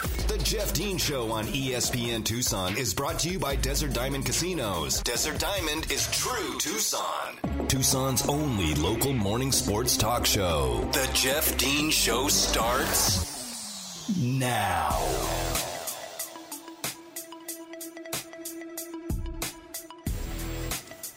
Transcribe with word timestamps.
The 0.00 0.38
Jeff 0.42 0.72
Dean 0.72 0.96
Show 0.96 1.30
on 1.30 1.46
ESPN 1.46 2.24
Tucson 2.24 2.76
is 2.76 2.94
brought 2.94 3.18
to 3.20 3.28
you 3.28 3.38
by 3.38 3.56
Desert 3.56 3.92
Diamond 3.92 4.24
Casinos. 4.24 5.02
Desert 5.02 5.38
Diamond 5.38 5.90
is 5.92 6.10
true 6.10 6.58
Tucson. 6.58 7.66
Tucson's 7.68 8.26
only 8.26 8.74
local 8.76 9.12
morning 9.12 9.52
sports 9.52 9.96
talk 9.96 10.24
show. 10.24 10.88
The 10.92 11.10
Jeff 11.12 11.56
Dean 11.58 11.90
Show 11.90 12.28
starts 12.28 14.16
now. 14.18 14.96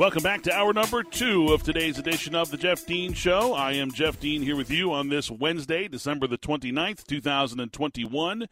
Welcome 0.04 0.24
back 0.24 0.42
to 0.42 0.54
hour 0.54 0.74
number 0.74 1.02
two 1.02 1.54
of 1.54 1.64
today's 1.64 1.98
edition 1.98 2.36
of 2.36 2.52
the 2.52 2.58
Jeff 2.58 2.86
Dean 2.86 3.14
Show. 3.14 3.54
I 3.54 3.72
am 3.76 3.90
Jeff 3.90 4.20
Dean 4.20 4.42
here 4.42 4.58
with 4.58 4.70
you 4.70 4.92
on 4.92 5.08
this 5.08 5.32
Wednesday, 5.32 5.88
December 5.88 6.28
the 6.28 6.38
29th, 6.38 7.06
2021. 7.08 8.50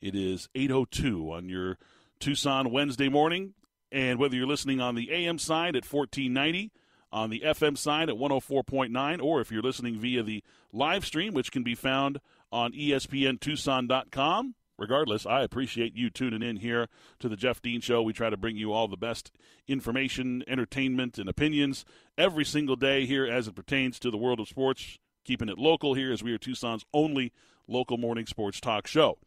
It 0.00 0.14
is 0.14 0.48
8.02 0.54 1.32
on 1.32 1.48
your 1.48 1.78
Tucson 2.20 2.70
Wednesday 2.70 3.08
morning. 3.08 3.54
And 3.90 4.20
whether 4.20 4.36
you're 4.36 4.46
listening 4.46 4.80
on 4.80 4.94
the 4.94 5.10
AM 5.10 5.36
side 5.36 5.74
at 5.74 5.84
1490, 5.84 6.70
on 7.10 7.30
the 7.30 7.40
FM 7.40 7.76
side 7.76 8.08
at 8.08 8.14
104.9, 8.14 9.20
or 9.20 9.40
if 9.40 9.50
you're 9.50 9.62
listening 9.62 9.98
via 9.98 10.22
the 10.22 10.44
live 10.72 11.04
stream, 11.04 11.34
which 11.34 11.50
can 11.50 11.64
be 11.64 11.74
found 11.74 12.20
on 12.52 12.70
ESPNTucson.com, 12.72 14.54
regardless, 14.78 15.26
I 15.26 15.42
appreciate 15.42 15.94
you 15.94 16.10
tuning 16.10 16.42
in 16.42 16.56
here 16.56 16.88
to 17.20 17.28
the 17.28 17.36
Jeff 17.36 17.62
Dean 17.62 17.80
Show. 17.80 18.02
We 18.02 18.12
try 18.12 18.30
to 18.30 18.36
bring 18.36 18.56
you 18.56 18.72
all 18.72 18.88
the 18.88 18.96
best 18.96 19.30
information, 19.66 20.42
entertainment, 20.46 21.18
and 21.18 21.28
opinions 21.28 21.84
every 22.18 22.44
single 22.44 22.76
day 22.76 23.06
here 23.06 23.26
as 23.26 23.48
it 23.48 23.54
pertains 23.54 23.98
to 24.00 24.10
the 24.10 24.16
world 24.16 24.40
of 24.40 24.48
sports, 24.48 24.98
keeping 25.24 25.48
it 25.48 25.58
local 25.58 25.94
here 25.94 26.12
as 26.12 26.22
we 26.22 26.32
are 26.32 26.38
Tucson's 26.38 26.84
only 26.92 27.32
local 27.66 27.96
morning 27.96 28.26
sports 28.26 28.60
talk 28.60 28.86
show. 28.86 29.18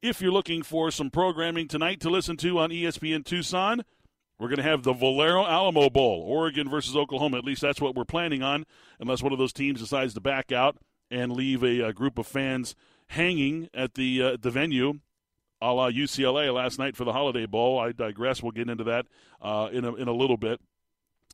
If 0.00 0.20
you're 0.20 0.32
looking 0.32 0.62
for 0.62 0.90
some 0.90 1.10
programming 1.10 1.66
tonight 1.66 2.00
to 2.00 2.10
listen 2.10 2.36
to 2.38 2.58
on 2.58 2.70
ESPN 2.70 3.24
Tucson, 3.24 3.82
we're 4.38 4.48
going 4.48 4.58
to 4.58 4.62
have 4.62 4.84
the 4.84 4.92
Valero 4.92 5.44
Alamo 5.44 5.90
Bowl, 5.90 6.22
Oregon 6.24 6.68
versus 6.68 6.94
Oklahoma. 6.94 7.38
At 7.38 7.44
least 7.44 7.60
that's 7.60 7.80
what 7.80 7.96
we're 7.96 8.04
planning 8.04 8.42
on, 8.42 8.64
unless 9.00 9.22
one 9.22 9.32
of 9.32 9.38
those 9.38 9.52
teams 9.52 9.80
decides 9.80 10.14
to 10.14 10.20
back 10.20 10.52
out 10.52 10.76
and 11.10 11.32
leave 11.32 11.64
a, 11.64 11.80
a 11.80 11.92
group 11.92 12.18
of 12.18 12.26
fans 12.26 12.76
hanging 13.08 13.68
at 13.74 13.94
the 13.94 14.22
uh, 14.22 14.36
the 14.40 14.50
venue, 14.50 15.00
a 15.60 15.72
la 15.72 15.90
UCLA 15.90 16.52
last 16.54 16.78
night 16.78 16.96
for 16.96 17.04
the 17.04 17.12
Holiday 17.12 17.46
Bowl. 17.46 17.78
I 17.78 17.92
digress. 17.92 18.42
We'll 18.42 18.52
get 18.52 18.68
into 18.68 18.84
that 18.84 19.06
uh, 19.42 19.68
in 19.72 19.84
a, 19.84 19.94
in 19.94 20.08
a 20.08 20.12
little 20.12 20.36
bit 20.36 20.60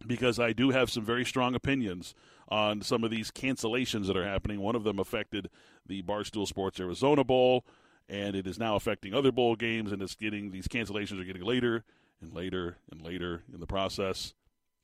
because 0.07 0.39
I 0.39 0.53
do 0.53 0.71
have 0.71 0.91
some 0.91 1.05
very 1.05 1.25
strong 1.25 1.55
opinions 1.55 2.15
on 2.49 2.83
some 2.83 3.05
of 3.05 3.11
these 3.11 3.31
cancellations 3.31 4.07
that 4.07 4.17
are 4.17 4.25
happening. 4.25 4.61
One 4.61 4.77
of 4.77 4.85
them 4.85 4.99
affected 4.99 5.49
the 5.87 6.03
Barstool 6.03 6.47
Sports 6.47 6.81
Arizona 6.81 7.25
Bowl, 7.25 7.65
and 8.09 8.37
it 8.37 8.47
is 8.47 8.59
now 8.59 8.77
affecting 8.77 9.15
other 9.15 9.33
bowl 9.33 9.57
games, 9.57 9.93
and 9.93 10.03
it's 10.03 10.15
getting 10.15 10.51
these 10.51 10.69
cancellations 10.69 11.21
are 11.21 11.25
getting 11.25 11.45
later 11.45 11.85
and 12.21 12.35
later 12.35 12.77
and 12.91 13.03
later 13.03 13.43
in 13.53 13.61
the 13.61 13.67
process, 13.67 14.35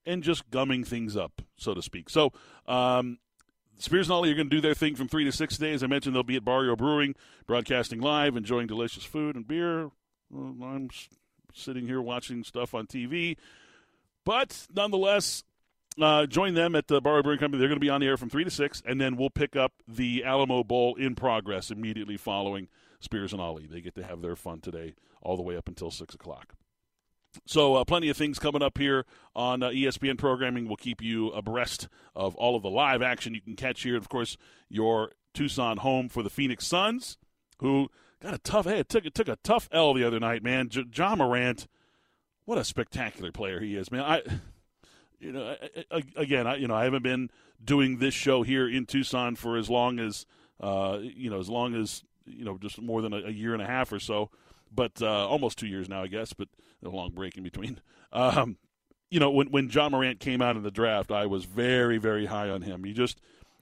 and 0.06 0.22
just 0.22 0.48
gumming 0.50 0.84
things 0.84 1.16
up, 1.16 1.42
so 1.56 1.74
to 1.74 1.82
speak. 1.82 2.08
So, 2.08 2.32
um, 2.66 3.18
Spears 3.80 4.08
and 4.08 4.14
Ollie 4.14 4.30
are 4.30 4.34
going 4.34 4.50
to 4.50 4.56
do 4.56 4.60
their 4.60 4.74
thing 4.74 4.94
from 4.94 5.08
3 5.08 5.24
to 5.24 5.32
6 5.32 5.56
days. 5.56 5.82
I 5.82 5.86
mentioned 5.86 6.14
they'll 6.14 6.22
be 6.22 6.36
at 6.36 6.44
Barrio 6.44 6.76
Brewing, 6.76 7.14
broadcasting 7.46 8.00
live, 8.00 8.36
enjoying 8.36 8.66
delicious 8.66 9.04
food 9.04 9.36
and 9.36 9.48
beer. 9.48 9.90
I'm 10.34 10.90
sitting 11.54 11.86
here 11.86 12.00
watching 12.00 12.44
stuff 12.44 12.74
on 12.74 12.86
TV. 12.86 13.36
But 14.24 14.66
nonetheless, 14.74 15.44
uh, 16.00 16.26
join 16.26 16.52
them 16.54 16.74
at 16.74 16.88
the 16.88 17.00
Barrio 17.00 17.22
Brewing 17.22 17.38
Company. 17.38 17.58
They're 17.58 17.68
going 17.68 17.80
to 17.80 17.84
be 17.84 17.88
on 17.88 18.02
the 18.02 18.06
air 18.06 18.18
from 18.18 18.28
3 18.28 18.44
to 18.44 18.50
6, 18.50 18.82
and 18.84 19.00
then 19.00 19.16
we'll 19.16 19.30
pick 19.30 19.56
up 19.56 19.72
the 19.88 20.24
Alamo 20.24 20.62
Bowl 20.62 20.94
in 20.96 21.14
progress 21.14 21.70
immediately 21.70 22.18
following 22.18 22.68
Spears 23.00 23.32
and 23.32 23.40
Ollie. 23.40 23.66
They 23.66 23.80
get 23.80 23.94
to 23.94 24.04
have 24.04 24.20
their 24.20 24.36
fun 24.36 24.60
today 24.60 24.94
all 25.22 25.36
the 25.36 25.42
way 25.42 25.56
up 25.56 25.68
until 25.68 25.90
6 25.90 26.14
o'clock. 26.14 26.54
So, 27.46 27.76
uh, 27.76 27.84
plenty 27.84 28.08
of 28.08 28.16
things 28.16 28.38
coming 28.38 28.62
up 28.62 28.78
here 28.78 29.04
on 29.34 29.62
uh, 29.62 29.68
ESPN 29.68 30.18
programming. 30.18 30.66
We'll 30.66 30.76
keep 30.76 31.00
you 31.00 31.28
abreast 31.28 31.88
of 32.14 32.34
all 32.34 32.56
of 32.56 32.62
the 32.62 32.70
live 32.70 33.02
action 33.02 33.34
you 33.34 33.40
can 33.40 33.56
catch 33.56 33.82
here. 33.82 33.96
Of 33.96 34.08
course, 34.08 34.36
your 34.68 35.12
Tucson 35.32 35.78
home 35.78 36.08
for 36.08 36.22
the 36.22 36.30
Phoenix 36.30 36.66
Suns, 36.66 37.18
who 37.60 37.88
got 38.20 38.34
a 38.34 38.38
tough. 38.38 38.66
Hey, 38.66 38.80
it 38.80 38.88
took 38.88 39.04
it 39.04 39.14
took 39.14 39.28
a 39.28 39.38
tough 39.44 39.68
L 39.70 39.94
the 39.94 40.04
other 40.04 40.18
night, 40.18 40.42
man. 40.42 40.68
J- 40.68 40.84
Ja 40.92 41.14
Morant, 41.14 41.68
what 42.46 42.58
a 42.58 42.64
spectacular 42.64 43.30
player 43.30 43.60
he 43.60 43.76
is, 43.76 43.92
man. 43.92 44.02
I, 44.02 44.22
you 45.20 45.32
know, 45.32 45.54
I, 45.62 45.84
I, 45.96 46.02
again, 46.16 46.46
I 46.46 46.56
you 46.56 46.66
know 46.66 46.74
I 46.74 46.84
haven't 46.84 47.04
been 47.04 47.30
doing 47.62 47.98
this 47.98 48.14
show 48.14 48.42
here 48.42 48.68
in 48.68 48.86
Tucson 48.86 49.36
for 49.36 49.56
as 49.56 49.70
long 49.70 50.00
as 50.00 50.26
uh, 50.60 50.98
you 51.00 51.30
know 51.30 51.38
as 51.38 51.48
long 51.48 51.76
as 51.76 52.02
you 52.26 52.44
know 52.44 52.58
just 52.58 52.80
more 52.82 53.02
than 53.02 53.12
a, 53.12 53.18
a 53.18 53.30
year 53.30 53.52
and 53.52 53.62
a 53.62 53.66
half 53.66 53.92
or 53.92 54.00
so 54.00 54.30
but 54.72 55.02
uh, 55.02 55.28
almost 55.28 55.58
two 55.58 55.66
years 55.66 55.88
now, 55.88 56.02
I 56.02 56.06
guess, 56.06 56.32
but 56.32 56.48
a 56.84 56.88
long 56.88 57.10
break 57.12 57.36
in 57.36 57.42
between. 57.42 57.80
Um, 58.12 58.56
you 59.10 59.20
know, 59.20 59.30
when 59.30 59.50
when 59.50 59.68
Ja 59.68 59.88
Morant 59.88 60.20
came 60.20 60.40
out 60.40 60.56
in 60.56 60.62
the 60.62 60.70
draft, 60.70 61.10
I 61.10 61.26
was 61.26 61.44
very 61.44 61.98
very 61.98 62.26
high 62.26 62.48
on 62.48 62.62
him. 62.62 62.86
You 62.86 62.94
just 62.94 63.20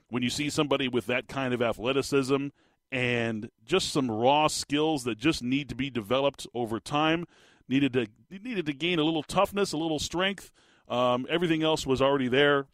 when 0.09 0.23
you 0.23 0.29
see 0.29 0.49
somebody 0.49 0.87
with 0.87 1.05
that 1.07 1.27
kind 1.27 1.53
of 1.53 1.61
athleticism 1.61 2.47
and 2.91 3.49
just 3.65 3.91
some 3.91 4.09
raw 4.09 4.47
skills 4.47 5.03
that 5.03 5.17
just 5.17 5.43
need 5.43 5.69
to 5.69 5.75
be 5.75 5.89
developed 5.89 6.47
over 6.53 6.79
time, 6.79 7.25
needed 7.67 7.93
to 7.93 8.07
needed 8.29 8.65
to 8.65 8.73
gain 8.73 8.99
a 8.99 9.03
little 9.03 9.23
toughness, 9.23 9.71
a 9.71 9.77
little 9.77 9.99
strength. 9.99 10.51
Um, 10.87 11.27
everything 11.29 11.63
else 11.63 11.85
was 11.85 12.01
already 12.01 12.27
there. 12.27 12.65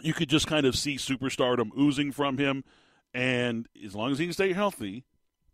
You 0.00 0.12
could 0.12 0.28
just 0.28 0.46
kind 0.46 0.66
of 0.66 0.76
see 0.76 0.96
superstardom 0.96 1.70
oozing 1.78 2.12
from 2.12 2.38
him, 2.38 2.64
and 3.12 3.68
as 3.84 3.94
long 3.94 4.12
as 4.12 4.18
he 4.18 4.26
can 4.26 4.32
stay 4.32 4.52
healthy, 4.52 5.04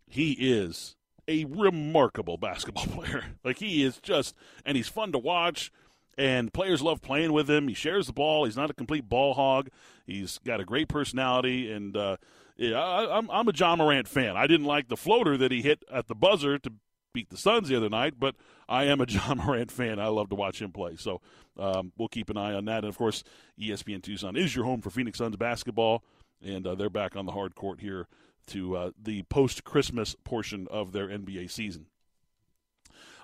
he 0.07 0.33
is 0.33 0.95
a 1.27 1.45
remarkable 1.45 2.37
basketball 2.37 2.85
player. 2.87 3.23
Like 3.43 3.59
he 3.59 3.83
is 3.83 3.99
just, 3.99 4.35
and 4.65 4.77
he's 4.77 4.87
fun 4.87 5.11
to 5.11 5.17
watch. 5.17 5.71
And 6.17 6.53
players 6.53 6.81
love 6.81 7.01
playing 7.01 7.33
with 7.33 7.49
him. 7.49 7.67
He 7.67 7.73
shares 7.73 8.07
the 8.07 8.13
ball. 8.13 8.45
He's 8.45 8.55
not 8.55 8.69
a 8.69 8.73
complete 8.73 9.09
ball 9.09 9.33
hog. 9.33 9.69
He's 10.05 10.37
got 10.45 10.61
a 10.61 10.65
great 10.65 10.87
personality, 10.87 11.69
and 11.69 11.97
uh, 11.97 12.15
yeah, 12.55 12.81
I, 12.81 13.17
I'm 13.17 13.29
I'm 13.29 13.49
a 13.49 13.53
Ja 13.53 13.75
Morant 13.75 14.07
fan. 14.07 14.37
I 14.37 14.47
didn't 14.47 14.65
like 14.65 14.87
the 14.87 14.95
floater 14.95 15.35
that 15.35 15.51
he 15.51 15.61
hit 15.61 15.83
at 15.91 16.07
the 16.07 16.15
buzzer 16.15 16.57
to 16.59 16.71
beat 17.13 17.29
the 17.29 17.37
Suns 17.37 17.67
the 17.67 17.75
other 17.75 17.89
night, 17.89 18.13
but 18.17 18.35
I 18.69 18.85
am 18.85 19.01
a 19.01 19.05
Ja 19.09 19.33
Morant 19.35 19.71
fan. 19.71 19.99
I 19.99 20.07
love 20.07 20.29
to 20.29 20.35
watch 20.35 20.61
him 20.61 20.71
play. 20.71 20.95
So 20.95 21.19
um, 21.57 21.91
we'll 21.97 22.07
keep 22.07 22.29
an 22.29 22.37
eye 22.37 22.53
on 22.53 22.63
that. 22.65 22.79
And 22.79 22.87
of 22.87 22.97
course, 22.97 23.23
ESPN 23.59 24.01
Tucson 24.01 24.37
is 24.37 24.55
your 24.55 24.63
home 24.63 24.81
for 24.81 24.89
Phoenix 24.91 25.17
Suns 25.17 25.35
basketball, 25.35 26.01
and 26.41 26.65
uh, 26.65 26.75
they're 26.75 26.89
back 26.89 27.17
on 27.17 27.25
the 27.25 27.33
hard 27.33 27.55
court 27.55 27.81
here 27.81 28.07
to 28.47 28.75
uh, 28.75 28.91
the 29.01 29.23
post 29.23 29.63
Christmas 29.63 30.15
portion 30.23 30.67
of 30.69 30.91
their 30.91 31.07
NBA 31.07 31.49
season. 31.51 31.87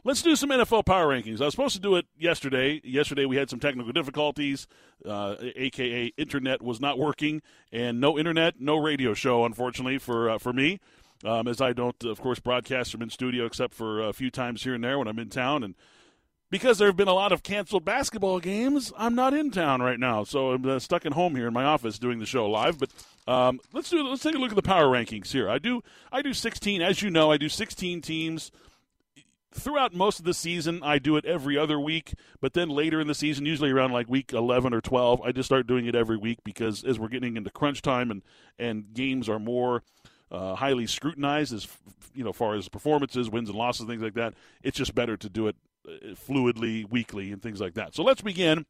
Let's 0.04 0.24
do 0.24 0.36
some 0.36 0.50
NFL 0.50 0.88
power 0.88 1.08
rankings. 1.08 1.42
I 1.42 1.46
was 1.46 1.54
supposed 1.54 1.76
to 1.76 1.82
do 1.82 1.96
it 1.96 2.08
yesterday. 2.18 2.82
Yesterday 2.84 3.26
we 3.26 3.36
had 3.36 3.52
some 3.52 3.59
technical 3.59 3.94
difficulties, 3.94 4.66
uh, 5.06 5.36
aka 5.40 6.12
internet 6.18 6.64
was 6.64 6.82
not 6.82 6.98
working, 6.98 7.44
and 7.72 8.00
no 8.00 8.18
internet, 8.18 8.59
no 8.59 8.78
radio 8.78 9.14
show, 9.14 9.46
unfortunately 9.46 10.00
for 10.00 10.32
uh, 10.32 10.38
for 10.40 10.54
me, 10.54 10.80
um, 11.24 11.48
as 11.48 11.62
I 11.62 11.74
don't, 11.74 12.03
of 12.03 12.20
course, 12.20 12.40
broadcast 12.40 12.92
from 12.92 13.03
in 13.03 13.12
studio 13.12 13.46
except 13.46 13.76
for 13.76 14.02
a 14.02 14.12
few 14.12 14.32
times 14.32 14.64
here 14.64 14.74
and 14.74 14.84
there 14.84 14.98
when 14.98 15.08
I'm 15.08 15.20
in 15.20 15.30
town, 15.30 15.64
and 15.64 15.76
because 16.52 16.78
there 16.78 16.88
have 16.88 16.98
been 16.98 17.08
a 17.08 17.14
lot 17.14 17.32
of 17.32 17.42
canceled 17.42 17.86
basketball 17.86 18.40
games, 18.40 18.92
I'm 18.98 19.16
not 19.16 19.34
in 19.34 19.50
town 19.50 19.82
right 19.82 20.00
now, 20.00 20.26
so 20.26 20.52
I'm 20.52 20.66
uh, 20.70 20.80
stuck 20.80 21.06
at 21.06 21.14
home 21.14 21.36
here 21.36 21.48
in 21.48 21.54
my 21.54 21.64
office 21.64 21.98
doing 21.98 22.20
the 22.20 22.26
show 22.26 22.48
live. 22.48 22.78
But 22.78 22.92
um, 23.26 23.60
let's 23.74 23.90
do 23.90 24.04
let's 24.04 24.22
take 24.22 24.36
a 24.36 24.38
look 24.38 24.52
at 24.52 24.56
the 24.56 24.62
power 24.62 24.86
rankings 24.86 25.32
here. 25.32 25.50
I 25.50 25.58
do 25.58 25.82
I 26.12 26.22
do 26.22 26.34
16, 26.34 26.82
as 26.82 27.02
you 27.02 27.10
know, 27.10 27.32
I 27.32 27.38
do 27.38 27.50
16 27.50 28.02
teams 28.02 28.52
throughout 29.54 29.94
most 29.94 30.20
of 30.20 30.26
the 30.26 30.34
season. 30.34 30.82
I 30.84 31.00
do 31.00 31.16
it 31.16 31.26
every 31.26 31.58
other 31.58 31.80
week, 31.80 32.14
but 32.42 32.54
then 32.54 32.70
later 32.70 33.00
in 33.00 33.08
the 33.08 33.16
season, 33.16 33.46
usually 33.46 33.72
around 33.72 33.92
like 33.92 34.10
week 34.10 34.34
11 34.34 34.74
or 34.74 34.82
12, 34.82 35.22
I 35.22 35.32
just 35.32 35.48
start 35.48 35.68
doing 35.68 35.86
it 35.86 35.96
every 35.96 36.18
week 36.18 36.40
because 36.44 36.84
as 36.84 37.00
we're 37.00 37.08
getting 37.08 37.38
into 37.38 37.50
crunch 37.50 37.82
time 37.82 38.12
and 38.12 38.22
and 38.60 38.94
games 38.94 39.30
are 39.30 39.40
more 39.40 39.84
uh, 40.31 40.56
highly 40.56 40.88
scrutinized 40.88 41.53
as 41.53 41.68
you 42.14 42.24
know, 42.24 42.34
far 42.34 42.56
as 42.56 42.69
performances, 42.69 43.29
wins 43.29 43.50
and 43.50 43.58
losses, 43.58 43.85
things 43.85 44.02
like 44.02 44.14
that. 44.16 44.34
It's 44.64 44.78
just 44.78 44.96
better 44.96 45.17
to 45.17 45.29
do 45.29 45.47
it 45.47 45.56
uh, 45.88 46.14
fluidly, 46.14 46.90
weekly, 46.90 47.32
and 47.32 47.41
things 47.41 47.59
like 47.59 47.73
that. 47.76 47.96
So 47.96 48.03
let's 48.03 48.22
begin 48.22 48.66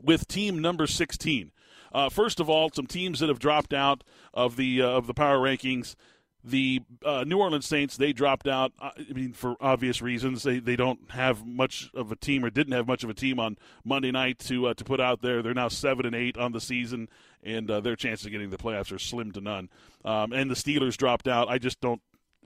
with 0.00 0.28
team 0.28 0.60
number 0.60 0.86
16. 0.86 1.52
Uh, 1.92 2.08
first 2.08 2.38
of 2.40 2.48
all, 2.48 2.70
some 2.70 2.86
teams 2.86 3.20
that 3.20 3.28
have 3.28 3.38
dropped 3.38 3.72
out 3.72 4.04
of 4.32 4.56
the 4.56 4.80
uh, 4.82 4.88
of 4.88 5.06
the 5.06 5.14
power 5.14 5.38
rankings. 5.38 5.96
The 6.42 6.80
uh, 7.04 7.24
New 7.26 7.38
Orleans 7.38 7.66
Saints 7.66 7.96
they 7.96 8.12
dropped 8.12 8.48
out. 8.48 8.72
Uh, 8.80 8.90
I 8.96 9.12
mean, 9.12 9.32
for 9.32 9.56
obvious 9.60 10.00
reasons, 10.00 10.42
they 10.42 10.58
they 10.58 10.76
don't 10.76 11.10
have 11.10 11.46
much 11.46 11.90
of 11.94 12.10
a 12.10 12.16
team 12.16 12.44
or 12.44 12.50
didn't 12.50 12.72
have 12.72 12.86
much 12.86 13.04
of 13.04 13.10
a 13.10 13.14
team 13.14 13.38
on 13.38 13.58
Monday 13.84 14.10
night 14.10 14.38
to 14.40 14.68
uh, 14.68 14.74
to 14.74 14.84
put 14.84 15.00
out 15.00 15.20
there. 15.20 15.42
They're 15.42 15.54
now 15.54 15.68
seven 15.68 16.06
and 16.06 16.14
eight 16.14 16.38
on 16.38 16.52
the 16.52 16.60
season, 16.60 17.08
and 17.42 17.68
their 17.68 17.96
chances 17.96 18.26
of 18.26 18.32
getting 18.32 18.50
the 18.50 18.56
playoffs 18.56 18.90
are 18.92 18.98
slim 18.98 19.32
to 19.32 19.40
none. 19.40 19.68
Um, 20.04 20.32
and 20.32 20.50
the 20.50 20.54
Steelers 20.54 20.96
dropped 20.96 21.28
out. 21.28 21.48
I 21.48 21.58
just 21.58 21.80
don't. 21.80 22.00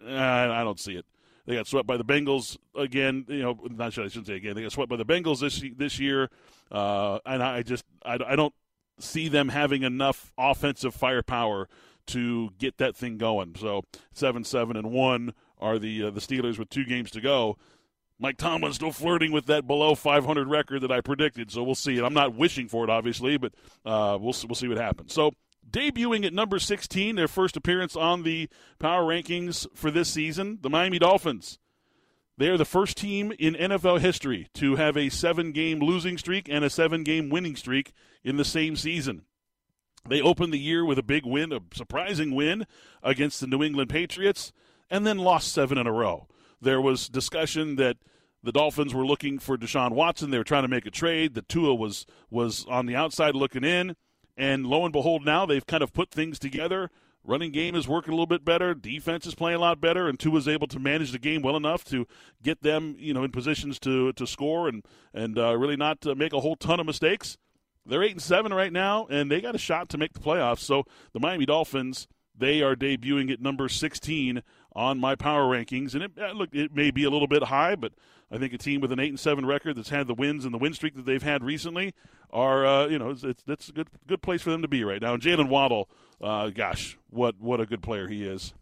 I 0.05 0.64
don't 0.64 0.81
see 0.81 0.97
it. 0.97 1.06
They 1.47 1.56
got 1.56 1.67
swept 1.67 1.87
by 1.87 1.97
the 1.97 2.05
Bengals 2.05 2.56
again. 2.75 3.26
You 3.29 3.43
know, 3.43 3.58
not 3.70 3.93
sure 3.93 4.05
I 4.05 4.08
shouldn't 4.08 4.26
say 4.26 4.37
again. 4.37 4.55
They 4.55 4.62
got 4.62 4.73
swept 4.73 4.88
by 4.88 4.97
the 4.97 5.05
Bengals 5.05 5.40
this 5.40 5.62
this 5.76 5.99
year, 5.99 6.31
uh, 6.70 7.19
and 7.26 7.43
I 7.43 7.62
just 7.62 7.85
I, 8.05 8.19
I 8.26 8.37
don't 8.37 8.55
see 8.99 9.29
them 9.29 9.49
having 9.49 9.82
enough 9.82 10.32
offensive 10.38 10.94
firepower 10.94 11.69
to 12.09 12.51
get 12.59 12.79
that 12.79 12.97
thing 12.97 13.19
going. 13.19 13.55
So 13.56 13.83
seven, 14.12 14.45
seven, 14.45 14.77
and 14.77 14.91
one 14.91 15.35
are 15.59 15.79
the 15.79 16.05
uh, 16.05 16.11
the 16.11 16.21
Steelers 16.21 16.59
with 16.59 16.71
two 16.71 16.85
games 16.85 17.11
to 17.12 17.21
go. 17.21 17.56
Mike 18.19 18.37
Tomlin's 18.37 18.77
still 18.77 18.93
flirting 18.93 19.33
with 19.33 19.47
that 19.47 19.67
below 19.67 19.95
500 19.95 20.49
record 20.49 20.83
that 20.83 20.93
I 20.93 21.01
predicted, 21.01 21.51
so 21.51 21.65
we'll 21.65 21.75
see. 21.75 21.99
I'm 21.99 22.15
not 22.15 22.35
wishing 22.35 22.69
for 22.69 22.85
it, 22.85 22.91
obviously, 22.91 23.37
but 23.37 23.53
uh, 23.85 24.17
we'll 24.21 24.35
we'll 24.47 24.55
see 24.55 24.69
what 24.69 24.79
happens. 24.79 25.12
So 25.12 25.33
debuting 25.69 26.25
at 26.25 26.33
number 26.33 26.59
16, 26.59 27.17
their 27.17 27.29
first 27.29 27.56
appearance 27.56 27.97
on 27.97 28.23
the 28.23 28.49
power 28.79 29.03
rankings 29.03 29.67
for 29.75 29.91
this 29.91 30.09
season, 30.09 30.59
the 30.62 30.71
Miami 30.71 30.99
Dolphins. 30.99 31.59
They 32.37 32.49
are 32.49 32.59
the 32.59 32.65
first 32.65 32.97
team 32.97 33.33
in 33.39 33.55
NFL 33.55 34.00
history 34.00 34.49
to 34.55 34.75
have 34.77 34.97
a 34.97 35.09
seven 35.09 35.53
game 35.53 35.79
losing 35.79 36.19
streak 36.19 36.49
and 36.49 36.65
a 36.65 36.71
seven 36.71 37.05
game 37.05 37.31
winning 37.31 37.55
streak 37.55 37.93
in 38.25 38.37
the 38.37 38.45
same 38.45 38.75
season. 38.75 39.23
They 40.09 40.21
opened 40.21 40.53
the 40.53 40.59
year 40.59 40.85
with 40.85 40.99
a 40.99 41.03
big 41.03 41.25
win, 41.25 41.53
a 41.53 41.61
surprising 41.73 42.35
win 42.35 42.67
against 43.03 43.41
the 43.41 43.47
New 43.47 43.62
England 43.62 43.89
Patriots, 43.89 44.53
and 44.91 45.06
then 45.06 45.19
lost 45.19 45.53
seven 45.53 45.79
in 45.79 45.87
a 45.87 45.93
row. 45.93 46.27
There 46.61 46.81
was 46.81 47.09
discussion 47.09 47.77
that 47.77 47.97
the 48.43 48.53
Dolphins 48.53 48.93
were 48.93 49.06
looking 49.06 49.39
for 49.39 49.56
Deshaun 49.56 49.93
Watson. 49.93 50.31
They 50.31 50.37
were 50.37 50.45
trying 50.45 50.65
to 50.65 50.69
make 50.69 50.85
a 50.85 50.91
trade. 50.91 51.35
The 51.35 51.43
Tua 51.43 51.75
was 51.75 52.05
was 52.31 52.67
on 52.69 52.85
the 52.85 52.95
outside 52.95 53.35
looking 53.35 53.65
in, 53.65 53.97
and 54.37 54.67
lo 54.67 54.85
and 54.85 54.93
behold, 54.93 55.25
now 55.25 55.47
they've 55.47 55.67
kind 55.67 55.83
of 55.83 55.95
put 55.95 56.11
things 56.11 56.39
together. 56.39 56.91
Running 57.27 57.53
game 57.53 57.75
is 57.75 57.89
working 57.89 58.12
a 58.12 58.15
little 58.15 58.27
bit 58.27 58.45
better. 58.45 58.75
Defense 58.75 59.25
is 59.25 59.35
playing 59.35 59.57
a 59.57 59.61
lot 59.61 59.81
better, 59.81 60.07
and 60.07 60.21
Tua 60.21 60.37
is 60.37 60.47
able 60.47 60.67
to 60.67 60.79
manage 60.79 61.12
the 61.12 61.19
game 61.19 61.41
well 61.41 61.57
enough 61.57 61.83
to 61.87 62.07
get 62.43 62.62
them, 62.62 62.97
you 62.99 63.15
know, 63.15 63.25
in 63.25 63.33
positions 63.33 63.79
to 63.81 64.12
to 64.12 64.27
score 64.27 64.69
and 64.69 64.85
and 65.15 65.39
uh, 65.39 65.57
really 65.57 65.77
not 65.77 66.07
uh, 66.07 66.15
make 66.15 66.35
a 66.35 66.41
whole 66.41 66.57
ton 66.57 66.79
of 66.81 66.85
mistakes. 66.85 67.39
They're 67.87 68.03
eight 68.03 68.13
and 68.13 68.23
seven 68.23 68.53
right 68.53 68.73
now, 68.73 69.07
and 69.11 69.31
they 69.31 69.41
got 69.41 69.55
a 69.55 69.59
shot 69.59 69.89
to 69.91 69.99
make 69.99 70.13
the 70.13 70.21
playoffs. 70.21 70.61
So 70.61 70.85
the 71.13 71.21
Miami 71.21 71.47
Dolphins, 71.47 72.09
they 72.37 72.63
are 72.63 72.75
debuting 72.75 73.31
at 73.31 73.41
number 73.41 73.69
16 73.69 74.43
on 74.75 74.99
my 74.99 75.15
power 75.15 75.45
rankings, 75.45 75.95
and 75.95 76.05
it, 76.05 76.13
uh, 76.21 76.33
look, 76.33 76.51
it 76.53 76.75
may 76.75 76.91
be 76.91 77.05
a 77.05 77.11
little 77.11 77.29
bit 77.29 77.45
high, 77.45 77.77
but 77.77 77.93
I 78.31 78.39
think 78.39 78.53
a 78.53 78.59
team 78.59 78.81
with 78.81 78.91
an 78.91 78.99
eight 78.99 79.11
and 79.11 79.21
seven 79.21 79.47
record 79.47 79.77
that's 79.77 79.91
had 79.91 80.07
the 80.07 80.15
wins 80.15 80.45
and 80.45 80.53
the 80.53 80.59
win 80.59 80.75
streak 80.75 80.97
that 80.97 81.07
they've 81.07 81.23
had 81.23 81.45
recently 81.45 81.95
are, 82.31 82.67
uh, 82.67 82.87
you 82.89 82.99
know, 82.99 83.11
it's, 83.11 83.23
a 83.69 83.73
good 83.73 83.89
good 84.09 84.23
place 84.23 84.43
for 84.43 84.51
them 84.51 84.63
to 84.63 84.69
be 84.69 84.83
right 84.83 85.01
now. 85.01 85.15
And 85.15 85.23
Jaylen 85.23 85.49
Waddle, 85.49 85.89
uh, 86.21 86.51
gosh, 86.51 86.99
what 87.11 87.41
what 87.41 87.61
a 87.61 87.67
good 87.67 87.83
player 87.83 88.09
he 88.09 88.25
is. 88.25 88.55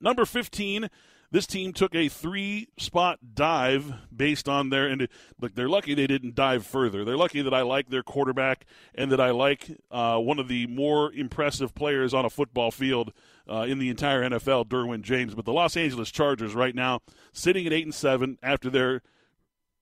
Number 0.00 0.24
15 0.24 0.88
this 1.32 1.46
team 1.46 1.72
took 1.72 1.94
a 1.94 2.08
three 2.08 2.68
spot 2.78 3.18
dive 3.34 3.92
based 4.14 4.48
on 4.48 4.68
their 4.68 4.86
and 4.86 5.08
look 5.40 5.54
they're 5.54 5.68
lucky 5.68 5.94
they 5.94 6.06
didn't 6.06 6.34
dive 6.34 6.64
further. 6.64 7.04
They're 7.04 7.16
lucky 7.16 7.42
that 7.42 7.54
i 7.54 7.62
like 7.62 7.88
their 7.88 8.02
quarterback 8.02 8.66
and 8.94 9.10
that 9.10 9.20
i 9.20 9.30
like 9.30 9.78
uh, 9.90 10.18
one 10.18 10.38
of 10.38 10.46
the 10.46 10.66
more 10.68 11.12
impressive 11.12 11.74
players 11.74 12.14
on 12.14 12.24
a 12.24 12.30
football 12.30 12.70
field 12.70 13.12
uh, 13.50 13.62
in 13.62 13.78
the 13.78 13.88
entire 13.88 14.22
nfl 14.28 14.66
derwin 14.66 15.00
james. 15.00 15.34
But 15.34 15.46
the 15.46 15.52
los 15.52 15.76
angeles 15.76 16.10
chargers 16.10 16.54
right 16.54 16.74
now 16.74 17.00
sitting 17.32 17.66
at 17.66 17.72
eight 17.72 17.84
and 17.84 17.94
seven 17.94 18.38
after 18.42 18.68
their 18.70 19.02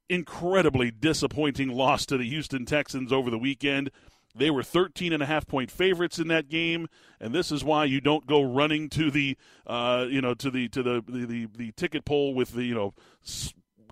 incredibly 0.08 0.90
disappointing 0.90 1.68
loss 1.68 2.06
to 2.06 2.16
the 2.16 2.28
houston 2.28 2.64
texans 2.64 3.12
over 3.12 3.30
the 3.30 3.38
weekend 3.38 3.90
they 4.34 4.50
were 4.50 4.62
13 4.62 5.12
and 5.12 5.22
a 5.22 5.26
half 5.26 5.46
point 5.46 5.70
favorites 5.70 6.18
in 6.18 6.28
that 6.28 6.48
game, 6.48 6.86
and 7.20 7.34
this 7.34 7.50
is 7.50 7.64
why 7.64 7.84
you 7.84 8.00
don't 8.00 8.26
go 8.26 8.42
running 8.42 8.88
to 8.90 9.10
the, 9.10 9.36
uh, 9.66 10.06
you 10.08 10.20
know, 10.20 10.34
to 10.34 10.50
the 10.50 10.68
to 10.68 10.82
the, 10.82 11.02
the 11.06 11.26
the, 11.26 11.48
the 11.56 11.72
ticket 11.72 12.04
pole 12.04 12.34
with 12.34 12.52
the 12.52 12.64
you 12.64 12.74
know 12.74 12.94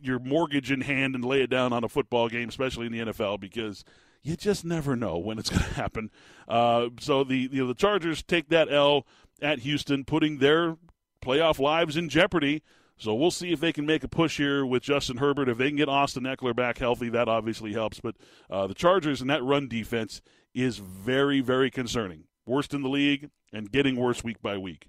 your 0.00 0.18
mortgage 0.18 0.70
in 0.70 0.82
hand 0.82 1.14
and 1.14 1.24
lay 1.24 1.42
it 1.42 1.50
down 1.50 1.72
on 1.72 1.84
a 1.84 1.88
football 1.88 2.28
game, 2.28 2.48
especially 2.48 2.86
in 2.86 2.92
the 2.92 3.00
NFL, 3.12 3.40
because 3.40 3.84
you 4.22 4.36
just 4.36 4.64
never 4.64 4.94
know 4.94 5.18
when 5.18 5.38
it's 5.38 5.50
going 5.50 5.62
to 5.62 5.74
happen. 5.74 6.10
Uh, 6.46 6.88
so 7.00 7.24
the 7.24 7.48
you 7.50 7.62
know 7.62 7.66
the 7.66 7.74
Chargers 7.74 8.22
take 8.22 8.48
that 8.48 8.72
L 8.72 9.06
at 9.40 9.60
Houston, 9.60 10.04
putting 10.04 10.38
their 10.38 10.76
playoff 11.22 11.58
lives 11.58 11.96
in 11.96 12.08
jeopardy. 12.08 12.62
So 12.98 13.14
we'll 13.14 13.30
see 13.30 13.52
if 13.52 13.60
they 13.60 13.72
can 13.72 13.86
make 13.86 14.02
a 14.02 14.08
push 14.08 14.38
here 14.38 14.66
with 14.66 14.82
Justin 14.82 15.18
Herbert. 15.18 15.48
If 15.48 15.58
they 15.58 15.68
can 15.68 15.76
get 15.76 15.88
Austin 15.88 16.24
Ekeler 16.24 16.54
back 16.54 16.78
healthy, 16.78 17.08
that 17.10 17.28
obviously 17.28 17.72
helps. 17.72 18.00
But 18.00 18.16
uh, 18.50 18.66
the 18.66 18.74
Chargers 18.74 19.20
and 19.20 19.30
that 19.30 19.42
run 19.42 19.68
defense 19.68 20.20
is 20.52 20.78
very, 20.78 21.40
very 21.40 21.70
concerning. 21.70 22.24
Worst 22.44 22.74
in 22.74 22.82
the 22.82 22.88
league 22.88 23.30
and 23.52 23.70
getting 23.70 23.96
worse 23.96 24.24
week 24.24 24.42
by 24.42 24.58
week. 24.58 24.88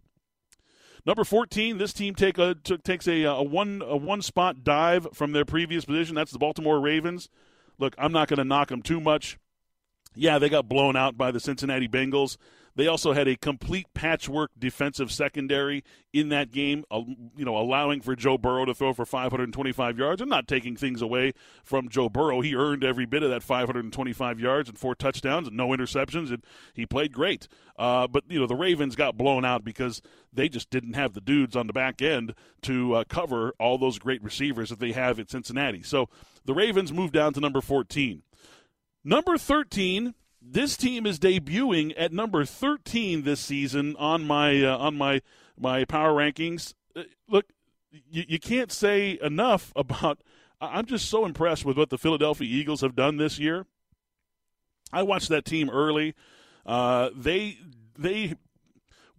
Number 1.06 1.24
14, 1.24 1.78
this 1.78 1.94
team 1.94 2.16
take 2.16 2.38
a, 2.38 2.56
takes 2.56 3.08
a, 3.08 3.24
a, 3.24 3.44
one, 3.44 3.82
a 3.86 3.96
one 3.96 4.22
spot 4.22 4.64
dive 4.64 5.08
from 5.14 5.32
their 5.32 5.46
previous 5.46 5.86
position. 5.86 6.16
That's 6.16 6.32
the 6.32 6.40
Baltimore 6.40 6.80
Ravens. 6.80 7.30
Look, 7.78 7.96
I'm 7.98 8.12
not 8.12 8.28
going 8.28 8.40
to 8.40 8.44
knock 8.44 8.70
them 8.70 8.82
too 8.82 9.00
much. 9.00 9.38
Yeah, 10.16 10.40
they 10.40 10.50
got 10.50 10.68
blown 10.68 10.96
out 10.96 11.18
by 11.18 11.32
the 11.32 11.40
Cincinnati 11.40 11.88
Bengals. 11.88 12.38
They 12.76 12.88
also 12.88 13.12
had 13.12 13.28
a 13.28 13.36
complete 13.36 13.88
patchwork 13.94 14.52
defensive 14.58 15.12
secondary 15.12 15.84
in 16.14 16.30
that 16.30 16.52
game, 16.52 16.86
you 17.36 17.44
know, 17.44 17.58
allowing 17.58 18.00
for 18.00 18.16
Joe 18.16 18.38
Burrow 18.38 18.64
to 18.64 18.74
throw 18.74 18.94
for 18.94 19.06
525 19.06 19.98
yards. 19.98 20.22
I'm 20.22 20.30
not 20.30 20.48
taking 20.48 20.78
things 20.78 21.02
away 21.02 21.34
from 21.64 21.90
Joe 21.90 22.08
Burrow. 22.08 22.40
He 22.40 22.56
earned 22.56 22.86
every 22.86 23.06
bit 23.06 23.22
of 23.22 23.32
that 23.32 23.44
525 23.44 24.40
yards 24.40 24.70
and 24.70 24.78
four 24.78 24.96
touchdowns 24.96 25.50
and 25.50 25.58
no 25.58 25.70
interceptions, 25.70 26.30
and 26.30 26.44
he 26.74 26.86
played 26.86 27.12
great. 27.12 27.50
Uh, 27.78 28.08
but 28.08 28.24
you 28.30 28.40
know, 28.40 28.48
the 28.48 28.56
Ravens 28.56 28.96
got 28.96 29.18
blown 29.18 29.44
out 29.44 29.66
because 29.66 30.02
they 30.32 30.48
just 30.48 30.70
didn't 30.70 30.94
have 30.94 31.14
the 31.14 31.22
dudes 31.22 31.58
on 31.58 31.68
the 31.68 31.74
back 31.74 32.02
end 32.02 32.34
to 32.62 32.94
uh, 32.96 33.04
cover 33.10 33.54
all 33.60 33.78
those 33.78 34.00
great 34.00 34.24
receivers 34.24 34.70
that 34.70 34.80
they 34.80 34.94
have 34.94 35.20
at 35.20 35.30
Cincinnati. 35.30 35.84
So 35.84 36.08
the 36.46 36.54
Ravens 36.54 36.94
moved 36.94 37.14
down 37.14 37.34
to 37.34 37.42
number 37.42 37.60
14. 37.60 38.24
Number 39.04 39.38
13 39.38 40.14
this 40.42 40.78
team 40.78 41.06
is 41.06 41.20
debuting 41.20 41.94
at 41.98 42.14
number 42.14 42.46
13 42.46 43.24
this 43.24 43.40
season 43.40 43.96
on 43.98 44.26
my 44.26 44.64
uh, 44.64 44.78
on 44.78 44.96
my 44.98 45.22
my 45.58 45.86
power 45.86 46.14
rankings. 46.14 46.74
Uh, 46.96 47.04
look, 47.28 47.46
you, 47.92 48.24
you 48.28 48.40
can't 48.40 48.72
say 48.72 49.20
enough 49.22 49.74
about. 49.76 50.22
I'm 50.62 50.86
just 50.86 51.10
so 51.10 51.26
impressed 51.26 51.64
with 51.64 51.78
what 51.78 51.90
the 51.90 51.98
Philadelphia 51.98 52.48
Eagles 52.48 52.82
have 52.82 52.96
done 52.96 53.16
this 53.16 53.40
year. 53.40 53.66
I 54.92 55.04
watched 55.04 55.30
that 55.30 55.46
team 55.46 55.70
early. 55.70 56.16
Uh, 56.66 57.10
they 57.16 57.58
they 57.98 58.36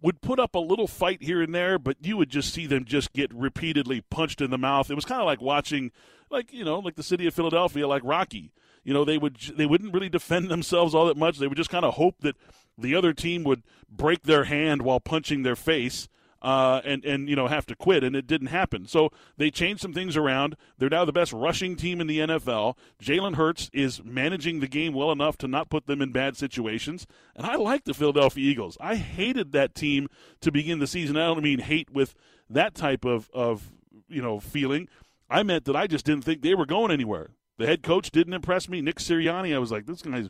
would 0.01 0.21
put 0.21 0.39
up 0.39 0.55
a 0.55 0.59
little 0.59 0.87
fight 0.87 1.21
here 1.21 1.41
and 1.41 1.53
there, 1.53 1.77
but 1.77 1.97
you 2.01 2.17
would 2.17 2.29
just 2.29 2.53
see 2.53 2.65
them 2.65 2.85
just 2.85 3.13
get 3.13 3.33
repeatedly 3.33 4.01
punched 4.01 4.41
in 4.41 4.49
the 4.49 4.57
mouth. 4.57 4.89
It 4.89 4.95
was 4.95 5.05
kind 5.05 5.21
of 5.21 5.27
like 5.27 5.41
watching, 5.41 5.91
like 6.29 6.51
you 6.51 6.65
know, 6.65 6.79
like 6.79 6.95
the 6.95 7.03
city 7.03 7.27
of 7.27 7.33
Philadelphia, 7.33 7.87
like 7.87 8.01
Rocky 8.03 8.51
you 8.83 8.93
know 8.93 9.05
they 9.05 9.17
would 9.17 9.37
they 9.55 9.65
wouldn't 9.65 9.93
really 9.93 10.09
defend 10.09 10.49
themselves 10.49 10.95
all 10.95 11.05
that 11.05 11.17
much. 11.17 11.37
They 11.37 11.47
would 11.47 11.57
just 11.57 11.69
kind 11.69 11.85
of 11.85 11.95
hope 11.95 12.19
that 12.21 12.35
the 12.77 12.95
other 12.95 13.13
team 13.13 13.43
would 13.43 13.63
break 13.89 14.23
their 14.23 14.45
hand 14.45 14.81
while 14.81 14.99
punching 14.99 15.43
their 15.43 15.55
face. 15.55 16.07
Uh, 16.41 16.81
and 16.83 17.05
and 17.05 17.29
you 17.29 17.35
know 17.35 17.45
have 17.45 17.67
to 17.67 17.75
quit, 17.75 18.03
and 18.03 18.15
it 18.15 18.25
didn't 18.25 18.47
happen. 18.47 18.87
So 18.87 19.11
they 19.37 19.51
changed 19.51 19.79
some 19.79 19.93
things 19.93 20.17
around. 20.17 20.55
They're 20.79 20.89
now 20.89 21.05
the 21.05 21.13
best 21.13 21.31
rushing 21.31 21.75
team 21.75 22.01
in 22.01 22.07
the 22.07 22.17
NFL. 22.17 22.75
Jalen 22.99 23.35
Hurts 23.35 23.69
is 23.73 24.03
managing 24.03 24.59
the 24.59 24.67
game 24.67 24.95
well 24.95 25.11
enough 25.11 25.37
to 25.37 25.47
not 25.47 25.69
put 25.69 25.85
them 25.85 26.01
in 26.01 26.11
bad 26.11 26.35
situations, 26.35 27.05
and 27.35 27.45
I 27.45 27.57
like 27.57 27.83
the 27.83 27.93
Philadelphia 27.93 28.43
Eagles. 28.49 28.75
I 28.81 28.95
hated 28.95 29.51
that 29.51 29.75
team 29.75 30.07
to 30.39 30.51
begin 30.51 30.79
the 30.79 30.87
season. 30.87 31.15
I 31.15 31.27
don't 31.27 31.43
mean 31.43 31.59
hate 31.59 31.91
with 31.91 32.15
that 32.49 32.73
type 32.73 33.05
of 33.05 33.29
of 33.35 33.71
you 34.07 34.23
know 34.23 34.39
feeling. 34.39 34.87
I 35.29 35.43
meant 35.43 35.65
that 35.65 35.75
I 35.75 35.85
just 35.85 36.05
didn't 36.05 36.23
think 36.23 36.41
they 36.41 36.55
were 36.55 36.65
going 36.65 36.89
anywhere. 36.89 37.29
The 37.61 37.67
head 37.67 37.83
coach 37.83 38.09
didn't 38.09 38.33
impress 38.33 38.67
me. 38.67 38.81
Nick 38.81 38.97
Sirianni, 38.97 39.55
I 39.55 39.59
was 39.59 39.71
like, 39.71 39.85
this 39.85 40.01
guy's 40.01 40.29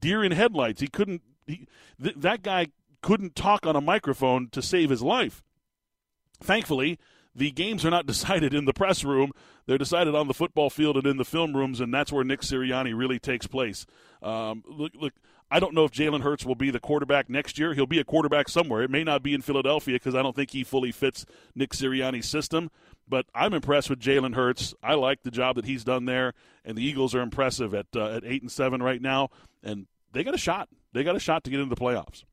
deer 0.00 0.24
in 0.24 0.32
headlights. 0.32 0.80
He 0.80 0.88
couldn't. 0.88 1.22
He, 1.46 1.68
th- 2.02 2.16
that 2.16 2.42
guy 2.42 2.68
couldn't 3.02 3.36
talk 3.36 3.64
on 3.66 3.76
a 3.76 3.80
microphone 3.80 4.48
to 4.50 4.60
save 4.60 4.90
his 4.90 5.00
life. 5.00 5.44
Thankfully, 6.42 6.98
the 7.36 7.52
games 7.52 7.84
are 7.84 7.90
not 7.90 8.06
decided 8.06 8.52
in 8.52 8.64
the 8.64 8.72
press 8.72 9.04
room. 9.04 9.30
They're 9.66 9.78
decided 9.78 10.16
on 10.16 10.26
the 10.26 10.34
football 10.34 10.68
field 10.68 10.96
and 10.96 11.06
in 11.06 11.18
the 11.18 11.24
film 11.24 11.56
rooms, 11.56 11.80
and 11.80 11.94
that's 11.94 12.12
where 12.12 12.24
Nick 12.24 12.40
Sirianni 12.40 12.98
really 12.98 13.20
takes 13.20 13.46
place. 13.46 13.86
Um, 14.22 14.64
look, 14.66 14.92
look, 14.96 15.14
I 15.50 15.60
don't 15.60 15.74
know 15.74 15.84
if 15.84 15.92
Jalen 15.92 16.22
Hurts 16.22 16.44
will 16.44 16.56
be 16.56 16.70
the 16.70 16.80
quarterback 16.80 17.30
next 17.30 17.58
year. 17.58 17.72
He'll 17.74 17.86
be 17.86 18.00
a 18.00 18.04
quarterback 18.04 18.48
somewhere. 18.48 18.82
It 18.82 18.90
may 18.90 19.04
not 19.04 19.22
be 19.22 19.32
in 19.32 19.42
Philadelphia 19.42 19.94
because 19.94 20.14
I 20.14 20.22
don't 20.22 20.34
think 20.34 20.50
he 20.50 20.64
fully 20.64 20.90
fits 20.90 21.24
Nick 21.54 21.70
Sirianni's 21.70 22.28
system. 22.28 22.70
But 23.08 23.26
I'm 23.34 23.54
impressed 23.54 23.88
with 23.88 24.00
Jalen 24.00 24.34
Hurts. 24.34 24.74
I 24.82 24.94
like 24.94 25.22
the 25.22 25.30
job 25.30 25.54
that 25.56 25.64
he's 25.64 25.84
done 25.84 26.06
there, 26.06 26.34
and 26.64 26.76
the 26.76 26.84
Eagles 26.84 27.14
are 27.14 27.20
impressive 27.20 27.72
at 27.74 27.86
uh, 27.94 28.16
at 28.16 28.24
eight 28.24 28.42
and 28.42 28.50
seven 28.50 28.82
right 28.82 29.00
now, 29.00 29.28
and 29.62 29.86
they 30.12 30.24
got 30.24 30.34
a 30.34 30.38
shot. 30.38 30.68
They 30.92 31.04
got 31.04 31.14
a 31.14 31.20
shot 31.20 31.44
to 31.44 31.50
get 31.50 31.60
into 31.60 31.72
the 31.72 31.80
playoffs. 31.80 32.24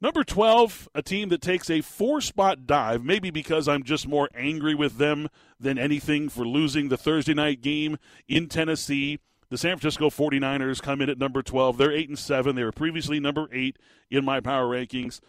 Number 0.00 0.22
12, 0.22 0.88
a 0.94 1.02
team 1.02 1.28
that 1.30 1.42
takes 1.42 1.68
a 1.68 1.80
four 1.80 2.20
spot 2.20 2.66
dive, 2.68 3.04
maybe 3.04 3.30
because 3.32 3.66
I'm 3.66 3.82
just 3.82 4.06
more 4.06 4.28
angry 4.32 4.76
with 4.76 4.98
them 4.98 5.28
than 5.58 5.76
anything 5.76 6.28
for 6.28 6.46
losing 6.46 6.88
the 6.88 6.96
Thursday 6.96 7.34
night 7.34 7.62
game 7.62 7.98
in 8.28 8.46
Tennessee. 8.46 9.18
The 9.50 9.58
San 9.58 9.78
Francisco 9.78 10.10
49ers 10.10 10.82
come 10.82 11.00
in 11.00 11.08
at 11.08 11.18
number 11.18 11.42
12. 11.42 11.78
They're 11.78 11.92
8 11.92 12.08
and 12.10 12.18
7. 12.18 12.54
They 12.54 12.64
were 12.64 12.72
previously 12.72 13.18
number 13.18 13.48
8 13.50 13.78
in 14.10 14.24
my 14.24 14.40
power 14.40 14.66
rankings. 14.66 15.20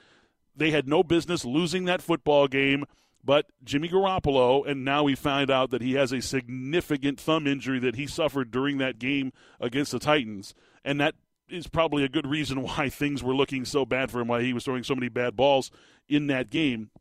They 0.56 0.72
had 0.72 0.88
no 0.88 1.04
business 1.04 1.46
losing 1.46 1.86
that 1.86 2.02
football 2.02 2.48
game. 2.48 2.86
But 3.24 3.48
Jimmy 3.64 3.90
Garoppolo, 3.90 4.66
and 4.66 4.86
now 4.86 5.04
we 5.04 5.16
find 5.16 5.52
out 5.52 5.72
that 5.72 5.82
he 5.82 5.94
has 5.94 6.12
a 6.12 6.22
significant 6.22 7.20
thumb 7.20 7.48
injury 7.48 7.80
that 7.80 7.96
he 7.96 8.08
suffered 8.08 8.50
during 8.50 8.78
that 8.78 8.98
game 8.98 9.34
against 9.60 9.92
the 9.92 10.00
Titans, 10.00 10.56
and 10.86 11.02
that 11.02 11.16
is 11.50 11.68
probably 11.68 12.04
a 12.04 12.10
good 12.10 12.26
reason 12.26 12.62
why 12.64 12.90
things 12.90 13.22
were 13.22 13.36
looking 13.36 13.66
so 13.66 13.86
bad 13.86 14.10
for 14.10 14.22
him, 14.22 14.28
why 14.28 14.42
he 14.42 14.54
was 14.54 14.64
throwing 14.64 14.84
so 14.84 14.96
many 14.96 15.10
bad 15.10 15.36
balls 15.36 15.70
in 16.08 16.28
that 16.28 16.50
game. 16.50 16.92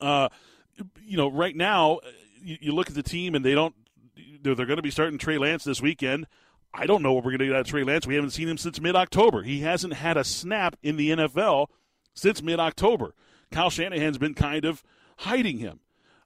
Uh, 0.00 0.28
you 1.04 1.16
know, 1.16 1.28
right 1.28 1.56
now, 1.56 1.98
you, 2.40 2.56
you 2.60 2.72
look 2.72 2.88
at 2.88 2.94
the 2.94 3.02
team 3.02 3.34
and 3.34 3.44
they 3.44 3.54
don't, 3.54 3.74
they're, 4.42 4.54
going 4.54 4.76
to 4.76 4.82
be 4.82 4.90
starting 4.90 5.18
Trey 5.18 5.38
Lance 5.38 5.64
this 5.64 5.80
weekend. 5.80 6.26
I 6.74 6.86
don't 6.86 7.02
know 7.02 7.12
what 7.12 7.24
we're 7.24 7.32
going 7.32 7.40
to 7.40 7.46
get 7.46 7.54
out 7.54 7.60
of 7.62 7.66
Trey 7.66 7.84
Lance. 7.84 8.06
We 8.06 8.14
haven't 8.14 8.30
seen 8.30 8.48
him 8.48 8.58
since 8.58 8.80
mid 8.80 8.96
October. 8.96 9.42
He 9.42 9.60
hasn't 9.60 9.94
had 9.94 10.16
a 10.16 10.24
snap 10.24 10.76
in 10.82 10.96
the 10.96 11.10
NFL 11.10 11.66
since 12.14 12.42
mid 12.42 12.58
October. 12.58 13.14
Kyle 13.50 13.70
Shanahan's 13.70 14.18
been 14.18 14.34
kind 14.34 14.64
of 14.64 14.82
hiding 15.18 15.58
him. 15.58 15.80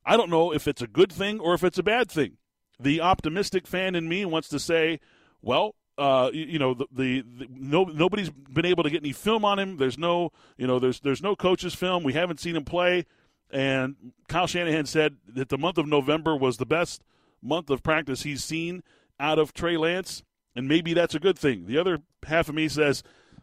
I 0.05 0.17
don't 0.17 0.31
know 0.31 0.53
if 0.53 0.69
it's 0.69 0.83
a 0.83 0.87
good 0.87 1.13
thing 1.13 1.41
or 1.41 1.55
if 1.55 1.65
it's 1.65 1.79
a 1.79 1.83
bad 1.83 2.11
thing. 2.11 2.37
The 2.79 3.01
optimistic 3.01 3.67
fan 3.67 3.95
in 3.95 4.09
me 4.09 4.25
wants 4.25 4.49
to 4.49 4.61
say, 4.61 5.01
well, 5.43 5.75
uh, 5.99 6.31
you, 6.33 6.45
you, 6.45 6.59
know, 6.59 6.75
the, 6.75 6.87
the, 6.93 7.23
the, 7.23 7.49
no, 7.51 7.85
nobody's 7.85 8.31
been 8.31 8.67
able 8.67 8.85
to 8.85 8.91
get 8.91 9.03
any 9.03 9.13
film 9.13 9.45
on 9.45 9.59
him. 9.59 9.79
There's 9.79 9.99
no, 9.99 10.31
you 10.57 10.67
know, 10.67 10.79
there's 10.79 11.01
there's 11.01 11.23
no 11.23 11.35
coach's 11.35 11.75
film. 11.75 12.05
We 12.05 12.13
haven't 12.13 12.39
seen 12.39 12.55
him 12.55 12.65
play. 12.65 13.07
And 13.51 14.13
Kyle 14.29 14.47
Shanahan 14.47 14.87
said 14.87 15.17
that 15.29 15.49
the 15.49 15.59
month 15.59 15.79
of 15.79 15.87
November 15.87 16.37
was 16.37 16.59
the 16.59 16.67
best 16.67 17.03
month 17.43 17.71
of 17.71 17.83
practice 17.83 18.23
he's 18.23 18.45
seen 18.45 18.83
out 19.19 19.38
of 19.38 19.52
Trey 19.52 19.76
Lance, 19.76 20.23
and 20.55 20.69
maybe 20.69 20.95
that's 20.95 21.14
a 21.14 21.21
good 21.21 21.38
thing. 21.38 21.66
The 21.66 21.78
other 21.78 21.99
half 22.26 22.49
of 22.49 22.55
me 22.55 22.69
says 22.69 23.02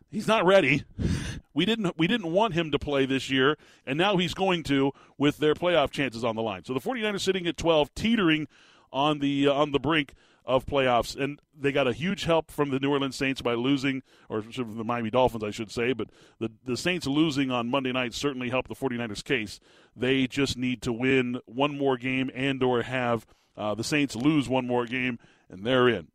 he's 0.10 0.28
not 0.28 0.46
ready. 0.46 0.84
We 1.56 1.66
didn't 1.66 1.96
we 2.00 2.08
didn't 2.08 2.32
want 2.32 2.56
him 2.56 2.72
to 2.72 2.80
play 2.80 3.06
this 3.06 3.30
year, 3.30 3.60
and 3.86 3.96
now 3.96 4.18
he's 4.18 4.34
going 4.34 4.64
to 4.64 4.92
with 5.20 5.38
their 5.38 5.54
playoff 5.54 5.92
chances 5.92 6.24
on 6.24 6.36
the 6.36 6.42
line. 6.42 6.66
So 6.66 6.74
the 6.74 6.80
49ers 6.80 7.22
sitting 7.22 7.46
at 7.46 7.58
12, 7.58 7.94
teetering 7.94 8.48
on 8.92 9.20
the 9.20 9.48
uh, 9.48 9.54
on 9.54 9.72
the 9.72 9.80
brink 9.80 10.16
of 10.46 10.66
playoffs, 10.66 11.16
and 11.16 11.40
they 11.58 11.72
got 11.72 11.88
a 11.88 11.94
huge 11.94 12.26
help 12.26 12.52
from 12.52 12.70
the 12.70 12.80
New 12.80 12.92
Orleans 12.92 13.16
Saints 13.16 13.42
by 13.42 13.54
losing, 13.54 14.04
or 14.30 14.42
the 14.42 14.84
Miami 14.84 15.10
Dolphins, 15.10 15.44
I 15.44 15.52
should 15.52 15.72
say. 15.72 15.94
But 15.94 16.10
the 16.40 16.52
the 16.66 16.76
Saints 16.78 17.08
losing 17.08 17.52
on 17.52 17.70
Monday 17.70 17.92
night 17.92 18.14
certainly 18.14 18.50
helped 18.50 18.70
the 18.70 18.76
49ers' 18.76 19.24
case. 19.24 19.60
They 19.96 20.28
just 20.28 20.58
need 20.58 20.82
to 20.82 20.92
win 20.92 21.40
one 21.46 21.78
more 21.78 21.98
game 21.98 22.32
and 22.34 22.62
or 22.64 22.82
have 22.82 23.26
uh, 23.58 23.76
the 23.76 23.84
Saints 23.84 24.16
lose 24.16 24.50
one 24.50 24.68
more 24.68 24.86
game, 24.86 25.20
and 25.50 25.66
they're 25.66 25.90
in. 25.90 26.08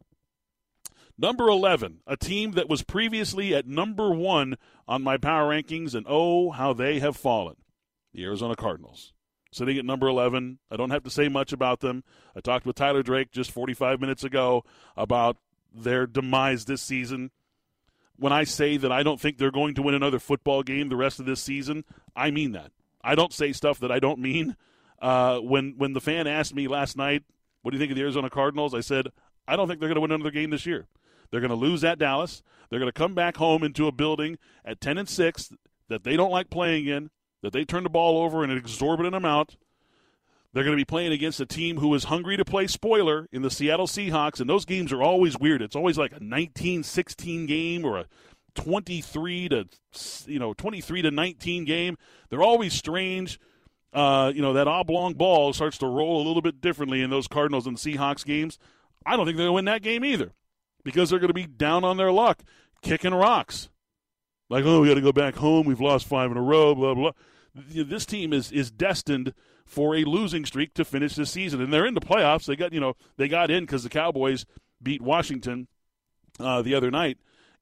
Number 1.17 1.49
11, 1.49 2.01
a 2.07 2.17
team 2.17 2.53
that 2.53 2.69
was 2.69 2.83
previously 2.83 3.55
at 3.55 3.67
number 3.67 4.13
one 4.13 4.57
on 4.87 5.03
my 5.03 5.17
power 5.17 5.51
rankings, 5.51 5.95
and 5.95 6.07
oh, 6.09 6.51
how 6.51 6.73
they 6.73 7.01
have 7.01 7.17
fallen. 7.17 7.57
The 8.13 8.25
Arizona 8.25 8.55
Cardinals 8.57 9.13
sitting 9.53 9.79
at 9.79 9.85
number 9.85 10.09
11. 10.09 10.59
I 10.71 10.77
don't 10.77 10.91
have 10.91 11.05
to 11.05 11.11
say 11.11 11.29
much 11.29 11.53
about 11.53 11.81
them. 11.81 12.05
I 12.37 12.41
talked 12.41 12.67
with 12.67 12.77
Tyler 12.77 13.03
Drake 13.03 13.31
just 13.33 13.51
45 13.51 14.01
minutes 14.01 14.25
ago 14.25 14.65
about 14.97 15.37
their 15.75 16.07
demise 16.07 16.65
this 16.65 16.83
season. 16.83 17.31
When 18.17 18.33
I 18.33 18.45
say 18.45 18.77
that 18.77 18.93
I 18.93 19.03
don't 19.03 19.21
think 19.21 19.39
they're 19.39 19.51
going 19.51 19.75
to 19.75 19.83
win 19.83 19.95
another 19.95 20.19
football 20.19 20.63
game 20.63 20.89
the 20.89 20.97
rest 20.97 21.21
of 21.21 21.27
this 21.27 21.41
season, 21.41 21.85
I 22.17 22.31
mean 22.31 22.53
that. 22.53 22.73
I 23.03 23.15
don't 23.15 23.33
say 23.33 23.53
stuff 23.53 23.79
that 23.81 23.93
I 23.93 24.01
don't 24.01 24.19
mean. 24.19 24.57
Uh, 25.01 25.39
when 25.39 25.75
when 25.77 25.93
the 25.93 26.01
fan 26.01 26.27
asked 26.27 26.55
me 26.55 26.69
last 26.69 26.97
night, 26.97 27.25
"What 27.63 27.71
do 27.71 27.77
you 27.77 27.81
think 27.81 27.93
of 27.93 27.97
the 27.97 28.03
Arizona 28.03 28.31
Cardinals?" 28.31 28.75
I 28.75 28.81
said, 28.81 29.09
"I 29.47 29.57
don't 29.57 29.69
think 29.69 29.81
they're 29.81 29.89
going 29.89 29.97
to 29.97 30.01
win 30.01 30.13
another 30.13 30.31
game 30.31 30.51
this 30.51 30.67
year. 30.67 30.89
They're 31.31 31.41
going 31.41 31.51
to 31.51 31.57
lose 31.57 31.85
at 31.85 31.99
Dallas. 31.99 32.43
They're 32.71 32.79
going 32.79 32.91
to 32.91 32.99
come 32.99 33.15
back 33.15 33.37
home 33.37 33.63
into 33.63 33.87
a 33.87 33.93
building 33.93 34.39
at 34.65 34.81
10 34.81 34.99
and 34.99 35.09
6 35.09 35.53
that 35.89 36.05
they 36.05 36.17
don't 36.17 36.31
like 36.31 36.51
playing 36.51 36.87
in 36.87 37.11
that 37.43 37.53
they 37.53 37.65
turn 37.65 37.83
the 37.83 37.91
ball 37.91 38.23
over 38.23 38.45
in 38.45 38.51
an 38.51 38.59
exorbitant 38.59 39.15
amount. 39.15 39.57
They're 40.53 40.65
going 40.65 40.77
to 40.77 40.81
be 40.81 40.87
playing 40.87 41.13
against 41.13 41.41
a 41.41 41.47
team 41.47 41.79
who 41.79 41.95
is 41.95 42.05
hungry 42.05 42.37
to 42.37 42.45
play 42.45 42.67
spoiler 42.67 43.29
in 43.31 43.43
the 43.43 43.51
Seattle 43.51 43.87
Seahawks, 43.87 44.41
and 44.41 44.49
those 44.49 44.65
games 44.65 44.93
are 44.93 45.03
always 45.03 45.39
weird. 45.39 45.63
It's 45.63 45.77
always 45.77 45.99
like 45.99 46.13
a 46.13 46.21
19-16 46.21 47.47
game 47.47 47.85
or 47.85 47.99
a 47.99 48.07
23 48.55 49.49
to 49.51 49.69
you 50.27 50.39
know 50.39 50.55
23 50.55 51.03
to 51.03 51.11
19 51.11 51.65
game. 51.65 51.97
They're 52.31 52.43
always 52.43 52.73
strange. 52.73 53.39
Uh, 53.93 54.31
you 54.35 54.43
know 54.43 54.53
that 54.53 54.69
oblong 54.69 55.15
ball 55.15 55.53
starts 55.53 55.79
to 55.79 55.87
roll 55.87 56.23
a 56.23 56.27
little 56.27 56.43
bit 56.43 56.61
differently 56.61 57.03
in 57.03 57.11
those 57.11 57.27
Cardinals 57.27 57.67
and 57.67 57.77
Seahawks 57.77 58.25
games. 58.25 58.59
I 59.07 59.17
don't 59.17 59.25
think 59.25 59.37
they're 59.37 59.47
going 59.47 59.51
to 59.51 59.55
win 59.55 59.65
that 59.65 59.83
game 59.83 60.05
either 60.05 60.33
because 60.85 61.09
they're 61.09 61.19
going 61.19 61.29
to 61.29 61.35
be 61.35 61.47
down 61.47 61.85
on 61.85 61.97
their 61.97 62.13
luck, 62.13 62.43
kicking 62.83 63.15
rocks. 63.15 63.71
Like, 64.51 64.65
oh, 64.65 64.81
we 64.81 64.89
got 64.89 64.95
to 64.95 65.01
go 65.01 65.13
back 65.13 65.37
home. 65.37 65.67
We've 65.67 65.81
lost 65.81 66.07
five 66.07 66.31
in 66.31 66.37
a 66.37 66.43
row. 66.43 66.75
Blah 66.75 66.95
blah. 66.95 67.13
This 67.55 68.07
team 68.07 68.33
is 68.33 68.53
is 68.53 68.71
destined 68.71 69.33
for 69.65 69.95
a 69.95 70.05
losing 70.05 70.45
streak 70.45 70.75
to 70.75 70.85
finish 70.85 71.15
this 71.15 71.31
season, 71.31 71.61
and 71.61 71.73
they're 71.73 71.87
in 71.87 71.95
the 71.95 72.01
playoffs. 72.01 72.47
They 72.47 72.57
got 72.57 72.73
you 72.73 72.81
know 72.81 72.95
they 73.17 73.29
got 73.29 73.51
in 73.51 73.65
because 73.65 73.83
the 73.83 73.89
Cowboys 73.89 74.47
beat 74.83 75.03
Washington 75.03 75.69
uh, 76.39 76.63
the 76.63 76.75
other 76.75 76.91
night, 76.91 77.19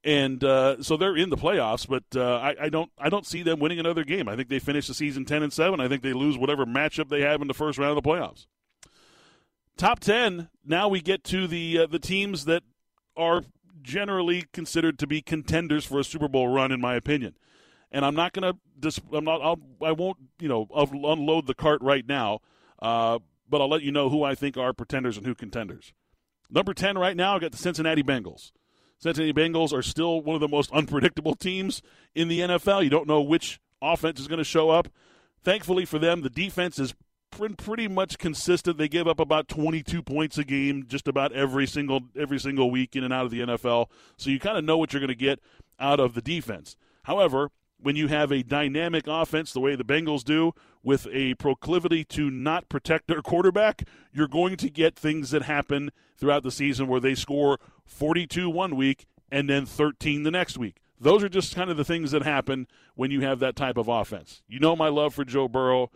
and 0.07 0.45
uh, 0.45 0.83
so 0.83 0.97
they're 0.97 1.17
in 1.17 1.31
the 1.31 1.37
playoffs. 1.37 1.87
But 1.87 2.05
uh, 2.19 2.37
I, 2.37 2.55
I, 2.67 2.69
don't 2.69 2.91
I 2.97 3.11
don't 3.11 3.27
see 3.27 3.43
them 3.43 3.59
winning 3.59 3.81
another 3.81 4.05
game. 4.05 4.29
I 4.29 4.37
think 4.37 4.49
they 4.49 4.61
finish 4.61 4.87
the 4.87 4.95
season 4.95 5.25
ten 5.25 5.43
and 5.43 5.53
seven. 5.53 5.81
I 5.81 5.89
think 5.89 6.03
they 6.03 6.13
lose 6.13 6.39
whatever 6.39 6.65
matchup 6.65 7.09
they 7.09 7.23
have 7.23 7.43
in 7.43 7.49
the 7.49 7.55
first 7.55 7.77
round 7.77 7.99
of 7.99 8.03
the 8.03 8.09
playoffs. 8.09 8.47
Top 9.77 9.99
ten. 9.99 10.49
Now 10.65 10.89
we 10.89 11.01
get 11.01 11.25
to 11.25 11.49
the 11.49 11.81
uh, 11.81 11.87
the 11.87 11.99
teams 11.99 12.45
that 12.45 12.63
are 13.17 13.43
generally 13.83 14.45
considered 14.53 14.99
to 15.01 15.07
be 15.07 15.21
contenders 15.21 15.85
for 15.85 15.99
a 15.99 16.05
Super 16.05 16.29
Bowl 16.29 16.49
run, 16.49 16.71
in 16.71 16.81
my 16.81 16.95
opinion. 16.95 17.37
And 17.91 18.05
I'm 18.05 18.15
not 18.15 18.33
going 18.33 18.53
to. 18.53 18.59
Dis- 18.79 19.01
I'm 19.13 19.25
not. 19.25 19.43
I'll, 19.43 19.61
I 19.83 19.91
won't. 19.91 20.19
You 20.39 20.49
know, 20.49 20.69
unload 20.73 21.47
the 21.47 21.55
cart 21.55 21.83
right 21.83 22.07
now. 22.07 22.41
Uh, 22.81 23.19
but 23.49 23.61
I'll 23.61 23.71
let 23.71 23.83
you 23.83 23.91
know 23.91 24.09
who 24.09 24.23
I 24.23 24.35
think 24.35 24.57
are 24.57 24.73
pretenders 24.73 25.17
and 25.17 25.27
who 25.27 25.35
contenders. 25.35 25.93
Number 26.49 26.75
ten 26.75 26.97
right 26.97 27.17
now, 27.17 27.35
I 27.35 27.39
got 27.41 27.51
the 27.51 27.59
Cincinnati 27.59 28.05
Bengals. 28.05 28.53
Cincinnati 28.99 29.33
Bengals 29.33 29.73
are 29.73 29.83
still 29.83 30.21
one 30.23 30.35
of 30.35 30.41
the 30.41 30.49
most 30.49 30.73
unpredictable 30.73 31.35
teams 31.35 31.83
in 32.15 32.29
the 32.29 32.41
NFL. 32.41 32.85
You 32.85 32.91
don't 32.91 33.09
know 33.09 33.21
which 33.21 33.61
offense 33.83 34.21
is 34.21 34.29
going 34.29 34.39
to 34.39 34.45
show 34.45 34.71
up. 34.71 34.89
Thankfully 35.43 35.85
for 35.85 35.99
them, 35.99 36.23
the 36.23 36.31
defense 36.31 36.79
is 36.79 36.95
pretty 37.31 37.89
much 37.89 38.19
consistent. 38.19 38.79
They 38.79 38.89
give 38.89 39.07
up 39.07 39.21
about 39.21 39.49
22 39.49 40.03
points 40.03 40.39
a 40.39 40.45
game 40.45 40.87
just 40.89 41.07
about 41.07 41.33
every 41.33 41.67
single 41.67 42.01
every 42.17 42.39
single 42.39 42.71
week 42.71 42.97
in 42.97 43.05
and 43.05 43.13
out 43.13 43.27
of 43.27 43.31
the 43.31 43.41
NFL. 43.41 43.87
So 44.17 44.31
you 44.31 44.41
kind 44.41 44.57
of 44.57 44.65
know 44.65 44.79
what 44.79 44.93
you're 44.93 45.01
going 45.01 45.09
to 45.09 45.15
get 45.15 45.41
out 45.79 46.01
of 46.01 46.15
the 46.15 46.23
defense. 46.23 46.77
However, 47.05 47.51
when 47.79 47.97
you 47.97 48.09
have 48.09 48.33
a 48.33 48.43
dynamic 48.43 49.07
offense 49.07 49.53
the 49.53 49.61
way 49.61 49.77
the 49.77 49.85
Bengals 49.85 50.25
do 50.25 50.53
with 50.83 51.07
a 51.13 51.35
proclivity 51.35 52.05
to 52.05 52.31
not 52.31 52.69
protect 52.69 53.07
their 53.07 53.23
quarterback, 53.23 53.87
you're 54.13 54.29
going 54.29 54.57
to 54.57 54.71
get 54.71 54.97
things 54.97 55.31
that 55.31 55.43
happen 55.43 55.91
throughout 56.17 56.43
the 56.43 56.51
season 56.51 56.87
where 56.87 57.01
they 57.01 57.15
score 57.15 57.59
42 57.85 58.49
one 58.49 58.77
week 58.77 59.07
and 59.31 59.49
then 59.51 59.67
13 59.67 60.23
the 60.23 60.31
next 60.31 60.57
week. 60.57 60.77
Those 60.99 61.23
are 61.23 61.29
just 61.29 61.55
kind 61.55 61.71
of 61.71 61.77
the 61.77 61.85
things 61.85 62.11
that 62.13 62.23
happen 62.23 62.67
when 62.95 63.11
you 63.11 63.21
have 63.21 63.39
that 63.41 63.57
type 63.57 63.77
of 63.77 63.89
offense. 63.89 64.43
You 64.49 64.61
know 64.61 64.75
my 64.75 64.89
love 64.89 65.15
for 65.15 65.25
Joe 65.25 65.49
Burrow. 65.49 65.91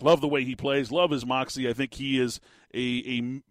Love 0.00 0.22
the 0.22 0.28
way 0.28 0.44
he 0.44 0.56
plays. 0.56 0.90
Love 0.90 1.10
his 1.10 1.26
moxie. 1.26 1.68
I 1.68 1.74
think 1.74 1.94
he 1.94 2.18
is 2.18 2.40
a, 2.72 2.80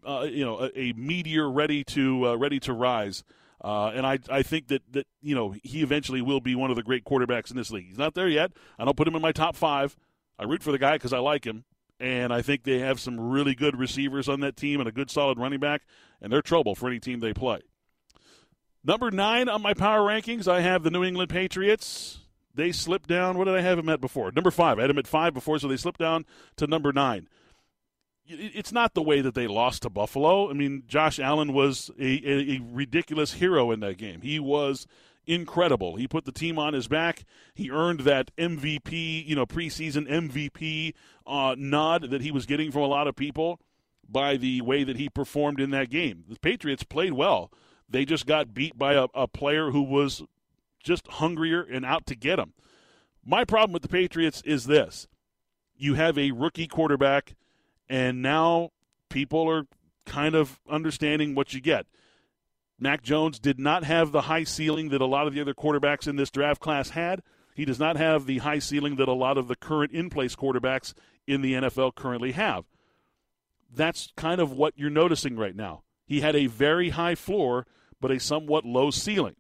a 0.06 0.10
uh, 0.10 0.24
you 0.24 0.44
know 0.44 0.62
a, 0.62 0.80
a, 0.80 0.94
meteor 0.94 1.50
ready 1.50 1.84
to 1.84 2.30
uh, 2.30 2.36
ready 2.36 2.60
to 2.62 2.74
rise. 2.74 3.24
Uh, 3.62 3.88
and 3.88 4.06
I 4.06 4.20
I 4.30 4.44
think 4.44 4.68
that 4.68 4.82
that 4.92 5.08
you 5.22 5.36
know 5.36 5.54
he 5.64 5.82
eventually 5.82 6.22
will 6.22 6.40
be 6.40 6.56
one 6.56 6.70
of 6.70 6.76
the 6.76 6.84
great 6.84 7.04
quarterbacks 7.04 7.52
in 7.52 7.58
this 7.58 7.72
league. 7.72 7.88
He's 7.88 7.98
not 7.98 8.14
there 8.14 8.28
yet. 8.28 8.52
I 8.78 8.86
don't 8.86 8.96
put 8.96 9.08
him 9.08 9.16
in 9.16 9.22
my 9.22 9.32
top 9.32 9.56
five. 9.56 9.98
I 10.38 10.44
root 10.46 10.64
for 10.64 10.72
the 10.72 10.78
guy 10.78 10.94
because 10.94 11.12
I 11.12 11.20
like 11.20 11.46
him, 11.46 11.66
and 12.00 12.32
I 12.32 12.42
think 12.42 12.64
they 12.64 12.80
have 12.80 13.00
some 13.00 13.20
really 13.20 13.56
good 13.56 13.78
receivers 13.78 14.30
on 14.30 14.40
that 14.40 14.56
team 14.56 14.80
and 14.80 14.88
a 14.88 14.92
good 14.94 15.12
solid 15.12 15.38
running 15.38 15.60
back, 15.60 15.82
and 16.22 16.32
they're 16.32 16.42
trouble 16.42 16.76
for 16.76 16.88
any 16.88 17.00
team 17.00 17.20
they 17.20 17.34
play. 17.34 17.60
Number 18.84 19.12
nine 19.12 19.50
on 19.50 19.62
my 19.62 19.74
power 19.74 20.08
rankings, 20.08 20.48
I 20.48 20.62
have 20.62 20.84
the 20.84 20.92
New 20.92 21.04
England 21.04 21.30
Patriots 21.30 22.20
they 22.60 22.72
slipped 22.72 23.08
down. 23.08 23.38
What 23.38 23.46
did 23.46 23.56
I 23.56 23.62
have 23.62 23.80
him 23.80 23.90
at 23.90 24.02
before? 24.02 24.32
Number 24.32 24.52
five. 24.52 24.78
I 24.78 24.82
had 24.82 24.90
him 24.90 24.98
at 24.98 25.08
five 25.08 25.34
before, 25.34 25.60
so 25.60 25.68
they 25.68 25.78
slipped 25.78 26.00
down 26.00 26.26
to 26.58 26.68
number 26.68 26.92
nine. 26.92 27.28
It's 28.30 28.72
not 28.72 28.94
the 28.94 29.02
way 29.02 29.22
that 29.22 29.34
they 29.34 29.48
lost 29.48 29.82
to 29.82 29.90
Buffalo. 29.90 30.50
I 30.50 30.54
mean, 30.54 30.84
Josh 30.88 31.20
Allen 31.20 31.52
was 31.52 31.90
a, 32.00 32.22
a, 32.24 32.56
a 32.56 32.62
ridiculous 32.72 33.34
hero 33.34 33.72
in 33.72 33.80
that 33.80 33.98
game. 33.98 34.22
He 34.22 34.40
was 34.40 34.86
incredible. 35.26 35.96
He 35.96 36.08
put 36.08 36.26
the 36.26 36.32
team 36.32 36.60
on 36.60 36.74
his 36.74 36.88
back. 36.88 37.24
He 37.54 37.72
earned 37.72 38.02
that 38.02 38.36
MVP, 38.38 39.26
you 39.26 39.36
know, 39.36 39.46
preseason 39.46 40.08
MVP 40.08 40.94
uh, 41.26 41.56
nod 41.58 42.10
that 42.12 42.22
he 42.22 42.32
was 42.32 42.46
getting 42.46 42.72
from 42.72 42.84
a 42.84 42.88
lot 42.88 43.08
of 43.08 43.16
people 43.16 43.60
by 44.08 44.38
the 44.38 44.62
way 44.62 44.84
that 44.84 44.98
he 44.98 45.10
performed 45.10 45.60
in 45.60 45.70
that 45.72 45.90
game. 45.90 46.24
The 46.28 46.40
Patriots 46.40 46.84
played 46.84 47.14
well. 47.14 47.52
They 47.88 48.06
just 48.06 48.26
got 48.26 48.54
beat 48.54 48.78
by 48.78 48.94
a, 48.94 49.08
a 49.14 49.28
player 49.28 49.72
who 49.72 49.84
was 49.84 50.24
just 50.84 51.08
hungrier 51.08 51.62
and 51.62 51.86
out 51.86 52.06
to 52.08 52.16
get 52.16 52.38
them. 52.38 52.54
My 53.24 53.46
problem 53.46 53.74
with 53.74 53.84
the 53.84 53.90
Patriots 53.90 54.42
is 54.44 54.66
this 54.66 55.08
you 55.76 55.94
have 55.94 56.18
a 56.18 56.32
rookie 56.32 56.68
quarterback, 56.68 57.36
and 57.90 58.22
now 58.22 58.70
people 59.10 59.50
are 59.50 59.66
kind 60.06 60.36
of 60.36 60.60
understanding 60.70 61.36
what 61.36 61.54
you 61.54 61.62
get. 61.62 61.86
Mac 62.80 63.04
Jones 63.04 63.40
did 63.40 63.60
not 63.60 63.84
have 63.84 64.12
the 64.12 64.22
high 64.22 64.44
ceiling 64.44 64.90
that 64.90 65.02
a 65.02 65.06
lot 65.06 65.28
of 65.28 65.34
the 65.34 65.42
other 65.42 65.54
quarterbacks 65.54 66.08
in 66.08 66.16
this 66.16 66.32
draft 66.32 66.62
class 66.62 66.92
had. 66.92 67.22
He 67.54 67.66
does 67.66 67.80
not 67.80 67.98
have 67.98 68.26
the 68.26 68.38
high 68.38 68.60
ceiling 68.60 68.96
that 68.96 69.10
a 69.10 69.14
lot 69.14 69.38
of 69.38 69.50
the 69.50 69.56
current 69.56 69.92
in 69.92 70.10
place 70.10 70.36
quarterbacks 70.36 70.94
in 71.28 71.42
the 71.42 71.54
NFL 71.54 71.96
currently 71.96 72.32
have. 72.32 72.66
That's 73.72 74.14
kind 74.16 74.40
of 74.40 74.54
what 74.54 74.74
you're 74.78 74.90
noticing 74.90 75.36
right 75.36 75.56
now. 75.56 75.84
He 76.06 76.22
had 76.22 76.36
a 76.36 76.48
very 76.48 76.90
high 76.90 77.16
floor, 77.16 77.68
but 78.00 78.12
a 78.12 78.20
somewhat 78.20 78.66
low 78.66 78.92
ceiling. 78.92 79.36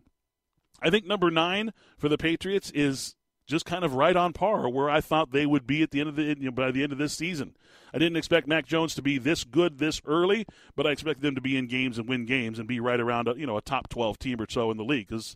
I 0.82 0.89
think 0.89 1.06
number 1.06 1.32
nine 1.32 1.74
for 1.98 2.10
the 2.10 2.18
Patriots 2.18 2.72
is 2.72 3.15
just 3.50 3.65
kind 3.65 3.84
of 3.84 3.96
right 3.96 4.15
on 4.15 4.32
par 4.32 4.70
where 4.70 4.89
I 4.89 5.01
thought 5.01 5.32
they 5.32 5.46
would 5.46 5.65
be 5.65 5.82
at 5.82 5.89
the 5.89 6.00
end 6.00 6.10
of 6.10 6.15
the 6.15 6.24
you 6.24 6.36
know, 6.46 6.51
by 6.51 6.72
the 6.72 6.84
end 6.84 6.91
of 6.91 7.00
this 7.00 7.18
season. 7.18 7.56
I 7.91 7.98
didn't 7.98 8.18
expect 8.18 8.48
Mac 8.48 8.68
Jones 8.68 8.94
to 8.96 9.01
be 9.01 9.18
this 9.18 9.44
good 9.44 9.79
this 9.79 10.01
early, 10.06 10.46
but 10.75 10.86
I 10.86 10.91
expected 10.91 11.24
them 11.24 11.34
to 11.34 11.41
be 11.41 11.58
in 11.58 11.65
games 11.65 11.98
and 11.98 12.08
win 12.08 12.27
games 12.27 12.60
and 12.60 12.68
be 12.68 12.79
right 12.79 13.00
around 13.00 13.27
a, 13.27 13.36
you 13.36 13.48
know 13.48 13.58
a 13.58 13.62
top 13.62 13.89
twelve 13.89 14.20
team 14.20 14.39
or 14.39 14.46
so 14.48 14.70
in 14.70 14.77
the 14.77 14.84
league 14.84 15.08
because 15.08 15.36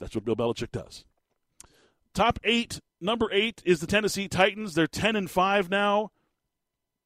that's 0.00 0.14
what 0.14 0.24
Bill 0.24 0.34
Belichick 0.36 0.72
does. 0.72 1.04
Top 2.12 2.40
eight, 2.42 2.80
number 3.00 3.28
eight 3.32 3.62
is 3.64 3.78
the 3.78 3.86
Tennessee 3.86 4.26
Titans. 4.26 4.74
They're 4.74 4.88
ten 4.88 5.14
and 5.14 5.30
five 5.30 5.70
now. 5.70 6.10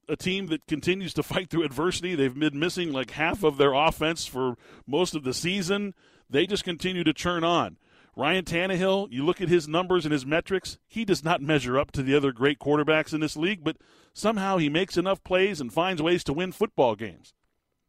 A 0.09 0.17
team 0.17 0.47
that 0.47 0.67
continues 0.67 1.13
to 1.15 1.23
fight 1.23 1.51
through 1.51 1.65
adversity. 1.65 2.15
They've 2.15 2.37
been 2.37 2.59
missing 2.59 2.93
like 2.93 3.11
half 3.11 3.45
of 3.45 3.59
their 3.59 3.75
offense 3.75 4.27
for 4.27 4.57
most 4.87 5.15
of 5.15 5.23
the 5.23 5.35
season. 5.35 5.95
They 6.31 6.47
just 6.47 6.65
continue 6.65 7.05
to 7.05 7.13
churn 7.13 7.45
on. 7.45 7.77
Ryan 8.21 8.45
Tannehill, 8.45 9.09
you 9.11 9.25
look 9.25 9.41
at 9.41 9.49
his 9.49 9.67
numbers 9.67 10.05
and 10.05 10.13
his 10.13 10.27
metrics, 10.27 10.77
he 10.87 11.07
does 11.07 11.25
not 11.25 11.41
measure 11.41 11.79
up 11.79 11.91
to 11.93 12.03
the 12.03 12.15
other 12.15 12.33
great 12.33 12.59
quarterbacks 12.59 13.15
in 13.15 13.21
this 13.21 13.35
league, 13.35 13.65
but 13.65 13.79
somehow 14.13 14.59
he 14.59 14.69
makes 14.69 14.99
enough 14.99 15.25
plays 15.25 15.59
and 15.59 15.73
finds 15.73 16.03
ways 16.03 16.23
to 16.25 16.35
win 16.35 16.53
football 16.53 16.95
games. 16.95 17.33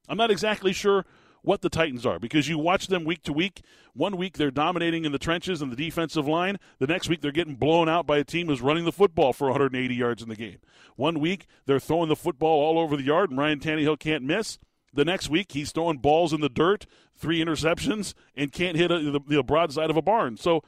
I'm 0.07 0.17
not 0.17 0.31
exactly 0.31 0.71
sure 0.71 1.05
what 1.41 1.59
the 1.59 1.69
Titans 1.69 2.05
are 2.05 2.17
because 2.17 2.47
you 2.47 2.57
watch 2.57 2.87
them 2.87 3.03
week 3.03 3.23
to 3.23 3.33
week. 3.33 3.61
One 3.93 4.15
week 4.15 4.37
they're 4.37 4.51
dominating 4.51 5.03
in 5.03 5.11
the 5.11 5.19
trenches 5.19 5.61
and 5.61 5.69
the 5.69 5.75
defensive 5.75 6.29
line. 6.29 6.59
The 6.79 6.87
next 6.87 7.09
week 7.09 7.19
they're 7.19 7.33
getting 7.33 7.55
blown 7.55 7.89
out 7.89 8.07
by 8.07 8.17
a 8.17 8.23
team 8.23 8.47
who's 8.47 8.61
running 8.61 8.85
the 8.85 8.93
football 8.93 9.33
for 9.33 9.47
180 9.47 9.93
yards 9.93 10.23
in 10.23 10.29
the 10.29 10.37
game. 10.37 10.59
One 10.95 11.19
week 11.19 11.45
they're 11.65 11.77
throwing 11.77 12.07
the 12.07 12.15
football 12.15 12.61
all 12.61 12.79
over 12.79 12.95
the 12.95 13.03
yard 13.03 13.31
and 13.31 13.37
Ryan 13.37 13.59
Tannehill 13.59 13.99
can't 13.99 14.23
miss. 14.23 14.59
The 14.93 15.05
next 15.05 15.29
week 15.29 15.53
he's 15.53 15.71
throwing 15.71 15.97
balls 15.97 16.33
in 16.33 16.41
the 16.41 16.49
dirt, 16.49 16.85
three 17.15 17.43
interceptions, 17.43 18.13
and 18.35 18.51
can't 18.51 18.77
hit 18.77 18.91
a, 18.91 18.99
the, 18.99 19.19
the 19.25 19.43
broadside 19.43 19.89
of 19.89 19.97
a 19.97 20.01
barn. 20.01 20.37
So 20.37 20.63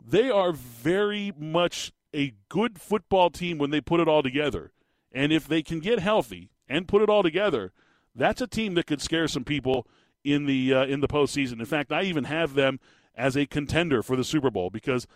they 0.00 0.30
are 0.30 0.52
very 0.52 1.32
much 1.36 1.92
a 2.14 2.34
good 2.48 2.80
football 2.80 3.30
team 3.30 3.58
when 3.58 3.70
they 3.70 3.80
put 3.80 4.00
it 4.00 4.08
all 4.08 4.22
together. 4.22 4.72
And 5.12 5.32
if 5.32 5.48
they 5.48 5.62
can 5.62 5.80
get 5.80 5.98
healthy 5.98 6.50
and 6.68 6.88
put 6.88 7.02
it 7.02 7.08
all 7.08 7.22
together, 7.22 7.72
that's 8.14 8.40
a 8.40 8.46
team 8.46 8.74
that 8.74 8.86
could 8.86 9.02
scare 9.02 9.28
some 9.28 9.44
people 9.44 9.86
in 10.24 10.46
the 10.46 10.74
uh, 10.74 10.86
in 10.86 11.00
the 11.00 11.08
postseason. 11.08 11.60
In 11.60 11.66
fact, 11.66 11.92
I 11.92 12.02
even 12.02 12.24
have 12.24 12.54
them 12.54 12.80
as 13.14 13.36
a 13.36 13.46
contender 13.46 14.02
for 14.02 14.16
the 14.16 14.24
Super 14.24 14.50
Bowl 14.50 14.70
because 14.70 15.06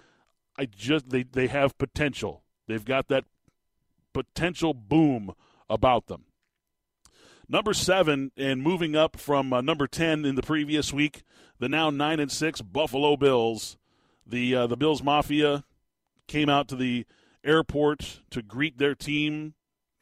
I 0.57 0.67
just 0.67 1.11
they 1.11 1.23
they 1.23 1.49
have 1.49 1.77
potential. 1.79 2.43
They've 2.67 2.85
got 2.85 3.09
that 3.09 3.25
potential 4.13 4.75
boom 4.75 5.35
about 5.69 6.07
them. 6.07 6.25
Number 7.53 7.75
seven, 7.75 8.31
and 8.37 8.63
moving 8.63 8.95
up 8.95 9.19
from 9.19 9.53
uh, 9.53 9.61
number 9.61 9.89
ten 9.89 10.25
in 10.25 10.37
the 10.37 10.43
previous 10.43 10.93
week, 10.93 11.25
the 11.59 11.69
now 11.69 11.91
nine 11.91 12.21
and 12.21 12.31
six 12.31 12.63
Buffalo 12.63 13.17
Bills. 13.17 13.77
The 14.25 14.55
uh, 14.55 14.67
the 14.69 14.77
Bills 14.77 15.03
Mafia 15.03 15.65
came 16.29 16.49
out 16.49 16.69
to 16.69 16.77
the 16.77 17.07
airport 17.43 18.21
to 18.31 18.41
greet 18.41 18.79
their 18.79 18.95
team 18.95 19.55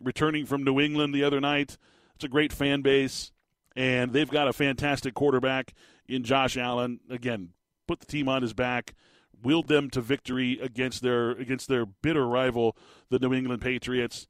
returning 0.02 0.44
from 0.44 0.62
New 0.62 0.78
England 0.78 1.14
the 1.14 1.24
other 1.24 1.40
night. 1.40 1.78
It's 2.16 2.24
a 2.24 2.28
great 2.28 2.52
fan 2.52 2.82
base 2.82 3.32
and 3.78 4.12
they've 4.12 4.28
got 4.28 4.48
a 4.48 4.52
fantastic 4.52 5.14
quarterback 5.14 5.72
in 6.08 6.24
Josh 6.24 6.56
Allen. 6.56 6.98
Again, 7.08 7.50
put 7.86 8.00
the 8.00 8.06
team 8.06 8.28
on 8.28 8.42
his 8.42 8.52
back, 8.52 8.94
willed 9.40 9.68
them 9.68 9.88
to 9.90 10.00
victory 10.00 10.58
against 10.60 11.00
their 11.00 11.30
against 11.30 11.68
their 11.68 11.86
bitter 11.86 12.26
rival, 12.26 12.76
the 13.08 13.20
New 13.20 13.32
England 13.32 13.62
Patriots. 13.62 14.26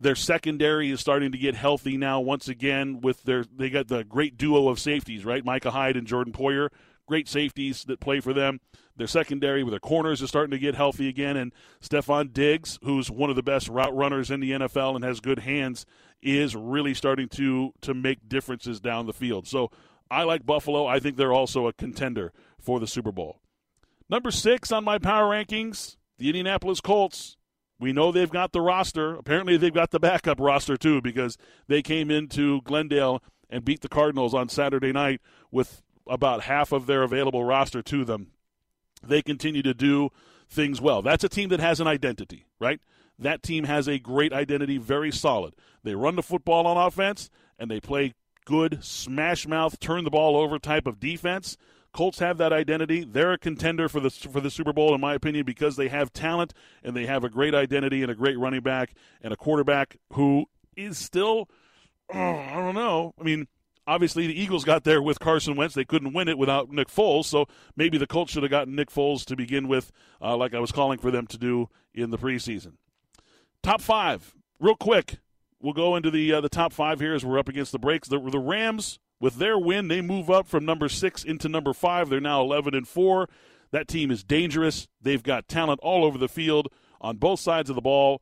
Their 0.00 0.14
secondary 0.14 0.90
is 0.90 1.00
starting 1.00 1.30
to 1.32 1.38
get 1.38 1.54
healthy 1.54 1.98
now 1.98 2.20
once 2.20 2.48
again 2.48 3.00
with 3.02 3.22
their 3.24 3.44
they 3.44 3.68
got 3.68 3.88
the 3.88 4.02
great 4.02 4.38
duo 4.38 4.68
of 4.68 4.80
safeties, 4.80 5.24
right? 5.26 5.44
Micah 5.44 5.72
Hyde 5.72 5.96
and 5.96 6.06
Jordan 6.06 6.32
Poyer, 6.32 6.70
great 7.06 7.28
safeties 7.28 7.84
that 7.84 8.00
play 8.00 8.20
for 8.20 8.32
them. 8.32 8.60
Their 8.96 9.06
secondary 9.06 9.62
with 9.62 9.72
their 9.72 9.80
corners 9.80 10.22
is 10.22 10.28
starting 10.30 10.52
to 10.52 10.58
get 10.58 10.74
healthy 10.74 11.08
again 11.08 11.36
and 11.36 11.52
Stefon 11.82 12.32
Diggs, 12.32 12.78
who's 12.82 13.10
one 13.10 13.30
of 13.30 13.36
the 13.36 13.42
best 13.42 13.68
route 13.68 13.94
runners 13.94 14.30
in 14.30 14.40
the 14.40 14.52
NFL 14.52 14.94
and 14.94 15.04
has 15.04 15.20
good 15.20 15.40
hands, 15.40 15.84
is 16.22 16.56
really 16.56 16.94
starting 16.94 17.28
to 17.28 17.72
to 17.82 17.92
make 17.92 18.28
differences 18.28 18.80
down 18.80 19.06
the 19.06 19.12
field. 19.12 19.46
So 19.46 19.70
I 20.10 20.22
like 20.24 20.46
Buffalo. 20.46 20.86
I 20.86 20.98
think 20.98 21.16
they're 21.16 21.32
also 21.32 21.66
a 21.66 21.72
contender 21.74 22.32
for 22.58 22.80
the 22.80 22.86
Super 22.86 23.12
Bowl. 23.12 23.40
Number 24.08 24.30
six 24.30 24.72
on 24.72 24.82
my 24.82 24.98
power 24.98 25.30
rankings, 25.30 25.96
the 26.18 26.28
Indianapolis 26.28 26.80
Colts. 26.80 27.36
We 27.80 27.94
know 27.94 28.12
they've 28.12 28.30
got 28.30 28.52
the 28.52 28.60
roster. 28.60 29.14
Apparently, 29.14 29.56
they've 29.56 29.72
got 29.72 29.90
the 29.90 29.98
backup 29.98 30.38
roster 30.38 30.76
too 30.76 31.00
because 31.00 31.38
they 31.66 31.80
came 31.80 32.10
into 32.10 32.60
Glendale 32.62 33.22
and 33.48 33.64
beat 33.64 33.80
the 33.80 33.88
Cardinals 33.88 34.34
on 34.34 34.50
Saturday 34.50 34.92
night 34.92 35.20
with 35.50 35.82
about 36.06 36.42
half 36.42 36.72
of 36.72 36.86
their 36.86 37.02
available 37.02 37.42
roster 37.42 37.82
to 37.82 38.04
them. 38.04 38.28
They 39.02 39.22
continue 39.22 39.62
to 39.62 39.72
do 39.72 40.10
things 40.48 40.80
well. 40.80 41.00
That's 41.00 41.24
a 41.24 41.28
team 41.28 41.48
that 41.48 41.60
has 41.60 41.80
an 41.80 41.86
identity, 41.86 42.44
right? 42.58 42.80
That 43.18 43.42
team 43.42 43.64
has 43.64 43.88
a 43.88 43.98
great 43.98 44.32
identity, 44.32 44.76
very 44.76 45.10
solid. 45.10 45.54
They 45.82 45.94
run 45.94 46.16
the 46.16 46.22
football 46.22 46.66
on 46.66 46.76
offense, 46.76 47.30
and 47.58 47.70
they 47.70 47.80
play 47.80 48.14
good, 48.44 48.84
smash 48.84 49.46
mouth, 49.46 49.80
turn 49.80 50.04
the 50.04 50.10
ball 50.10 50.36
over 50.36 50.58
type 50.58 50.86
of 50.86 51.00
defense. 51.00 51.56
Colts 51.92 52.20
have 52.20 52.38
that 52.38 52.52
identity. 52.52 53.04
They're 53.04 53.32
a 53.32 53.38
contender 53.38 53.88
for 53.88 54.00
the 54.00 54.10
for 54.10 54.40
the 54.40 54.50
Super 54.50 54.72
Bowl, 54.72 54.94
in 54.94 55.00
my 55.00 55.14
opinion, 55.14 55.44
because 55.44 55.76
they 55.76 55.88
have 55.88 56.12
talent 56.12 56.54
and 56.84 56.96
they 56.96 57.06
have 57.06 57.24
a 57.24 57.28
great 57.28 57.54
identity 57.54 58.02
and 58.02 58.10
a 58.10 58.14
great 58.14 58.38
running 58.38 58.60
back 58.60 58.94
and 59.20 59.32
a 59.32 59.36
quarterback 59.36 59.96
who 60.12 60.46
is 60.76 60.98
still, 60.98 61.48
I 62.12 62.54
don't 62.54 62.74
know. 62.74 63.14
I 63.18 63.24
mean, 63.24 63.48
obviously 63.86 64.26
the 64.26 64.40
Eagles 64.40 64.64
got 64.64 64.84
there 64.84 65.02
with 65.02 65.18
Carson 65.18 65.56
Wentz. 65.56 65.74
They 65.74 65.84
couldn't 65.84 66.12
win 66.12 66.28
it 66.28 66.38
without 66.38 66.70
Nick 66.70 66.88
Foles, 66.88 67.24
so 67.24 67.46
maybe 67.76 67.98
the 67.98 68.06
Colts 68.06 68.32
should 68.32 68.44
have 68.44 68.50
gotten 68.50 68.76
Nick 68.76 68.90
Foles 68.90 69.24
to 69.26 69.36
begin 69.36 69.66
with, 69.66 69.90
uh, 70.22 70.36
like 70.36 70.54
I 70.54 70.60
was 70.60 70.72
calling 70.72 70.98
for 70.98 71.10
them 71.10 71.26
to 71.26 71.38
do 71.38 71.68
in 71.92 72.10
the 72.10 72.18
preseason. 72.18 72.74
Top 73.62 73.80
five, 73.80 74.34
real 74.58 74.76
quick. 74.76 75.18
We'll 75.62 75.74
go 75.74 75.94
into 75.94 76.10
the 76.10 76.32
uh, 76.32 76.40
the 76.40 76.48
top 76.48 76.72
five 76.72 77.00
here 77.00 77.14
as 77.14 77.22
we're 77.22 77.38
up 77.38 77.48
against 77.48 77.72
the 77.72 77.78
breaks. 77.78 78.08
The, 78.08 78.18
the 78.18 78.38
Rams, 78.38 78.98
with 79.20 79.36
their 79.36 79.58
win, 79.58 79.88
they 79.88 80.00
move 80.00 80.30
up 80.30 80.48
from 80.48 80.64
number 80.64 80.88
six 80.88 81.22
into 81.22 81.48
number 81.48 81.72
five. 81.72 82.08
They're 82.08 82.20
now 82.20 82.40
eleven 82.40 82.74
and 82.74 82.88
four. 82.88 83.28
That 83.70 83.86
team 83.86 84.10
is 84.10 84.24
dangerous. 84.24 84.88
They've 85.00 85.22
got 85.22 85.46
talent 85.46 85.80
all 85.82 86.04
over 86.04 86.18
the 86.18 86.28
field 86.28 86.68
on 87.00 87.18
both 87.18 87.40
sides 87.40 87.70
of 87.70 87.76
the 87.76 87.82
ball. 87.82 88.20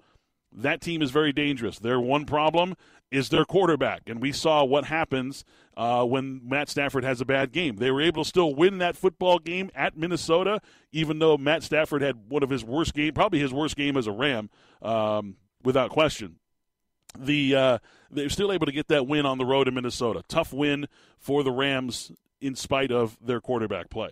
That 0.52 0.80
team 0.80 1.02
is 1.02 1.10
very 1.10 1.32
dangerous. 1.32 1.78
Their 1.78 2.00
one 2.00 2.24
problem 2.24 2.74
is 3.10 3.30
their 3.30 3.44
quarterback, 3.44 4.02
and 4.06 4.20
we 4.20 4.32
saw 4.32 4.64
what 4.64 4.84
happens 4.84 5.44
uh, 5.76 6.04
when 6.04 6.42
Matt 6.44 6.68
Stafford 6.68 7.04
has 7.04 7.20
a 7.20 7.24
bad 7.24 7.52
game. 7.52 7.76
They 7.76 7.90
were 7.90 8.02
able 8.02 8.24
to 8.24 8.28
still 8.28 8.54
win 8.54 8.78
that 8.78 8.96
football 8.96 9.38
game 9.38 9.70
at 9.74 9.96
Minnesota, 9.96 10.60
even 10.92 11.18
though 11.18 11.38
Matt 11.38 11.62
Stafford 11.62 12.02
had 12.02 12.28
one 12.28 12.42
of 12.42 12.50
his 12.50 12.64
worst 12.64 12.92
game, 12.92 13.14
probably 13.14 13.38
his 13.38 13.52
worst 13.52 13.76
game 13.76 13.96
as 13.96 14.06
a 14.06 14.12
Ram, 14.12 14.50
um, 14.82 15.36
without 15.62 15.90
question. 15.90 16.36
The 17.16 17.54
uh, 17.54 17.78
they're 18.10 18.28
still 18.28 18.52
able 18.52 18.66
to 18.66 18.72
get 18.72 18.88
that 18.88 19.06
win 19.06 19.26
on 19.26 19.38
the 19.38 19.44
road 19.46 19.68
in 19.68 19.74
Minnesota. 19.74 20.22
Tough 20.28 20.52
win 20.52 20.86
for 21.18 21.42
the 21.42 21.50
Rams 21.50 22.12
in 22.40 22.54
spite 22.54 22.90
of 22.90 23.16
their 23.20 23.40
quarterback 23.40 23.90
play. 23.90 24.10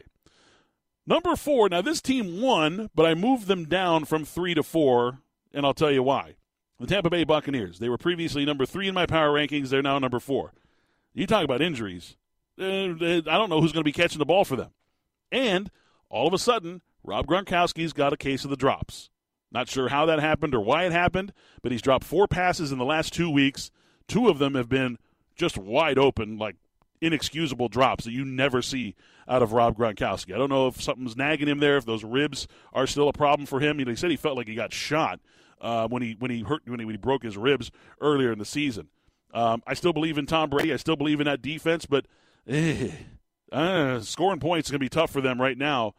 Number 1.06 1.36
four. 1.36 1.68
Now 1.68 1.82
this 1.82 2.00
team 2.00 2.40
won, 2.40 2.90
but 2.94 3.06
I 3.06 3.14
moved 3.14 3.46
them 3.46 3.66
down 3.66 4.04
from 4.04 4.24
three 4.24 4.54
to 4.54 4.62
four, 4.62 5.20
and 5.52 5.64
I'll 5.64 5.74
tell 5.74 5.92
you 5.92 6.02
why. 6.02 6.36
The 6.80 6.86
Tampa 6.86 7.08
Bay 7.08 7.24
Buccaneers. 7.24 7.78
They 7.78 7.88
were 7.88 7.96
previously 7.96 8.44
number 8.44 8.66
three 8.66 8.88
in 8.88 8.94
my 8.94 9.06
power 9.06 9.32
rankings. 9.32 9.68
They're 9.68 9.82
now 9.82 9.98
number 9.98 10.20
four. 10.20 10.52
You 11.14 11.26
talk 11.26 11.44
about 11.44 11.62
injuries. 11.62 12.16
Uh, 12.60 12.64
I 12.64 13.20
don't 13.20 13.48
know 13.48 13.60
who's 13.60 13.72
going 13.72 13.82
to 13.82 13.84
be 13.84 13.92
catching 13.92 14.18
the 14.18 14.26
ball 14.26 14.44
for 14.44 14.56
them. 14.56 14.70
And 15.32 15.70
all 16.10 16.26
of 16.26 16.34
a 16.34 16.38
sudden, 16.38 16.82
Rob 17.02 17.26
Gronkowski's 17.26 17.92
got 17.92 18.12
a 18.12 18.16
case 18.16 18.44
of 18.44 18.50
the 18.50 18.56
drops. 18.56 19.10
Not 19.50 19.68
sure 19.68 19.88
how 19.88 20.06
that 20.06 20.18
happened 20.18 20.54
or 20.54 20.60
why 20.60 20.84
it 20.84 20.92
happened, 20.92 21.32
but 21.62 21.72
he's 21.72 21.82
dropped 21.82 22.04
four 22.04 22.26
passes 22.26 22.72
in 22.72 22.78
the 22.78 22.84
last 22.84 23.12
two 23.12 23.30
weeks. 23.30 23.70
Two 24.08 24.28
of 24.28 24.38
them 24.38 24.54
have 24.54 24.68
been 24.68 24.98
just 25.36 25.56
wide 25.56 25.98
open, 25.98 26.38
like 26.38 26.56
inexcusable 27.00 27.68
drops 27.68 28.04
that 28.04 28.12
you 28.12 28.24
never 28.24 28.62
see 28.62 28.94
out 29.28 29.42
of 29.42 29.52
Rob 29.52 29.76
Gronkowski. 29.76 30.34
I 30.34 30.38
don't 30.38 30.50
know 30.50 30.68
if 30.68 30.80
something's 30.80 31.16
nagging 31.16 31.48
him 31.48 31.58
there, 31.58 31.76
if 31.76 31.84
those 31.84 32.04
ribs 32.04 32.46
are 32.72 32.86
still 32.86 33.08
a 33.08 33.12
problem 33.12 33.46
for 33.46 33.60
him. 33.60 33.78
He 33.78 33.96
said 33.96 34.10
he 34.10 34.16
felt 34.16 34.36
like 34.36 34.48
he 34.48 34.54
got 34.54 34.72
shot 34.72 35.20
uh, 35.60 35.88
when 35.88 36.02
he 36.02 36.16
when 36.18 36.30
he 36.30 36.42
hurt 36.42 36.62
when 36.66 36.80
he, 36.80 36.84
when 36.84 36.94
he 36.94 36.98
broke 36.98 37.22
his 37.22 37.36
ribs 37.36 37.70
earlier 38.00 38.32
in 38.32 38.38
the 38.38 38.44
season. 38.44 38.88
Um, 39.34 39.62
I 39.66 39.74
still 39.74 39.92
believe 39.92 40.18
in 40.18 40.26
Tom 40.26 40.50
Brady. 40.50 40.72
I 40.72 40.76
still 40.76 40.96
believe 40.96 41.20
in 41.20 41.26
that 41.26 41.42
defense, 41.42 41.86
but 41.86 42.06
eh, 42.48 42.90
uh, 43.52 44.00
scoring 44.00 44.40
points 44.40 44.68
is 44.68 44.70
going 44.70 44.80
to 44.80 44.84
be 44.84 44.88
tough 44.88 45.10
for 45.10 45.20
them 45.20 45.40
right 45.40 45.58
now. 45.58 45.94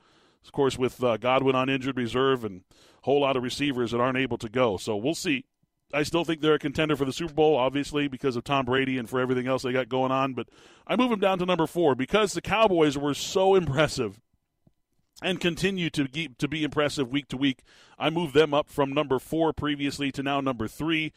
Of 0.47 0.53
course, 0.53 0.77
with 0.77 1.03
uh, 1.03 1.17
Godwin 1.17 1.55
on 1.55 1.69
injured 1.69 1.97
reserve 1.97 2.43
and 2.43 2.63
a 2.71 2.75
whole 3.01 3.21
lot 3.21 3.37
of 3.37 3.43
receivers 3.43 3.91
that 3.91 3.99
aren't 3.99 4.17
able 4.17 4.37
to 4.39 4.49
go. 4.49 4.77
So 4.77 4.95
we'll 4.95 5.15
see. 5.15 5.45
I 5.93 6.03
still 6.03 6.25
think 6.25 6.41
they're 6.41 6.55
a 6.55 6.59
contender 6.59 6.95
for 6.95 7.05
the 7.05 7.13
Super 7.13 7.33
Bowl, 7.33 7.55
obviously, 7.55 8.07
because 8.07 8.35
of 8.35 8.43
Tom 8.43 8.65
Brady 8.65 8.97
and 8.97 9.09
for 9.09 9.19
everything 9.19 9.47
else 9.47 9.63
they 9.63 9.71
got 9.71 9.87
going 9.87 10.11
on. 10.11 10.33
But 10.33 10.47
I 10.85 10.95
move 10.95 11.09
them 11.09 11.19
down 11.19 11.39
to 11.39 11.45
number 11.45 11.67
four 11.67 11.95
because 11.95 12.33
the 12.33 12.41
Cowboys 12.41 12.97
were 12.97 13.13
so 13.13 13.55
impressive 13.55 14.19
and 15.21 15.39
continue 15.39 15.89
to 15.91 16.07
keep, 16.07 16.37
to 16.37 16.47
be 16.47 16.63
impressive 16.63 17.09
week 17.09 17.27
to 17.29 17.37
week. 17.37 17.63
I 17.97 18.09
move 18.09 18.33
them 18.33 18.53
up 18.53 18.69
from 18.69 18.91
number 18.91 19.19
four 19.19 19.53
previously 19.53 20.11
to 20.13 20.23
now 20.23 20.41
number 20.41 20.67
three. 20.67 21.13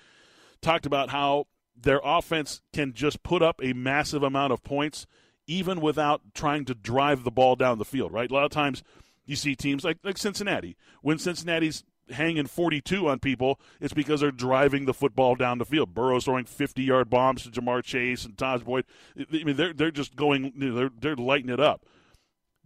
Talked 0.62 0.87
about 0.87 1.11
how 1.11 1.47
their 1.77 2.01
offense 2.05 2.62
can 2.73 2.93
just 2.93 3.23
put 3.23 3.43
up 3.43 3.61
a 3.62 3.73
massive 3.73 4.23
amount 4.23 4.53
of 4.53 4.62
points, 4.62 5.07
even 5.47 5.81
without 5.81 6.21
trying 6.35 6.64
to 6.66 6.75
drive 6.75 7.25
the 7.25 7.31
ball 7.31 7.57
down 7.57 7.79
the 7.79 7.85
field, 7.85 8.12
right? 8.12 8.31
A 8.31 8.35
lot 8.35 8.45
of 8.45 8.51
times 8.51 8.83
you 9.31 9.37
see 9.37 9.55
teams 9.55 9.85
like, 9.85 9.99
like 10.03 10.19
Cincinnati. 10.19 10.77
When 11.03 11.19
Cincinnati's 11.19 11.85
hanging 12.11 12.47
42 12.47 13.09
on 13.09 13.21
people, 13.21 13.61
it's 13.81 13.95
because 13.95 14.21
they're 14.21 14.33
driving 14.33 14.85
the 14.85 14.95
football 14.95 15.37
down 15.37 15.59
the 15.59 15.64
field. 15.64 15.95
Burrow's 15.95 16.25
throwing 16.25 16.45
50 16.45 16.83
yard 16.83 17.09
bombs 17.09 17.45
to 17.45 17.51
Ja'Marr 17.51 17.85
Chase 17.85 18.25
and 18.25 18.37
Tyler 18.37 18.59
Boyd. 18.59 18.85
I 19.16 19.45
mean, 19.45 19.57
they're, 19.57 19.73
they're 19.73 19.90
just 19.90 20.16
going, 20.16 20.53
they're, 20.57 20.90
they're 21.01 21.16
lighting 21.16 21.51
it 21.51 21.61
up. 21.61 21.87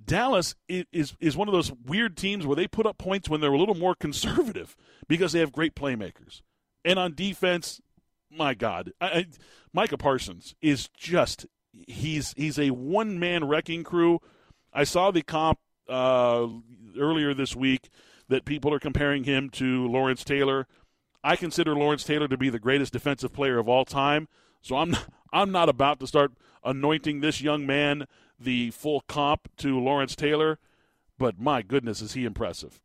Dallas 0.03 0.55
is 0.68 1.14
is 1.18 1.37
one 1.37 1.48
of 1.48 1.53
those 1.53 1.72
weird 1.72 2.16
teams 2.16 2.46
where 2.46 2.57
they 2.57 2.66
put 2.66 2.85
up 2.85 2.98
points 2.98 3.29
when 3.29 3.40
they're 3.40 3.53
a 3.53 3.59
little 3.59 3.77
more 3.77 3.94
conservative 3.94 4.77
because 5.09 5.33
they 5.33 5.38
have 5.38 5.53
great 5.53 5.74
playmakers. 5.74 6.42
And 6.85 6.98
on 6.98 7.14
defense, 7.14 7.81
my 8.31 8.53
God, 8.53 8.92
I, 9.00 9.07
I, 9.07 9.27
Micah 9.72 9.96
Parsons 9.96 10.55
is 10.61 10.88
just 10.88 11.46
he's 11.87 12.35
he's 12.37 12.59
a 12.59 12.70
one 12.70 13.18
man 13.18 13.44
wrecking 13.44 13.83
crew. 13.83 14.20
I 14.74 14.85
saw 14.85 15.11
the 15.11 15.22
comp 15.22 15.59
uh, 15.88 16.46
earlier 16.98 17.34
this 17.34 17.54
week 17.54 17.90
that 18.28 18.44
people 18.44 18.72
are 18.72 18.78
comparing 18.78 19.24
him 19.24 19.50
to 19.50 19.86
Lawrence 19.86 20.24
Taylor. 20.24 20.66
I 21.22 21.36
consider 21.36 21.74
Lawrence 21.74 22.04
Taylor 22.04 22.28
to 22.28 22.36
be 22.36 22.50
the 22.50 22.58
greatest 22.58 22.92
defensive 22.92 23.32
player 23.32 23.58
of 23.58 23.68
all 23.68 23.84
time. 23.84 24.28
So 24.62 24.76
I'm 24.76 24.90
not, 24.90 25.06
I'm 25.32 25.50
not 25.52 25.68
about 25.68 26.00
to 26.00 26.06
start 26.06 26.32
anointing 26.64 27.20
this 27.20 27.40
young 27.40 27.66
man 27.66 28.06
the 28.38 28.70
full 28.70 29.00
comp 29.02 29.48
to 29.58 29.78
Lawrence 29.78 30.16
Taylor, 30.16 30.58
but 31.18 31.38
my 31.38 31.62
goodness, 31.62 32.00
is 32.00 32.14
he 32.14 32.24
impressive. 32.24 32.80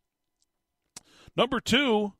Number 1.36 1.60
two, 1.60 2.14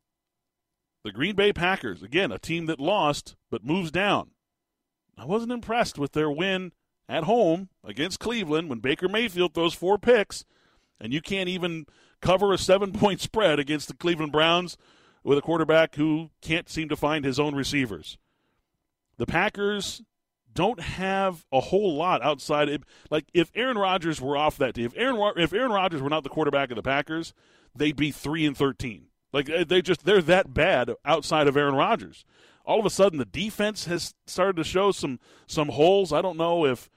the 1.04 1.12
Green 1.12 1.34
Bay 1.34 1.52
Packers. 1.52 2.02
Again, 2.02 2.32
a 2.32 2.38
team 2.38 2.66
that 2.66 2.80
lost 2.80 3.36
but 3.50 3.64
moves 3.64 3.90
down. 3.90 4.30
I 5.16 5.24
wasn't 5.24 5.52
impressed 5.52 5.98
with 5.98 6.12
their 6.12 6.30
win 6.30 6.72
at 7.08 7.24
home 7.24 7.68
against 7.84 8.20
Cleveland 8.20 8.68
when 8.68 8.78
Baker 8.78 9.08
Mayfield 9.08 9.54
throws 9.54 9.74
four 9.74 9.98
picks, 9.98 10.44
and 11.00 11.12
you 11.12 11.20
can't 11.20 11.48
even 11.48 11.86
cover 12.20 12.52
a 12.52 12.58
seven 12.58 12.92
point 12.92 13.20
spread 13.20 13.58
against 13.58 13.88
the 13.88 13.94
Cleveland 13.94 14.32
Browns 14.32 14.76
with 15.22 15.38
a 15.38 15.42
quarterback 15.42 15.96
who 15.96 16.30
can't 16.40 16.68
seem 16.68 16.88
to 16.88 16.96
find 16.96 17.24
his 17.24 17.38
own 17.38 17.54
receivers. 17.54 18.18
The 19.18 19.26
Packers 19.26 20.02
don't 20.52 20.80
have 20.80 21.44
a 21.52 21.60
whole 21.60 21.94
lot 21.94 22.22
outside. 22.22 22.68
Of, 22.68 22.84
like 23.10 23.26
if 23.34 23.50
Aaron 23.54 23.78
Rodgers 23.78 24.20
were 24.20 24.36
off 24.36 24.56
that 24.58 24.74
day, 24.74 24.82
if 24.82 24.96
Aaron 24.96 25.32
if 25.36 25.52
Aaron 25.52 25.72
Rodgers 25.72 26.02
were 26.02 26.10
not 26.10 26.24
the 26.24 26.30
quarterback 26.30 26.70
of 26.70 26.76
the 26.76 26.82
Packers, 26.82 27.34
they'd 27.74 27.96
be 27.96 28.10
three 28.10 28.46
and 28.46 28.56
thirteen. 28.56 29.06
Like 29.32 29.48
uh, 29.50 29.64
they 29.64 29.82
just 29.82 30.04
they're 30.04 30.22
that 30.22 30.52
bad 30.54 30.90
outside 31.04 31.46
of 31.46 31.56
Aaron 31.56 31.74
Rodgers. 31.74 32.24
All 32.64 32.80
of 32.80 32.86
a 32.86 32.90
sudden, 32.90 33.18
the 33.18 33.24
defense 33.24 33.86
has 33.86 34.14
started 34.26 34.56
to 34.56 34.64
show 34.64 34.92
some 34.92 35.20
some 35.46 35.68
holes. 35.68 36.12
I 36.12 36.22
don't 36.22 36.36
know 36.36 36.64
if 36.64 36.90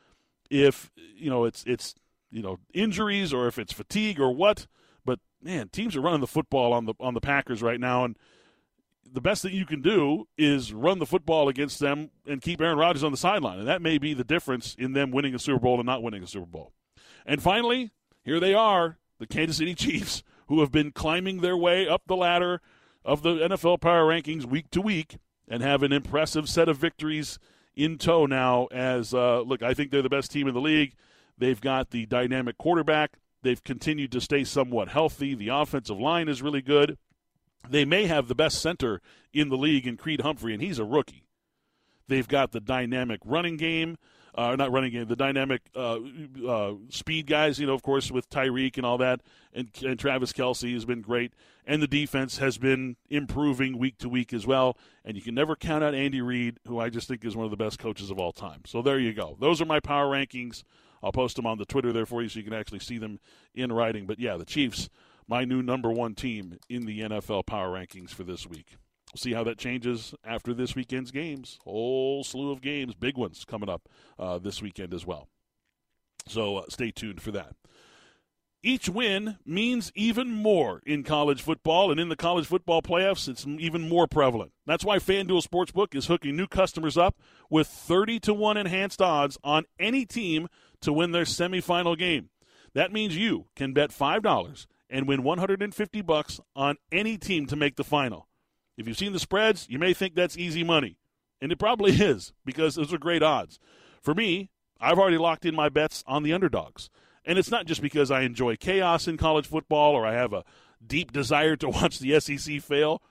if 0.50 0.92
you 0.96 1.30
know 1.30 1.46
it's 1.46 1.64
it's 1.66 1.96
you 2.34 2.42
know 2.42 2.60
injuries 2.74 3.34
or 3.34 3.48
if 3.48 3.58
it's 3.58 3.72
fatigue 3.72 4.20
or 4.20 4.32
what. 4.32 4.68
But 5.06 5.20
man, 5.42 5.70
teams 5.70 5.96
are 5.96 6.02
running 6.02 6.22
the 6.22 6.28
football 6.28 6.74
on 6.74 6.86
the 6.86 6.94
on 7.00 7.14
the 7.14 7.22
Packers 7.22 7.62
right 7.62 7.80
now, 7.80 8.04
and 8.04 8.18
the 9.14 9.22
best 9.22 9.44
thing 9.44 9.54
you 9.54 9.66
can 9.66 9.82
do 9.82 10.28
is 10.38 10.74
run 10.74 11.00
the 11.00 11.06
football 11.06 11.48
against 11.48 11.80
them 11.80 12.10
and 12.26 12.42
keep 12.42 12.60
Aaron 12.60 12.78
Rodgers 12.78 13.04
on 13.04 13.12
the 13.12 13.18
sideline. 13.18 13.60
And 13.60 13.68
that 13.68 13.82
may 13.82 14.00
be 14.00 14.14
the 14.14 14.24
difference 14.24 14.76
in 14.78 14.94
them 14.94 15.12
winning 15.12 15.36
a 15.36 15.40
Super 15.40 15.60
Bowl 15.60 15.80
and 15.80 15.86
not 15.86 16.02
winning 16.02 16.24
a 16.24 16.28
Super 16.28 16.48
Bowl. 16.48 16.74
And 17.26 17.42
finally, 17.42 17.92
here 18.24 18.40
they 18.40 18.56
are, 18.56 18.98
the 19.20 19.28
Kansas 19.28 19.58
City 19.58 19.76
Chiefs, 19.76 20.24
who 20.48 20.62
have 20.62 20.72
been 20.72 20.92
climbing 20.92 21.42
their 21.42 21.56
way 21.56 21.88
up 21.88 22.04
the 22.08 22.16
ladder 22.16 22.62
of 23.06 23.22
the 23.22 23.36
NFL 23.36 23.82
power 23.82 24.06
rankings 24.06 24.46
week 24.46 24.72
to 24.72 24.82
week 24.82 25.18
and 25.48 25.62
have 25.62 25.84
an 25.84 25.94
impressive 25.94 26.50
set 26.50 26.68
of 26.68 26.78
victories 26.78 27.38
in 27.76 27.98
tow 27.98 28.26
now. 28.26 28.68
As, 28.72 29.14
uh, 29.14 29.42
look, 29.42 29.62
I 29.62 29.74
think 29.74 29.92
they're 29.92 30.02
the 30.02 30.10
best 30.10 30.32
team 30.32 30.48
in 30.48 30.54
the 30.54 30.62
league. 30.62 30.96
They've 31.38 31.60
got 31.60 31.90
the 31.90 32.06
dynamic 32.06 32.58
quarterback. 32.58 33.18
They've 33.42 33.64
continued 33.64 34.12
to 34.14 34.22
stay 34.22 34.44
somewhat 34.44 34.90
healthy. 34.90 35.36
The 35.36 35.50
offensive 35.50 36.00
line 36.00 36.30
is 36.30 36.42
really 36.42 36.62
good. 36.62 36.98
They 37.70 37.86
may 37.86 38.08
have 38.08 38.28
the 38.28 38.36
best 38.36 38.62
center 38.62 39.02
in 39.34 39.50
the 39.50 39.58
league 39.58 39.88
in 39.88 39.98
Creed 39.98 40.22
Humphrey, 40.22 40.54
and 40.54 40.62
he's 40.62 40.80
a 40.80 40.86
rookie. 40.86 41.26
They've 42.08 42.28
got 42.28 42.52
the 42.52 42.60
dynamic 42.60 43.22
running 43.24 43.58
game, 43.58 43.98
uh, 44.36 44.56
not 44.56 44.72
running 44.72 44.92
game, 44.92 45.08
the 45.08 45.16
dynamic 45.16 45.62
uh, 45.76 46.00
uh, 46.48 46.74
speed 46.90 47.28
guys, 47.28 47.60
you 47.60 47.68
know, 47.68 47.74
of 47.74 47.82
course, 47.82 48.12
with 48.12 48.30
Tyreek 48.30 48.78
and 48.78 48.86
all 48.86 48.98
that, 48.98 49.22
and, 49.54 49.70
and 49.84 49.98
Travis 49.98 50.34
Kelce 50.34 50.74
has 50.74 50.86
been 50.86 51.02
great. 51.02 51.34
And 51.66 51.82
the 51.82 51.88
defense 51.88 52.40
has 52.40 52.58
been 52.58 52.98
improving 53.10 53.78
week 53.78 53.98
to 54.00 54.10
week 54.10 54.34
as 54.34 54.46
well. 54.46 54.78
And 55.06 55.16
you 55.16 55.24
can 55.24 55.34
never 55.34 55.56
count 55.56 55.82
out 55.82 55.96
Andy 55.96 56.22
Reid, 56.22 56.60
who 56.68 56.78
I 56.78 56.90
just 56.90 57.08
think 57.08 57.24
is 57.24 57.38
one 57.38 57.46
of 57.46 57.52
the 57.52 57.58
best 57.58 57.80
coaches 57.80 58.12
of 58.12 58.20
all 58.20 58.34
time. 58.34 58.64
So 58.66 58.82
there 58.82 59.00
you 59.00 59.14
go. 59.14 59.38
Those 59.40 59.62
are 59.62 59.66
my 59.66 59.80
power 59.80 60.08
rankings. 60.08 60.64
I'll 61.04 61.12
post 61.12 61.36
them 61.36 61.46
on 61.46 61.58
the 61.58 61.66
Twitter 61.66 61.92
there 61.92 62.06
for 62.06 62.24
you 62.24 62.30
so 62.30 62.40
you 62.40 62.46
can 62.46 62.54
actually 62.54 62.80
see 62.80 62.98
them 62.98 63.20
in 63.54 63.72
writing. 63.72 64.06
But 64.06 64.20
yeah, 64.20 64.38
the 64.38 64.46
Chiefs 64.46 64.90
my 65.28 65.46
new 65.46 65.62
number 65.62 65.92
one 65.92 66.16
team 66.16 66.58
in 66.70 66.86
the 66.86 67.02
NFL 67.02 67.46
power 67.46 67.70
rankings 67.70 68.12
for 68.12 68.24
this 68.24 68.48
week. 68.48 68.78
We'll 69.14 69.20
see 69.20 69.34
how 69.34 69.44
that 69.44 69.58
changes 69.58 70.14
after 70.24 70.54
this 70.54 70.76
weekend's 70.76 71.12
games. 71.12 71.60
Whole 71.64 72.24
slew 72.24 72.52
of 72.52 72.62
games, 72.62 72.96
big 72.96 73.18
ones 73.18 73.46
coming 73.46 73.70
up 73.70 73.88
uh, 74.18 74.40
this 74.40 74.62
weekend 74.62 74.94
as 74.94 75.06
well. 75.06 75.28
So 76.28 76.58
uh, 76.58 76.64
stay 76.70 76.92
tuned 76.92 77.22
for 77.22 77.32
that. 77.32 77.56
Each 78.66 78.88
win 78.88 79.38
means 79.46 79.92
even 79.94 80.32
more 80.32 80.82
in 80.86 81.04
college 81.04 81.42
football, 81.42 81.92
and 81.92 82.00
in 82.00 82.08
the 82.08 82.16
college 82.16 82.46
football 82.46 82.82
playoffs, 82.82 83.28
it's 83.28 83.46
even 83.46 83.90
more 83.90 84.08
prevalent. 84.08 84.54
That's 84.66 84.86
why 84.86 85.00
FanDuel 85.00 85.46
Sportsbook 85.46 85.94
is 85.94 86.06
hooking 86.06 86.38
new 86.38 86.48
customers 86.48 86.98
up 86.98 87.18
with 87.50 87.68
30 87.68 88.22
to 88.22 88.34
1 88.34 88.56
enhanced 88.56 89.02
odds 89.02 89.38
on 89.44 89.66
any 89.78 90.06
team 90.06 90.48
to 90.80 90.94
win 90.94 91.12
their 91.12 91.26
semifinal 91.26 91.98
game. 91.98 92.30
That 92.74 92.94
means 92.94 93.18
you 93.18 93.48
can 93.54 93.74
bet 93.74 93.90
$5 93.90 94.66
and 94.90 95.10
win 95.10 95.24
150 95.24 96.02
bucks 96.02 96.40
on 96.56 96.78
any 96.90 97.18
team 97.18 97.46
to 97.48 97.58
make 97.58 97.76
the 97.76 97.84
final. 97.84 98.30
If 98.78 98.88
you've 98.88 98.98
seen 98.98 99.12
the 99.12 99.20
spreads, 99.20 99.68
you 99.70 99.78
may 99.78 99.94
think 99.94 100.16
that's 100.16 100.38
easy 100.38 100.64
money, 100.64 100.98
and 101.42 101.52
it 101.52 101.60
probably 101.60 101.92
is 102.02 102.32
because 102.46 102.76
those 102.76 102.94
are 102.94 102.98
great 102.98 103.24
odds. 103.24 103.60
For 104.02 104.14
me, 104.14 104.52
I've 104.80 105.00
already 105.00 105.18
locked 105.18 105.46
in 105.46 105.54
my 105.54 105.68
bets 105.68 106.02
on 106.08 106.24
the 106.24 106.32
underdogs. 106.32 106.90
And 107.26 107.40
it's 107.40 107.52
not 107.52 107.66
just 107.66 107.82
because 107.82 108.12
I 108.12 108.22
enjoy 108.22 108.56
chaos 108.56 109.08
in 109.08 109.18
college 109.18 109.48
football 109.48 109.94
or 109.94 110.06
I 110.06 110.14
have 110.14 110.34
a 110.34 110.44
deep 110.86 111.12
desire 111.12 111.56
to 111.58 111.70
watch 111.70 112.00
the 112.00 112.20
SEC 112.20 112.62
fail. 112.62 113.02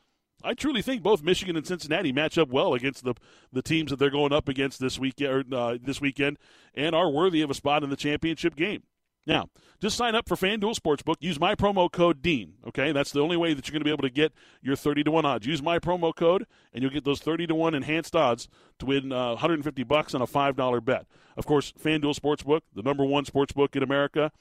I 0.45 0.55
truly 0.55 0.83
think 0.83 1.03
both 1.03 1.23
Michigan 1.23 1.57
and 1.57 1.67
Cincinnati 1.67 2.13
match 2.13 2.37
up 2.37 2.49
well 2.49 2.75
against 2.75 3.05
the 3.05 3.15
the 3.53 3.63
teams 3.63 3.91
that 3.91 3.99
they're 3.99 4.11
going 4.11 4.33
up 4.33 4.49
against 4.49 4.81
this 4.81 4.99
weekend, 4.99 5.55
uh, 5.55 5.79
this 5.81 6.01
weekend, 6.01 6.39
and 6.75 6.97
are 6.97 7.11
worthy 7.11 7.43
of 7.43 7.51
a 7.51 7.55
spot 7.55 7.85
in 7.85 7.91
the 7.91 7.97
championship 7.97 8.57
game. 8.57 8.83
Now, 9.27 9.49
just 9.81 9.97
sign 9.97 10.15
up 10.15 10.29
for 10.29 10.37
FanDuel 10.37 10.75
Sportsbook. 10.75 11.17
Use 11.21 11.39
my 11.39 11.55
promo 11.55 11.91
code 11.91 12.23
DEAN. 12.23 12.55
Okay, 12.69 12.93
that's 12.93 13.13
the 13.13 13.21
only 13.21 13.37
way 13.37 13.55
that 13.55 13.67
you're 13.67 13.73
going 13.73 13.81
to 13.81 13.85
be 13.85 13.93
able 13.93 14.03
to 14.03 14.11
get 14.11 14.33
your 14.61 14.75
30 14.75 15.05
to 15.05 15.11
1 15.11 15.25
odds. 15.25 15.47
Use 15.47 15.63
my 15.63 15.79
promo 15.79 16.15
code, 16.15 16.47
and 16.73 16.83
you'll 16.83 16.93
get 16.93 17.05
those 17.05 17.21
30 17.21 17.47
to 17.49 17.55
1 17.55 17.75
enhanced 17.75 18.17
odds 18.17 18.49
to 18.81 18.87
win 18.87 19.13
uh, 19.13 19.29
150 19.31 19.83
bucks 19.85 20.15
on 20.15 20.23
a 20.23 20.27
$5 20.27 20.85
bet. 20.85 21.07
Of 21.37 21.47
course, 21.47 21.73
FanDuel 21.81 22.19
Sportsbook, 22.19 22.63
the 22.75 22.83
number 22.83 23.05
one 23.05 23.25
sportsbook 23.25 23.77
in 23.77 23.83
America. 23.83 24.33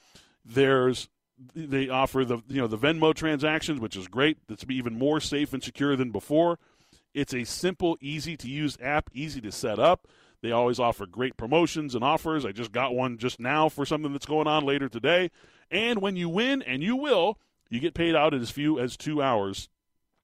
There's 0.44 1.08
they 1.54 1.88
offer 1.88 2.24
the 2.24 2.38
you 2.48 2.60
know 2.60 2.68
the 2.68 2.78
Venmo 2.78 3.14
transactions, 3.14 3.80
which 3.80 3.96
is 3.96 4.08
great. 4.08 4.38
That's 4.48 4.64
even 4.68 4.98
more 4.98 5.20
safe 5.20 5.52
and 5.52 5.62
secure 5.62 5.96
than 5.96 6.10
before. 6.10 6.58
It's 7.14 7.34
a 7.34 7.44
simple, 7.44 7.98
easy 8.00 8.36
to 8.38 8.48
use 8.48 8.78
app, 8.80 9.10
easy 9.12 9.40
to 9.42 9.52
set 9.52 9.78
up. 9.78 10.06
They 10.42 10.50
always 10.50 10.80
offer 10.80 11.06
great 11.06 11.36
promotions 11.36 11.94
and 11.94 12.02
offers. 12.02 12.44
I 12.44 12.52
just 12.52 12.72
got 12.72 12.94
one 12.94 13.16
just 13.16 13.38
now 13.38 13.68
for 13.68 13.86
something 13.86 14.12
that's 14.12 14.26
going 14.26 14.48
on 14.48 14.66
later 14.66 14.88
today. 14.88 15.30
And 15.70 16.02
when 16.02 16.16
you 16.16 16.28
win, 16.28 16.62
and 16.62 16.82
you 16.82 16.96
will, 16.96 17.38
you 17.70 17.80
get 17.80 17.94
paid 17.94 18.14
out 18.14 18.34
in 18.34 18.42
as 18.42 18.50
few 18.50 18.78
as 18.78 18.96
two 18.96 19.22
hours. 19.22 19.68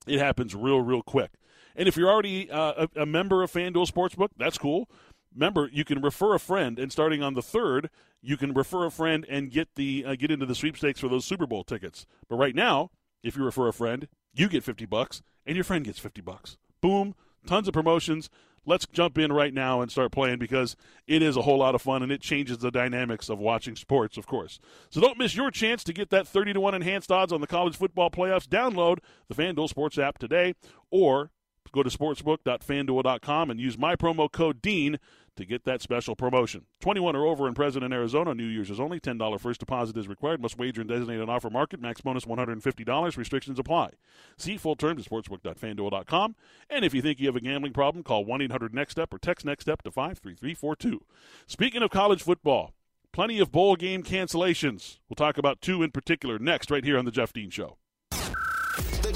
It 0.06 0.18
happens 0.18 0.54
real, 0.54 0.80
real 0.80 1.02
quick. 1.02 1.30
And 1.76 1.86
if 1.86 1.96
you're 1.96 2.10
already 2.10 2.50
uh, 2.50 2.86
a, 2.96 3.02
a 3.02 3.06
member 3.06 3.42
of 3.42 3.52
FanDuel 3.52 3.90
Sportsbook, 3.90 4.30
that's 4.36 4.58
cool. 4.58 4.90
Remember, 5.32 5.70
you 5.72 5.84
can 5.84 6.02
refer 6.02 6.34
a 6.34 6.40
friend, 6.40 6.78
and 6.78 6.90
starting 6.90 7.22
on 7.22 7.34
the 7.34 7.42
third, 7.42 7.90
you 8.20 8.36
can 8.36 8.52
refer 8.52 8.86
a 8.86 8.90
friend 8.90 9.24
and 9.28 9.52
get 9.52 9.68
the 9.76 10.04
uh, 10.04 10.16
get 10.16 10.32
into 10.32 10.46
the 10.46 10.54
sweepstakes 10.54 10.98
for 10.98 11.08
those 11.08 11.24
Super 11.24 11.46
Bowl 11.46 11.62
tickets. 11.62 12.06
But 12.28 12.36
right 12.36 12.54
now, 12.54 12.90
if 13.22 13.36
you 13.36 13.44
refer 13.44 13.68
a 13.68 13.72
friend, 13.72 14.08
you 14.34 14.48
get 14.48 14.64
fifty 14.64 14.86
bucks, 14.86 15.22
and 15.46 15.54
your 15.54 15.64
friend 15.64 15.84
gets 15.84 16.00
fifty 16.00 16.20
bucks. 16.20 16.56
Boom! 16.80 17.14
Tons 17.46 17.68
of 17.68 17.74
promotions 17.74 18.28
let's 18.68 18.86
jump 18.86 19.18
in 19.18 19.32
right 19.32 19.52
now 19.52 19.80
and 19.80 19.90
start 19.90 20.12
playing 20.12 20.38
because 20.38 20.76
it 21.06 21.22
is 21.22 21.36
a 21.36 21.42
whole 21.42 21.58
lot 21.58 21.74
of 21.74 21.82
fun 21.82 22.02
and 22.02 22.12
it 22.12 22.20
changes 22.20 22.58
the 22.58 22.70
dynamics 22.70 23.28
of 23.28 23.38
watching 23.38 23.74
sports, 23.74 24.16
of 24.16 24.26
course. 24.26 24.60
So 24.90 25.00
don't 25.00 25.18
miss 25.18 25.34
your 25.34 25.50
chance 25.50 25.82
to 25.84 25.92
get 25.92 26.10
that 26.10 26.28
30 26.28 26.52
to 26.52 26.60
1 26.60 26.74
enhanced 26.74 27.10
odds 27.10 27.32
on 27.32 27.40
the 27.40 27.46
college 27.46 27.76
football 27.76 28.10
playoffs. 28.10 28.46
Download 28.46 28.98
the 29.28 29.34
FanDuel 29.34 29.68
Sports 29.68 29.98
app 29.98 30.18
today 30.18 30.54
or 30.90 31.30
go 31.72 31.82
to 31.82 31.90
sportsbook.fanduel.com 31.90 33.50
and 33.50 33.60
use 33.60 33.78
my 33.78 33.96
promo 33.96 34.30
code 34.30 34.62
DEAN 34.62 34.98
to 35.38 35.46
get 35.46 35.64
that 35.64 35.80
special 35.80 36.14
promotion. 36.14 36.66
21 36.80 37.16
or 37.16 37.26
over 37.26 37.48
in 37.48 37.54
President 37.54 37.92
Arizona. 37.92 38.34
New 38.34 38.44
Year's 38.44 38.70
is 38.70 38.80
only 38.80 39.00
$10 39.00 39.40
first 39.40 39.60
deposit 39.60 39.96
is 39.96 40.08
required. 40.08 40.42
Must 40.42 40.58
wager 40.58 40.80
and 40.80 40.90
designate 40.90 41.20
an 41.20 41.30
offer 41.30 41.48
market. 41.48 41.80
Max 41.80 42.00
bonus 42.00 42.24
$150. 42.24 43.16
Restrictions 43.16 43.58
apply. 43.58 43.90
See 44.36 44.56
full 44.56 44.76
terms 44.76 45.06
at 45.06 45.10
sportsbook.fanduel.com. 45.10 46.34
And 46.68 46.84
if 46.84 46.92
you 46.92 47.00
think 47.00 47.20
you 47.20 47.26
have 47.26 47.36
a 47.36 47.40
gambling 47.40 47.72
problem, 47.72 48.04
call 48.04 48.26
1-800-NEXT-STEP 48.26 49.14
or 49.14 49.18
text 49.18 49.46
NEXT 49.46 49.62
STEP 49.62 49.82
to 49.82 49.90
53342. 49.90 51.04
Speaking 51.46 51.82
of 51.82 51.90
college 51.90 52.22
football, 52.22 52.74
plenty 53.12 53.38
of 53.38 53.52
bowl 53.52 53.76
game 53.76 54.02
cancellations. 54.02 54.98
We'll 55.08 55.14
talk 55.16 55.38
about 55.38 55.60
two 55.60 55.82
in 55.82 55.92
particular 55.92 56.38
next, 56.38 56.70
right 56.70 56.84
here 56.84 56.98
on 56.98 57.04
The 57.04 57.10
Jeff 57.10 57.32
Dean 57.32 57.50
Show. 57.50 57.78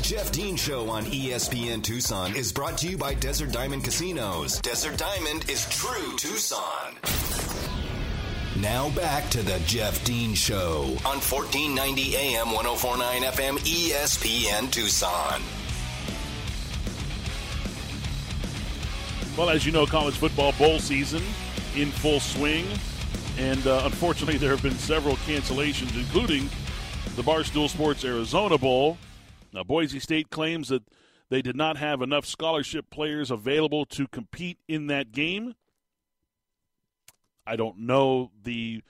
Jeff 0.02 0.32
Dean 0.32 0.56
Show 0.56 0.90
on 0.90 1.04
ESPN 1.04 1.80
Tucson 1.80 2.34
is 2.34 2.52
brought 2.52 2.76
to 2.78 2.88
you 2.88 2.98
by 2.98 3.14
Desert 3.14 3.52
Diamond 3.52 3.84
Casinos. 3.84 4.60
Desert 4.60 4.98
Diamond 4.98 5.48
is 5.48 5.64
true 5.70 6.16
Tucson. 6.16 6.96
Now 8.60 8.90
back 8.90 9.30
to 9.30 9.42
the 9.42 9.60
Jeff 9.64 10.04
Dean 10.04 10.34
Show 10.34 10.86
on 11.06 11.20
1490 11.20 12.16
AM 12.16 12.50
1049 12.50 13.22
FM 13.22 13.58
ESPN 13.58 14.72
Tucson. 14.72 15.40
Well, 19.38 19.50
as 19.50 19.64
you 19.64 19.70
know, 19.70 19.86
college 19.86 20.16
football 20.16 20.50
bowl 20.58 20.80
season 20.80 21.22
in 21.76 21.92
full 21.92 22.18
swing. 22.18 22.66
And 23.38 23.64
uh, 23.68 23.82
unfortunately, 23.84 24.36
there 24.36 24.50
have 24.50 24.64
been 24.64 24.78
several 24.78 25.14
cancellations, 25.18 25.96
including 25.96 26.50
the 27.14 27.22
Barstool 27.22 27.68
Sports 27.68 28.04
Arizona 28.04 28.58
Bowl. 28.58 28.98
Now, 29.52 29.62
Boise 29.62 30.00
State 30.00 30.30
claims 30.30 30.68
that 30.68 30.84
they 31.28 31.42
did 31.42 31.56
not 31.56 31.76
have 31.76 32.02
enough 32.02 32.26
scholarship 32.26 32.90
players 32.90 33.30
available 33.30 33.84
to 33.86 34.06
compete 34.06 34.58
in 34.68 34.86
that 34.88 35.12
game. 35.12 35.54
I 37.46 37.56
don't 37.56 37.78
know 37.78 38.30
the 38.42 38.82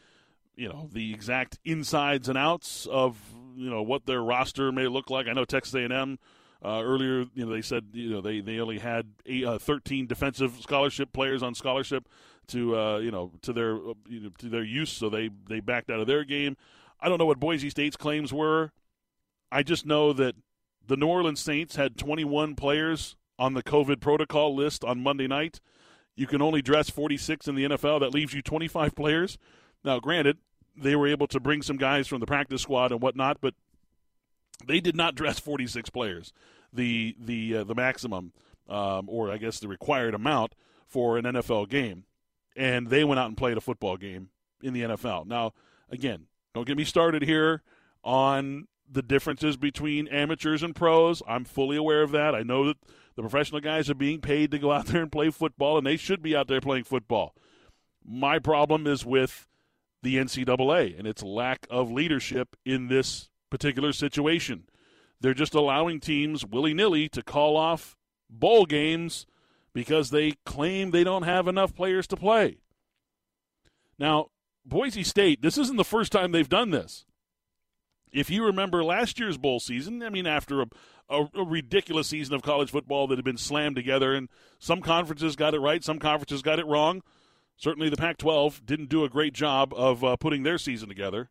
you 0.55 0.69
know 0.69 0.89
the 0.93 1.15
exact 1.15 1.59
insides 1.65 2.29
and 2.29 2.37
outs 2.37 2.87
of 2.87 3.19
you 3.57 3.71
know 3.71 3.83
what 3.83 4.07
their 4.07 4.23
roster 4.23 4.71
may 4.73 4.87
look 4.87 5.11
like. 5.11 5.27
I 5.27 5.33
know 5.33 5.45
Texas 5.45 5.75
A&M 5.75 6.19
uh, 6.65 6.81
earlier, 6.83 7.25
you 7.35 7.45
know, 7.45 7.53
they 7.53 7.63
said 7.63 7.87
you 7.93 8.11
know 8.11 8.21
they, 8.21 8.41
they 8.41 8.61
only 8.61 8.79
had 8.79 9.07
eight, 9.27 9.45
uh, 9.45 9.59
13 9.59 10.07
defensive 10.07 10.59
scholarship 10.61 11.13
players 11.13 11.43
on 11.43 11.55
scholarship 11.55 12.09
to 12.49 12.77
uh, 12.77 12.99
you 12.99 13.11
know 13.11 13.33
to 13.43 13.53
their 13.53 13.75
you 14.09 14.21
know, 14.21 14.31
to 14.39 14.49
their 14.49 14.63
use, 14.63 14.91
so 14.91 15.09
they 15.09 15.31
they 15.49 15.61
backed 15.61 15.91
out 15.91 16.01
of 16.01 16.07
their 16.07 16.25
game. 16.25 16.57
I 17.01 17.09
don't 17.09 17.19
know 17.19 17.27
what 17.27 17.41
Boise 17.41 17.71
State's 17.71 17.97
claims 17.97 18.33
were. 18.33 18.71
I 19.51 19.63
just 19.63 19.87
know 19.87 20.13
that 20.13 20.37
the 20.87 20.97
New 20.97 21.07
Orleans 21.07 21.41
Saints 21.41 21.77
had 21.77 21.97
21 21.97 22.55
players 22.55 23.17
on 23.39 23.55
the 23.55 23.63
COVID 23.63 24.01
protocol 24.01 24.55
list 24.55 24.85
on 24.85 25.03
Monday 25.03 25.27
night. 25.27 25.61
You 26.15 26.27
can 26.27 26.43
only 26.43 26.63
dress 26.63 26.91
46 26.91 27.49
in 27.49 27.55
the 27.55 27.65
NFL. 27.65 28.01
That 28.01 28.13
leaves 28.13 28.35
you 28.35 28.43
25 28.43 28.95
players. 28.95 29.39
Now, 29.85 29.99
granted, 29.99 30.39
they 30.77 30.95
were 30.97 31.07
able 31.07 31.27
to 31.29 31.41
bring 31.41 31.63
some 31.63 31.77
guys 31.77 32.07
from 32.07 32.21
the 32.21 32.27
practice 32.27 32.63
squad 32.63 32.93
and 32.93 33.01
whatnot, 33.01 33.39
but 33.41 33.55
they 34.67 34.81
did 34.81 34.97
not 34.97 35.15
dress 35.15 35.39
46 35.39 35.91
players, 35.91 36.33
the 36.73 37.17
the 37.19 37.59
uh, 37.59 37.65
the 37.65 37.75
maximum, 37.75 38.33
um, 38.69 39.09
or 39.09 39.31
I 39.31 39.39
guess 39.39 39.59
the 39.59 39.69
required 39.69 40.15
amount 40.15 40.55
for 40.87 41.19
an 41.19 41.25
NFL 41.25 41.69
game, 41.69 42.05
and 42.57 42.89
they 42.89 43.05
went 43.05 43.19
out 43.19 43.29
and 43.29 43.37
played 43.37 43.57
a 43.57 43.61
football 43.61 43.97
game 43.97 44.29
in 44.63 44.73
the 44.73 44.83
NFL. 44.83 45.27
Now, 45.27 45.53
again, 45.91 46.27
don't 46.55 46.67
get 46.67 46.77
me 46.77 46.85
started 46.85 47.23
here 47.23 47.63
on 48.05 48.69
the 48.93 49.03
differences 49.03 49.57
between 49.57 50.09
amateurs 50.09 50.63
and 50.63 50.77
pros. 50.77 51.23
I'm 51.27 51.45
fully 51.45 51.77
aware 51.77 52.03
of 52.03 52.11
that. 52.13 52.35
I 52.35 52.43
know 52.43 52.67
that 52.67 52.77
the 53.17 53.23
professional 53.23 53.61
guys 53.61 53.89
are 53.91 53.95
being 53.95 54.21
paid 54.21 54.51
to 54.51 54.59
go 54.59 54.73
out 54.73 54.87
there 54.87 55.03
and 55.03 55.13
play 55.13 55.31
football, 55.31 55.79
and 55.79 55.87
they 55.87 55.97
should 55.97 56.23
be 56.23 56.37
out 56.37 56.49
there 56.49 56.61
playing 56.61 56.85
football. 56.85 57.35
My 58.05 58.39
problem 58.39 58.87
is 58.87 59.05
with 59.07 59.47
the 60.03 60.17
NCAA 60.17 60.99
and 60.99 61.07
its 61.07 61.23
lack 61.23 61.67
of 61.71 61.91
leadership 61.91 62.57
in 62.65 62.89
this 62.89 63.31
particular 63.51 63.93
situation. 63.93 64.65
They're 65.21 65.35
just 65.35 65.55
allowing 65.55 66.01
teams 66.01 66.45
willy 66.45 66.75
nilly 66.75 67.09
to 67.11 67.23
call 67.23 67.57
off 67.57 67.97
bowl 68.29 68.67
games 68.67 69.27
because 69.73 70.11
they 70.11 70.33
claim 70.45 70.91
they 70.91 71.05
don't 71.05 71.23
have 71.23 71.47
enough 71.47 71.75
players 71.75 72.07
to 72.09 72.17
play. 72.17 72.59
Now, 73.99 74.29
Boise 74.65 75.05
State, 75.05 75.43
this 75.43 75.57
isn't 75.59 75.77
the 75.77 75.85
first 75.85 76.13
time 76.13 76.33
they've 76.33 76.49
done 76.49 76.71
this. 76.71 77.05
If 78.13 78.29
you 78.29 78.45
remember 78.45 78.85
last 78.85 79.19
year's 79.19 79.39
bowl 79.39 79.59
season, 79.59 80.03
I 80.03 80.11
mean, 80.11 80.27
after 80.27 80.63
a, 80.63 80.67
a, 81.09 81.29
a, 81.35 81.45
ridiculous 81.45 82.09
season 82.09 82.35
of 82.35 82.43
college 82.43 82.71
football 82.71 83.07
that 83.07 83.17
had 83.17 83.25
been 83.25 83.39
slammed 83.39 83.77
together, 83.77 84.15
and 84.15 84.29
some 84.59 84.83
conferences 84.83 85.35
got 85.35 85.55
it 85.55 85.61
right, 85.61 85.83
some 85.83 85.99
conferences 85.99 86.43
got 86.43 86.59
it 86.59 86.67
wrong. 86.67 87.03
Certainly, 87.57 87.89
the 87.89 87.97
Pac 87.97 88.19
12 88.19 88.67
didn't 88.67 88.89
do 88.89 89.05
a 89.05 89.09
great 89.09 89.33
job 89.33 89.73
of 89.75 90.05
uh, 90.05 90.17
putting 90.17 90.43
their 90.43 90.59
season 90.59 90.89
together. 90.89 91.31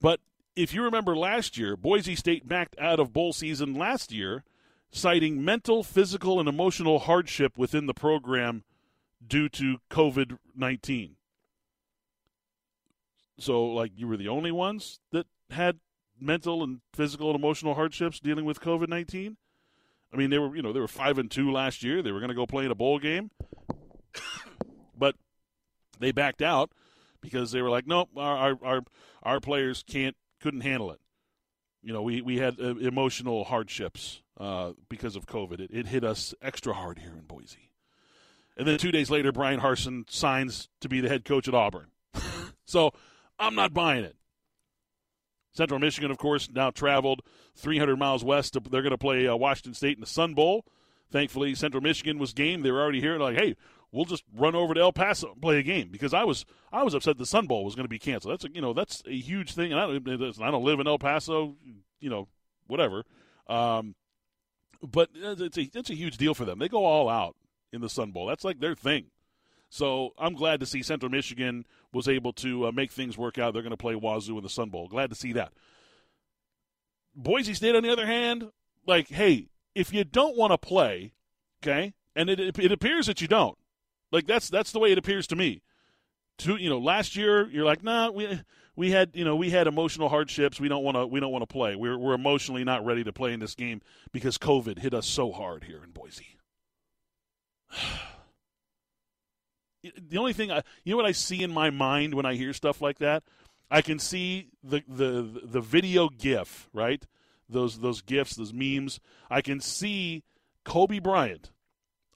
But 0.00 0.20
if 0.54 0.72
you 0.72 0.82
remember 0.82 1.14
last 1.16 1.58
year, 1.58 1.76
Boise 1.76 2.16
State 2.16 2.48
backed 2.48 2.76
out 2.78 2.98
of 2.98 3.12
bowl 3.12 3.32
season 3.32 3.74
last 3.74 4.12
year, 4.12 4.44
citing 4.90 5.44
mental, 5.44 5.82
physical, 5.82 6.40
and 6.40 6.48
emotional 6.48 7.00
hardship 7.00 7.58
within 7.58 7.86
the 7.86 7.94
program 7.94 8.64
due 9.26 9.48
to 9.50 9.78
COVID 9.90 10.38
19. 10.54 11.16
So, 13.38 13.66
like, 13.66 13.92
you 13.96 14.08
were 14.08 14.16
the 14.16 14.28
only 14.28 14.50
ones 14.50 15.00
that 15.12 15.26
had 15.50 15.78
mental 16.18 16.62
and 16.62 16.80
physical 16.94 17.30
and 17.30 17.38
emotional 17.38 17.74
hardships 17.74 18.20
dealing 18.20 18.44
with 18.44 18.60
COVID 18.60 18.88
19? 18.88 19.36
I 20.12 20.16
mean, 20.16 20.30
they 20.30 20.38
were, 20.38 20.54
you 20.54 20.62
know, 20.62 20.72
they 20.72 20.80
were 20.80 20.88
5 20.88 21.18
and 21.18 21.30
2 21.30 21.50
last 21.50 21.82
year. 21.82 22.00
They 22.02 22.12
were 22.12 22.20
going 22.20 22.28
to 22.28 22.34
go 22.34 22.46
play 22.46 22.64
in 22.64 22.70
a 22.70 22.76
bowl 22.76 22.98
game. 22.98 23.30
but 24.98 25.16
they 25.98 26.12
backed 26.12 26.42
out 26.42 26.70
because 27.20 27.52
they 27.52 27.60
were 27.60 27.70
like, 27.70 27.86
nope, 27.86 28.10
our, 28.16 28.56
our, 28.62 28.80
our 29.22 29.40
players 29.40 29.82
can't 29.86 30.16
couldn't 30.40 30.60
handle 30.60 30.90
it. 30.90 31.00
You 31.82 31.92
know, 31.92 32.02
we, 32.02 32.20
we 32.20 32.38
had 32.38 32.60
uh, 32.60 32.76
emotional 32.76 33.44
hardships 33.44 34.22
uh, 34.38 34.72
because 34.88 35.16
of 35.16 35.26
COVID. 35.26 35.60
It, 35.60 35.70
it 35.72 35.86
hit 35.86 36.04
us 36.04 36.34
extra 36.42 36.74
hard 36.74 36.98
here 36.98 37.12
in 37.12 37.24
Boise. 37.24 37.72
And 38.56 38.66
then 38.66 38.78
two 38.78 38.90
days 38.90 39.10
later, 39.10 39.32
Bryan 39.32 39.60
Harsin 39.60 40.10
signs 40.10 40.68
to 40.80 40.88
be 40.88 41.00
the 41.00 41.08
head 41.08 41.24
coach 41.24 41.46
at 41.46 41.54
Auburn. 41.54 41.88
so 42.64 42.92
I'm 43.38 43.54
not 43.54 43.74
buying 43.74 44.04
it. 44.04 44.16
Central 45.56 45.80
Michigan, 45.80 46.10
of 46.10 46.18
course, 46.18 46.48
now 46.52 46.70
traveled 46.70 47.22
300 47.56 47.96
miles 47.96 48.24
west. 48.24 48.52
To, 48.52 48.60
they're 48.60 48.82
going 48.82 48.90
to 48.90 48.98
play 48.98 49.26
uh, 49.26 49.36
Washington 49.36 49.74
State 49.74 49.96
in 49.96 50.00
the 50.00 50.06
Sun 50.06 50.34
Bowl. 50.34 50.64
Thankfully, 51.10 51.54
Central 51.54 51.82
Michigan 51.82 52.18
was 52.18 52.32
game. 52.32 52.62
They 52.62 52.70
were 52.70 52.80
already 52.80 53.00
here. 53.00 53.18
Like, 53.18 53.36
hey, 53.36 53.56
we'll 53.92 54.04
just 54.04 54.24
run 54.36 54.54
over 54.54 54.74
to 54.74 54.80
El 54.80 54.92
Paso 54.92 55.32
and 55.32 55.40
play 55.40 55.58
a 55.58 55.62
game 55.62 55.88
because 55.90 56.12
I 56.12 56.24
was 56.24 56.44
I 56.72 56.82
was 56.82 56.94
upset 56.94 57.18
the 57.18 57.26
Sun 57.26 57.46
Bowl 57.46 57.64
was 57.64 57.74
going 57.74 57.84
to 57.84 57.90
be 57.90 57.98
canceled. 57.98 58.32
That's 58.32 58.44
a, 58.44 58.52
you 58.52 58.60
know 58.60 58.72
that's 58.72 59.02
a 59.06 59.16
huge 59.16 59.54
thing, 59.54 59.72
and 59.72 59.80
I 59.80 59.86
don't 59.86 60.42
I 60.42 60.50
don't 60.50 60.64
live 60.64 60.80
in 60.80 60.86
El 60.86 60.98
Paso, 60.98 61.56
you 62.00 62.10
know, 62.10 62.28
whatever. 62.66 63.04
Um, 63.46 63.94
but 64.82 65.10
it's 65.14 65.56
a 65.56 65.70
it's 65.72 65.90
a 65.90 65.94
huge 65.94 66.16
deal 66.16 66.34
for 66.34 66.44
them. 66.44 66.58
They 66.58 66.68
go 66.68 66.84
all 66.84 67.08
out 67.08 67.36
in 67.72 67.80
the 67.80 67.88
Sun 67.88 68.12
Bowl. 68.12 68.26
That's 68.26 68.44
like 68.44 68.60
their 68.60 68.74
thing. 68.74 69.06
So 69.68 70.14
I'm 70.18 70.34
glad 70.34 70.60
to 70.60 70.66
see 70.66 70.82
Central 70.82 71.10
Michigan 71.10 71.66
was 71.92 72.08
able 72.08 72.32
to 72.34 72.66
uh, 72.66 72.72
make 72.72 72.92
things 72.92 73.18
work 73.18 73.38
out. 73.38 73.52
They're 73.52 73.62
going 73.62 73.70
to 73.70 73.76
play 73.76 73.94
Wazoo 73.94 74.36
in 74.36 74.42
the 74.42 74.48
Sun 74.48 74.70
Bowl. 74.70 74.88
Glad 74.88 75.10
to 75.10 75.16
see 75.16 75.32
that. 75.32 75.52
Boise 77.14 77.54
State, 77.54 77.74
on 77.74 77.82
the 77.82 77.90
other 77.90 78.06
hand, 78.06 78.50
like, 78.86 79.08
hey, 79.08 79.48
if 79.74 79.92
you 79.92 80.04
don't 80.04 80.36
want 80.36 80.52
to 80.52 80.58
play, 80.58 81.12
okay, 81.62 81.94
and 82.14 82.28
it, 82.28 82.58
it 82.58 82.72
appears 82.72 83.06
that 83.06 83.20
you 83.20 83.28
don't, 83.28 83.56
like 84.12 84.26
that's 84.26 84.48
that's 84.48 84.72
the 84.72 84.78
way 84.78 84.92
it 84.92 84.98
appears 84.98 85.26
to 85.28 85.36
me. 85.36 85.62
To 86.38 86.56
you 86.56 86.68
know, 86.68 86.78
last 86.78 87.16
year 87.16 87.48
you're 87.48 87.64
like, 87.64 87.82
nah, 87.82 88.10
we 88.10 88.40
we 88.76 88.90
had 88.90 89.10
you 89.14 89.24
know 89.24 89.34
we 89.34 89.50
had 89.50 89.66
emotional 89.66 90.10
hardships. 90.10 90.60
We 90.60 90.68
don't 90.68 90.84
want 90.84 90.96
to 90.96 91.06
we 91.06 91.20
don't 91.20 91.32
want 91.32 91.42
to 91.42 91.52
play. 91.52 91.74
We're 91.74 91.98
we're 91.98 92.14
emotionally 92.14 92.64
not 92.64 92.84
ready 92.84 93.02
to 93.04 93.12
play 93.12 93.32
in 93.32 93.40
this 93.40 93.54
game 93.54 93.80
because 94.12 94.36
COVID 94.36 94.78
hit 94.78 94.92
us 94.92 95.06
so 95.06 95.32
hard 95.32 95.64
here 95.64 95.82
in 95.82 95.90
Boise. 95.90 96.36
the 99.96 100.18
only 100.18 100.32
thing 100.32 100.50
I, 100.50 100.62
you 100.84 100.92
know 100.92 100.96
what 100.96 101.06
I 101.06 101.12
see 101.12 101.42
in 101.42 101.52
my 101.52 101.70
mind 101.70 102.14
when 102.14 102.26
I 102.26 102.34
hear 102.34 102.52
stuff 102.52 102.80
like 102.80 102.98
that, 102.98 103.22
I 103.70 103.82
can 103.82 103.98
see 103.98 104.48
the 104.62 104.82
the 104.88 105.40
the 105.44 105.60
video 105.60 106.08
GIF 106.08 106.68
right, 106.72 107.04
those 107.48 107.78
those 107.78 108.02
gifs, 108.02 108.36
those 108.36 108.52
memes. 108.52 109.00
I 109.30 109.40
can 109.40 109.60
see 109.60 110.24
Kobe 110.64 110.98
Bryant 110.98 111.50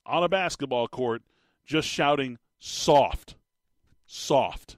on 0.07 0.23
a 0.23 0.29
basketball 0.29 0.89
court 0.89 1.23
just 1.65 1.89
shouting 1.89 2.39
soft, 2.59 3.37
soft. 4.07 4.77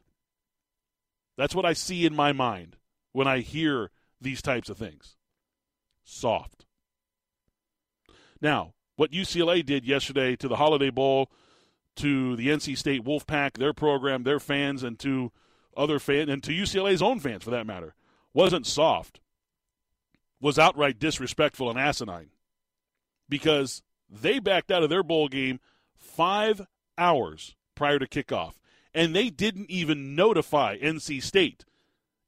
That's 1.36 1.54
what 1.54 1.64
I 1.64 1.72
see 1.72 2.04
in 2.04 2.14
my 2.14 2.32
mind 2.32 2.76
when 3.12 3.26
I 3.26 3.40
hear 3.40 3.90
these 4.20 4.42
types 4.42 4.68
of 4.68 4.78
things. 4.78 5.16
Soft. 6.04 6.66
Now, 8.40 8.74
what 8.96 9.12
UCLA 9.12 9.64
did 9.64 9.86
yesterday 9.86 10.36
to 10.36 10.48
the 10.48 10.56
Holiday 10.56 10.90
Bowl, 10.90 11.30
to 11.96 12.36
the 12.36 12.48
NC 12.48 12.76
State 12.76 13.04
Wolfpack, 13.04 13.54
their 13.54 13.72
program, 13.72 14.22
their 14.22 14.40
fans, 14.40 14.82
and 14.82 14.98
to 15.00 15.32
other 15.76 15.98
fans, 15.98 16.30
and 16.30 16.42
to 16.42 16.52
UCLA's 16.52 17.02
own 17.02 17.20
fans 17.20 17.44
for 17.44 17.50
that 17.50 17.66
matter, 17.66 17.94
wasn't 18.32 18.66
soft. 18.66 19.20
Was 20.40 20.58
outright 20.58 20.98
disrespectful 20.98 21.70
and 21.70 21.78
asinine 21.78 22.30
because 23.28 23.82
they 24.10 24.40
backed 24.40 24.72
out 24.72 24.82
of 24.82 24.90
their 24.90 25.04
bowl 25.04 25.28
game 25.28 25.60
five 25.96 26.66
hours 26.98 27.54
prior 27.76 28.00
to 28.00 28.08
kickoff, 28.08 28.54
and 28.92 29.14
they 29.14 29.30
didn't 29.30 29.70
even 29.70 30.16
notify 30.16 30.76
NC 30.78 31.22
State. 31.22 31.64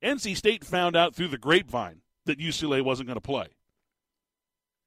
NC 0.00 0.36
State 0.36 0.64
found 0.64 0.94
out 0.94 1.14
through 1.14 1.28
the 1.28 1.38
grapevine 1.38 2.02
that 2.24 2.38
UCLA 2.38 2.82
wasn't 2.82 3.08
going 3.08 3.20
to 3.20 3.20
play. 3.20 3.48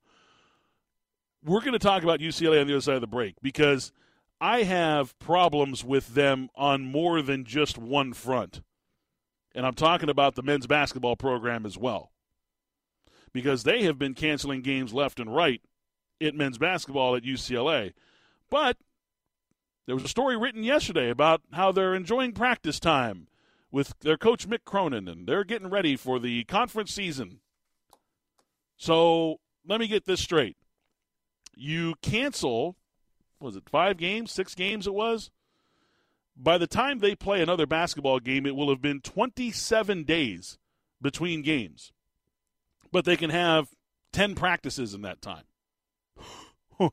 We're 1.44 1.61
going 1.61 1.72
to 1.72 1.79
talk 1.79 2.03
about 2.03 2.20
UCLA 2.20 2.61
on 2.61 2.66
the 2.66 2.74
other 2.74 2.81
side 2.83 2.96
of 2.96 3.00
the 3.00 3.07
break 3.07 3.37
because 3.40 3.92
I 4.40 4.62
have 4.62 5.18
problems 5.18 5.85
with 5.85 6.14
them 6.14 6.48
on 6.55 6.85
more 6.85 7.22
than 7.22 7.44
just 7.44 7.79
one 7.79 8.12
front. 8.12 8.62
And 9.55 9.66
I'm 9.66 9.74
talking 9.74 10.09
about 10.09 10.35
the 10.35 10.42
men's 10.42 10.66
basketball 10.66 11.16
program 11.16 11.66
as 11.66 11.76
well. 11.79 12.12
Because 13.33 13.62
they 13.62 13.85
have 13.85 13.98
been 13.98 14.14
canceling 14.14 14.62
games 14.62 14.92
left 14.92 15.20
and 15.20 15.35
right 15.35 15.62
at 16.20 16.35
men's 16.35 16.59
basketball 16.59 17.16
at 17.16 17.22
UCLA. 17.22 17.92
But 18.50 18.76
there 19.87 19.94
was 19.94 20.05
a 20.05 20.09
story 20.09 20.37
written 20.37 20.62
yesterday 20.62 21.11
about 21.11 21.42
how 21.53 21.72
they're 21.72 21.94
enjoying 21.94 22.33
practice 22.33 22.79
time 22.79 23.29
with 23.70 23.94
their 24.00 24.16
coach 24.16 24.48
Mick 24.48 24.64
Cronin 24.64 25.09
and 25.09 25.26
they're 25.26 25.44
getting 25.44 25.70
ready 25.70 25.96
for 25.96 26.18
the 26.18 26.44
conference 26.44 26.92
season. 26.92 27.40
So 28.76 29.40
let 29.66 29.81
me 29.81 29.87
get 29.87 30.07
this 30.07 30.20
straight. 30.20 30.57
You 31.62 31.94
cancel 32.01 32.77
was 33.40 33.57
it 33.57 33.68
five 33.68 33.96
games, 33.96 34.31
six 34.31 34.55
games 34.55 34.87
it 34.87 34.94
was? 34.94 35.31
By 36.37 36.59
the 36.59 36.66
time 36.66 36.99
they 36.99 37.14
play 37.14 37.42
another 37.42 37.66
basketball 37.66 38.20
game, 38.20 38.46
it 38.46 38.55
will 38.55 38.68
have 38.68 38.83
been 38.83 39.01
27 39.01 40.05
days 40.05 40.59
between 41.01 41.42
games. 41.42 41.92
But 42.92 43.05
they 43.05 43.16
can 43.16 43.31
have 43.31 43.68
10 44.12 44.35
practices 44.35 44.94
in 44.94 45.03
that 45.03 45.23
time. 45.23 45.44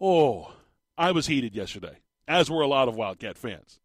oh, 0.00 0.52
I 0.96 1.12
was 1.12 1.26
heated 1.26 1.54
yesterday, 1.54 1.98
as 2.28 2.50
were 2.50 2.62
a 2.62 2.68
lot 2.68 2.88
of 2.88 2.96
Wildcat 2.96 3.38
fans. 3.38 3.78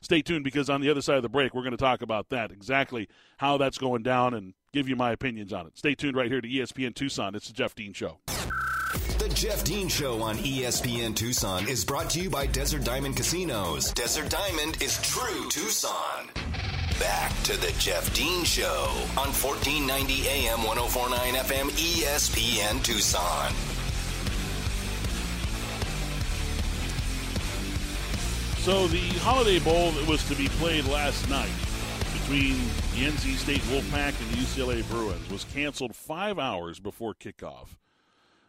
Stay 0.00 0.22
tuned 0.22 0.44
because 0.44 0.70
on 0.70 0.80
the 0.80 0.90
other 0.90 1.02
side 1.02 1.16
of 1.16 1.22
the 1.22 1.28
break, 1.28 1.54
we're 1.54 1.62
going 1.62 1.72
to 1.72 1.76
talk 1.76 2.02
about 2.02 2.28
that, 2.28 2.52
exactly 2.52 3.08
how 3.38 3.56
that's 3.56 3.78
going 3.78 4.02
down, 4.02 4.32
and 4.32 4.54
give 4.72 4.88
you 4.88 4.96
my 4.96 5.12
opinions 5.12 5.52
on 5.52 5.66
it. 5.66 5.76
Stay 5.78 5.94
tuned 5.94 6.16
right 6.16 6.30
here 6.30 6.40
to 6.40 6.48
ESPN 6.48 6.94
Tucson. 6.94 7.34
It's 7.34 7.48
the 7.48 7.54
Jeff 7.54 7.74
Dean 7.74 7.92
Show. 7.92 8.18
The 9.18 9.30
Jeff 9.34 9.64
Dean 9.64 9.88
Show 9.88 10.22
on 10.22 10.36
ESPN 10.36 11.14
Tucson 11.14 11.68
is 11.68 11.84
brought 11.84 12.10
to 12.10 12.20
you 12.20 12.30
by 12.30 12.46
Desert 12.46 12.84
Diamond 12.84 13.16
Casinos. 13.16 13.92
Desert 13.92 14.30
Diamond 14.30 14.80
is 14.82 15.00
true 15.02 15.48
Tucson. 15.50 16.28
Back 17.00 17.32
to 17.44 17.56
the 17.56 17.72
Jeff 17.78 18.12
Dean 18.14 18.44
Show 18.44 18.90
on 19.16 19.32
1490 19.34 20.28
AM 20.28 20.62
1049 20.62 21.34
FM 21.34 21.70
ESPN 21.70 22.82
Tucson. 22.82 23.52
So 28.62 28.86
the 28.88 29.18
Holiday 29.20 29.58
Bowl 29.60 29.92
that 29.92 30.06
was 30.06 30.26
to 30.28 30.34
be 30.34 30.48
played 30.48 30.84
last 30.86 31.28
night 31.30 31.48
between 32.28 32.58
the 32.92 33.10
NC 33.10 33.36
State 33.36 33.62
Wolfpack 33.62 34.08
and 34.20 34.30
the 34.30 34.36
UCLA 34.36 34.86
Bruins 34.90 35.30
was 35.30 35.44
canceled 35.44 35.96
five 35.96 36.38
hours 36.38 36.78
before 36.78 37.14
kickoff 37.14 37.78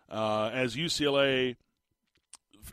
uh, 0.09 0.49
as 0.53 0.75
UCLA. 0.75 1.55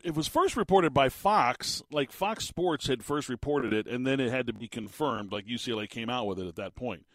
It 0.02 0.16
was 0.16 0.26
first 0.26 0.56
reported 0.56 0.92
by 0.92 1.08
Fox, 1.08 1.80
like 1.92 2.10
Fox 2.10 2.44
Sports 2.44 2.88
had 2.88 3.04
first 3.04 3.28
reported 3.28 3.72
it, 3.72 3.86
and 3.86 4.04
then 4.04 4.18
it 4.18 4.32
had 4.32 4.48
to 4.48 4.52
be 4.52 4.66
confirmed. 4.66 5.30
Like 5.30 5.46
UCLA 5.46 5.88
came 5.88 6.10
out 6.10 6.26
with 6.26 6.40
it 6.40 6.48
at 6.48 6.56
that 6.56 6.74
point. 6.74 7.06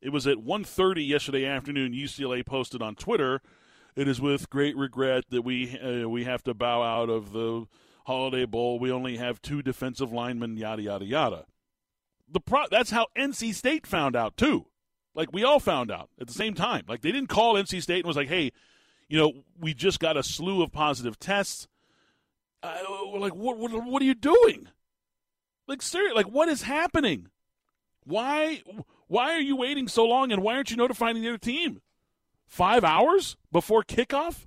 It 0.00 0.10
was 0.10 0.28
at 0.28 0.36
1.30 0.36 1.08
yesterday 1.08 1.44
afternoon. 1.44 1.92
UCLA 1.92 2.46
posted 2.46 2.80
on 2.80 2.94
Twitter, 2.94 3.42
"It 3.96 4.06
is 4.06 4.20
with 4.20 4.48
great 4.48 4.76
regret 4.76 5.24
that 5.30 5.42
we 5.42 5.76
uh, 5.76 6.08
we 6.08 6.22
have 6.22 6.44
to 6.44 6.54
bow 6.54 6.84
out 6.84 7.10
of 7.10 7.32
the 7.32 7.66
Holiday 8.06 8.44
Bowl. 8.44 8.78
We 8.78 8.92
only 8.92 9.16
have 9.16 9.42
two 9.42 9.60
defensive 9.60 10.12
linemen. 10.12 10.56
Yada 10.56 10.82
yada 10.82 11.04
yada." 11.04 11.46
The 12.30 12.40
pro- 12.40 12.68
that's 12.70 12.90
how 12.90 13.08
NC 13.16 13.54
State 13.54 13.86
found 13.86 14.14
out 14.14 14.36
too. 14.36 14.66
Like 15.14 15.32
we 15.32 15.42
all 15.44 15.60
found 15.60 15.90
out 15.90 16.08
at 16.20 16.28
the 16.28 16.32
same 16.32 16.54
time. 16.54 16.84
Like 16.88 17.02
they 17.02 17.12
didn't 17.12 17.28
call 17.28 17.54
NC 17.54 17.82
State 17.82 17.98
and 17.98 18.06
was 18.06 18.16
like, 18.16 18.28
"Hey, 18.28 18.52
you 19.10 19.18
know, 19.18 19.32
we 19.58 19.74
just 19.74 19.98
got 19.98 20.16
a 20.16 20.22
slew 20.22 20.62
of 20.62 20.70
positive 20.70 21.18
tests. 21.18 21.66
Uh, 22.62 22.76
like, 23.18 23.34
what, 23.34 23.58
what, 23.58 23.72
what 23.84 24.00
are 24.00 24.04
you 24.04 24.14
doing? 24.14 24.68
Like, 25.66 25.82
seriously, 25.82 26.14
like, 26.14 26.32
what 26.32 26.48
is 26.48 26.62
happening? 26.62 27.26
Why, 28.04 28.62
why 29.08 29.32
are 29.32 29.40
you 29.40 29.56
waiting 29.56 29.88
so 29.88 30.06
long, 30.06 30.30
and 30.30 30.42
why 30.42 30.54
aren't 30.54 30.70
you 30.70 30.76
notifying 30.76 31.20
the 31.20 31.28
other 31.28 31.38
team? 31.38 31.80
Five 32.46 32.84
hours 32.84 33.36
before 33.50 33.82
kickoff? 33.82 34.46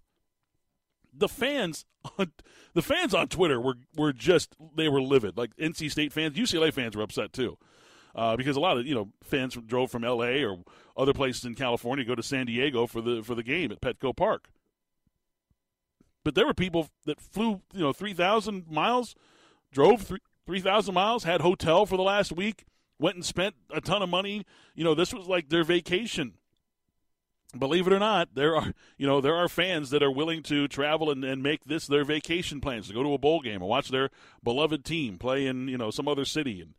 The 1.13 1.29
fans, 1.29 1.85
on, 2.17 2.31
the 2.73 2.81
fans 2.81 3.13
on 3.13 3.27
Twitter 3.27 3.59
were 3.59 3.75
were 3.95 4.13
just 4.13 4.55
they 4.75 4.89
were 4.89 5.01
livid. 5.01 5.37
Like 5.37 5.55
NC 5.57 5.91
State 5.91 6.11
fans, 6.11 6.37
UCLA 6.37 6.73
fans 6.73 6.95
were 6.95 7.03
upset 7.03 7.33
too. 7.33 7.57
Uh, 8.15 8.35
because 8.35 8.55
a 8.55 8.59
lot 8.59 8.77
of 8.77 8.85
you 8.85 8.93
know 8.93 9.09
fans 9.23 9.57
drove 9.65 9.89
from 9.89 10.03
L.A. 10.03 10.43
or 10.43 10.59
other 10.95 11.13
places 11.13 11.45
in 11.45 11.55
California 11.55 12.05
go 12.05 12.15
to 12.15 12.23
San 12.23 12.45
Diego 12.45 12.85
for 12.85 13.01
the 13.01 13.23
for 13.23 13.33
the 13.35 13.43
game 13.43 13.71
at 13.71 13.81
Petco 13.81 14.15
Park. 14.15 14.49
But 16.23 16.35
there 16.35 16.45
were 16.45 16.53
people 16.53 16.89
that 17.05 17.19
flew 17.19 17.61
you 17.73 17.81
know 17.81 17.93
three 17.93 18.13
thousand 18.13 18.69
miles, 18.69 19.15
drove 19.71 20.11
three 20.45 20.59
thousand 20.59 20.93
miles, 20.93 21.23
had 21.23 21.41
hotel 21.41 21.85
for 21.85 21.97
the 21.97 22.03
last 22.03 22.31
week, 22.31 22.65
went 22.99 23.15
and 23.15 23.25
spent 23.25 23.55
a 23.71 23.81
ton 23.81 24.03
of 24.03 24.09
money. 24.09 24.45
You 24.75 24.83
know 24.83 24.93
this 24.93 25.13
was 25.13 25.27
like 25.27 25.49
their 25.49 25.63
vacation. 25.63 26.33
Believe 27.57 27.85
it 27.85 27.93
or 27.93 27.99
not, 27.99 28.33
there 28.35 28.55
are 28.55 28.73
you 28.97 29.07
know 29.07 29.21
there 29.21 29.35
are 29.35 29.49
fans 29.49 29.89
that 29.89 30.03
are 30.03 30.11
willing 30.11 30.43
to 30.43 30.67
travel 30.67 31.09
and, 31.09 31.23
and 31.23 31.41
make 31.41 31.65
this 31.65 31.87
their 31.87 32.05
vacation 32.05 32.61
plans 32.61 32.87
to 32.87 32.93
go 32.93 33.01
to 33.01 33.13
a 33.13 33.17
bowl 33.17 33.41
game 33.41 33.61
and 33.61 33.69
watch 33.69 33.89
their 33.89 34.11
beloved 34.43 34.85
team 34.85 35.17
play 35.17 35.47
in 35.47 35.67
you 35.67 35.77
know 35.77 35.89
some 35.89 36.07
other 36.07 36.25
city 36.25 36.61
and 36.61 36.73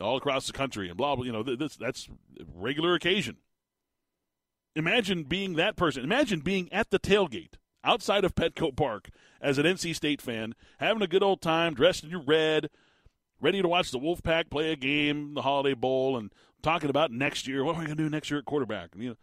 all 0.00 0.16
across 0.16 0.46
the 0.46 0.52
country 0.52 0.88
and 0.88 0.96
blah 0.96 1.16
blah. 1.16 1.24
You 1.24 1.32
know, 1.32 1.42
this 1.42 1.76
that's 1.76 2.08
regular 2.54 2.94
occasion. 2.94 3.36
Imagine 4.76 5.24
being 5.24 5.54
that 5.54 5.76
person. 5.76 6.04
Imagine 6.04 6.40
being 6.40 6.72
at 6.72 6.90
the 6.90 6.98
tailgate 6.98 7.54
outside 7.82 8.24
of 8.24 8.34
Petco 8.34 8.74
Park 8.74 9.08
as 9.40 9.58
an 9.58 9.66
NC 9.66 9.94
State 9.94 10.22
fan, 10.22 10.54
having 10.78 11.02
a 11.02 11.06
good 11.06 11.22
old 11.22 11.40
time, 11.40 11.74
dressed 11.74 12.04
in 12.04 12.10
your 12.10 12.22
red, 12.22 12.70
ready 13.40 13.62
to 13.62 13.68
watch 13.68 13.90
the 13.90 13.98
Wolfpack 13.98 14.50
play 14.50 14.70
a 14.70 14.76
game, 14.76 15.34
the 15.34 15.42
Holiday 15.42 15.74
Bowl, 15.74 16.16
and 16.16 16.32
talking 16.62 16.90
about 16.90 17.10
next 17.10 17.48
year. 17.48 17.64
What 17.64 17.76
are 17.76 17.80
we 17.80 17.86
going 17.86 17.96
to 17.96 18.02
do 18.02 18.10
next 18.10 18.30
year 18.30 18.38
at 18.38 18.44
quarterback? 18.44 18.90
And, 18.92 19.02
you 19.02 19.08
know, 19.10 19.16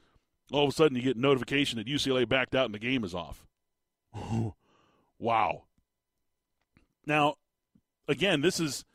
all 0.52 0.63
of 0.63 0.70
a 0.70 0.74
sudden, 0.74 0.98
you 0.98 1.04
get 1.04 1.18
notification 1.18 1.78
that 1.78 1.88
UCLA 1.88 2.28
backed 2.28 2.56
out 2.56 2.66
and 2.66 2.74
the 2.74 2.80
game 2.80 3.04
is 3.04 3.13
off. 3.13 3.46
wow. 5.20 5.63
Now, 7.06 7.36
again, 8.08 8.42
this 8.42 8.60
is 8.60 8.86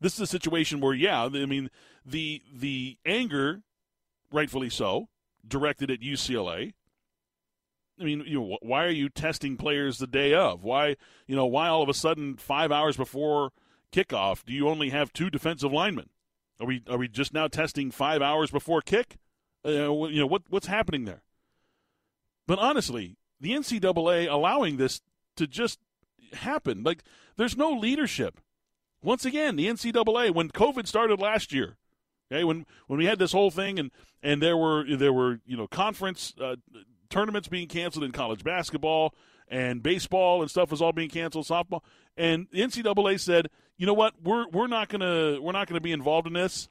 this 0.00 0.14
is 0.14 0.20
a 0.20 0.26
situation 0.26 0.80
where, 0.80 0.94
yeah, 0.94 1.24
I 1.24 1.46
mean, 1.46 1.70
the 2.04 2.42
the 2.52 2.98
anger, 3.04 3.62
rightfully 4.32 4.70
so, 4.70 5.08
directed 5.46 5.90
at 5.90 6.00
UCLA. 6.00 6.74
I 8.00 8.04
mean, 8.04 8.22
you 8.26 8.38
know, 8.38 8.58
why 8.62 8.84
are 8.84 8.90
you 8.90 9.08
testing 9.08 9.56
players 9.56 9.98
the 9.98 10.06
day 10.06 10.32
of? 10.32 10.62
Why, 10.62 10.96
you 11.26 11.34
know, 11.34 11.46
why 11.46 11.68
all 11.68 11.82
of 11.82 11.88
a 11.88 11.94
sudden 11.94 12.36
five 12.36 12.70
hours 12.70 12.96
before 12.96 13.50
kickoff 13.92 14.44
do 14.44 14.52
you 14.52 14.68
only 14.68 14.90
have 14.90 15.12
two 15.12 15.30
defensive 15.30 15.72
linemen? 15.72 16.10
Are 16.60 16.66
we 16.66 16.82
are 16.88 16.98
we 16.98 17.08
just 17.08 17.32
now 17.32 17.48
testing 17.48 17.90
five 17.90 18.22
hours 18.22 18.50
before 18.50 18.80
kick? 18.80 19.16
Uh, 19.64 19.70
you 19.70 20.20
know 20.20 20.26
what 20.26 20.42
what's 20.48 20.66
happening 20.66 21.04
there? 21.04 21.22
But 22.46 22.58
honestly, 22.58 23.16
the 23.40 23.52
NCAA 23.52 24.30
allowing 24.30 24.76
this 24.76 25.00
to 25.36 25.46
just 25.46 25.78
happen, 26.32 26.82
like 26.82 27.02
there's 27.36 27.56
no 27.56 27.70
leadership. 27.70 28.40
Once 29.02 29.24
again, 29.24 29.56
the 29.56 29.66
NCAA 29.66 30.34
when 30.34 30.50
COVID 30.50 30.86
started 30.86 31.20
last 31.20 31.52
year, 31.52 31.76
okay, 32.30 32.44
when 32.44 32.66
when 32.86 32.98
we 32.98 33.06
had 33.06 33.18
this 33.18 33.32
whole 33.32 33.50
thing 33.50 33.78
and 33.78 33.90
and 34.22 34.42
there 34.42 34.56
were 34.56 34.84
there 34.96 35.12
were 35.12 35.40
you 35.46 35.56
know 35.56 35.66
conference 35.66 36.34
uh, 36.40 36.56
tournaments 37.08 37.48
being 37.48 37.68
canceled 37.68 38.04
in 38.04 38.12
college 38.12 38.42
basketball 38.42 39.14
and 39.48 39.82
baseball 39.82 40.42
and 40.42 40.50
stuff 40.50 40.70
was 40.70 40.82
all 40.82 40.92
being 40.92 41.08
canceled, 41.08 41.46
softball, 41.46 41.82
and 42.16 42.46
the 42.50 42.60
NCAA 42.60 43.18
said, 43.18 43.48
you 43.76 43.86
know 43.86 43.94
what, 43.94 44.14
we're 44.22 44.48
we're 44.48 44.66
not 44.66 44.88
gonna 44.88 45.40
we're 45.40 45.52
not 45.52 45.68
gonna 45.68 45.80
be 45.80 45.92
involved 45.92 46.26
in 46.26 46.32
this, 46.32 46.68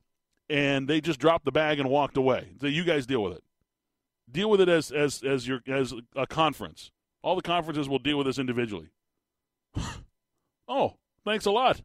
and 0.49 0.87
they 0.87 1.01
just 1.01 1.19
dropped 1.19 1.45
the 1.45 1.51
bag 1.51 1.79
and 1.79 1.89
walked 1.89 2.17
away. 2.17 2.49
So 2.59 2.67
you 2.67 2.83
guys 2.83 3.05
deal 3.05 3.23
with 3.23 3.33
it. 3.33 3.43
Deal 4.29 4.49
with 4.49 4.61
it 4.61 4.69
as 4.69 4.91
as 4.91 5.23
as 5.23 5.47
your 5.47 5.61
as 5.67 5.93
a 6.15 6.27
conference. 6.27 6.91
All 7.23 7.35
the 7.35 7.41
conferences 7.41 7.89
will 7.89 7.99
deal 7.99 8.17
with 8.17 8.27
this 8.27 8.37
individually. 8.37 8.89
oh, 10.67 10.95
thanks 11.25 11.45
a 11.45 11.51
lot. 11.51 11.81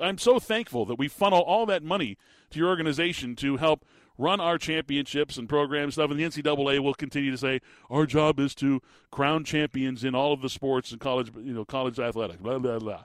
I'm 0.00 0.18
so 0.18 0.38
thankful 0.38 0.84
that 0.86 0.98
we 0.98 1.08
funnel 1.08 1.40
all 1.40 1.66
that 1.66 1.82
money 1.82 2.16
to 2.50 2.58
your 2.58 2.68
organization 2.68 3.36
to 3.36 3.56
help 3.56 3.84
run 4.18 4.40
our 4.40 4.58
championships 4.58 5.38
and 5.38 5.48
programs 5.48 5.94
stuff. 5.94 6.10
And 6.10 6.20
the 6.20 6.24
NCAA 6.24 6.80
will 6.80 6.94
continue 6.94 7.30
to 7.30 7.38
say 7.38 7.60
our 7.88 8.06
job 8.06 8.38
is 8.38 8.54
to 8.56 8.80
crown 9.10 9.44
champions 9.44 10.04
in 10.04 10.14
all 10.14 10.32
of 10.32 10.42
the 10.42 10.48
sports 10.48 10.92
and 10.92 11.00
college, 11.00 11.32
you 11.36 11.54
know, 11.54 11.64
college 11.64 11.98
athletics. 11.98 12.40
Blah 12.40 12.58
blah 12.58 12.78
blah. 12.78 13.04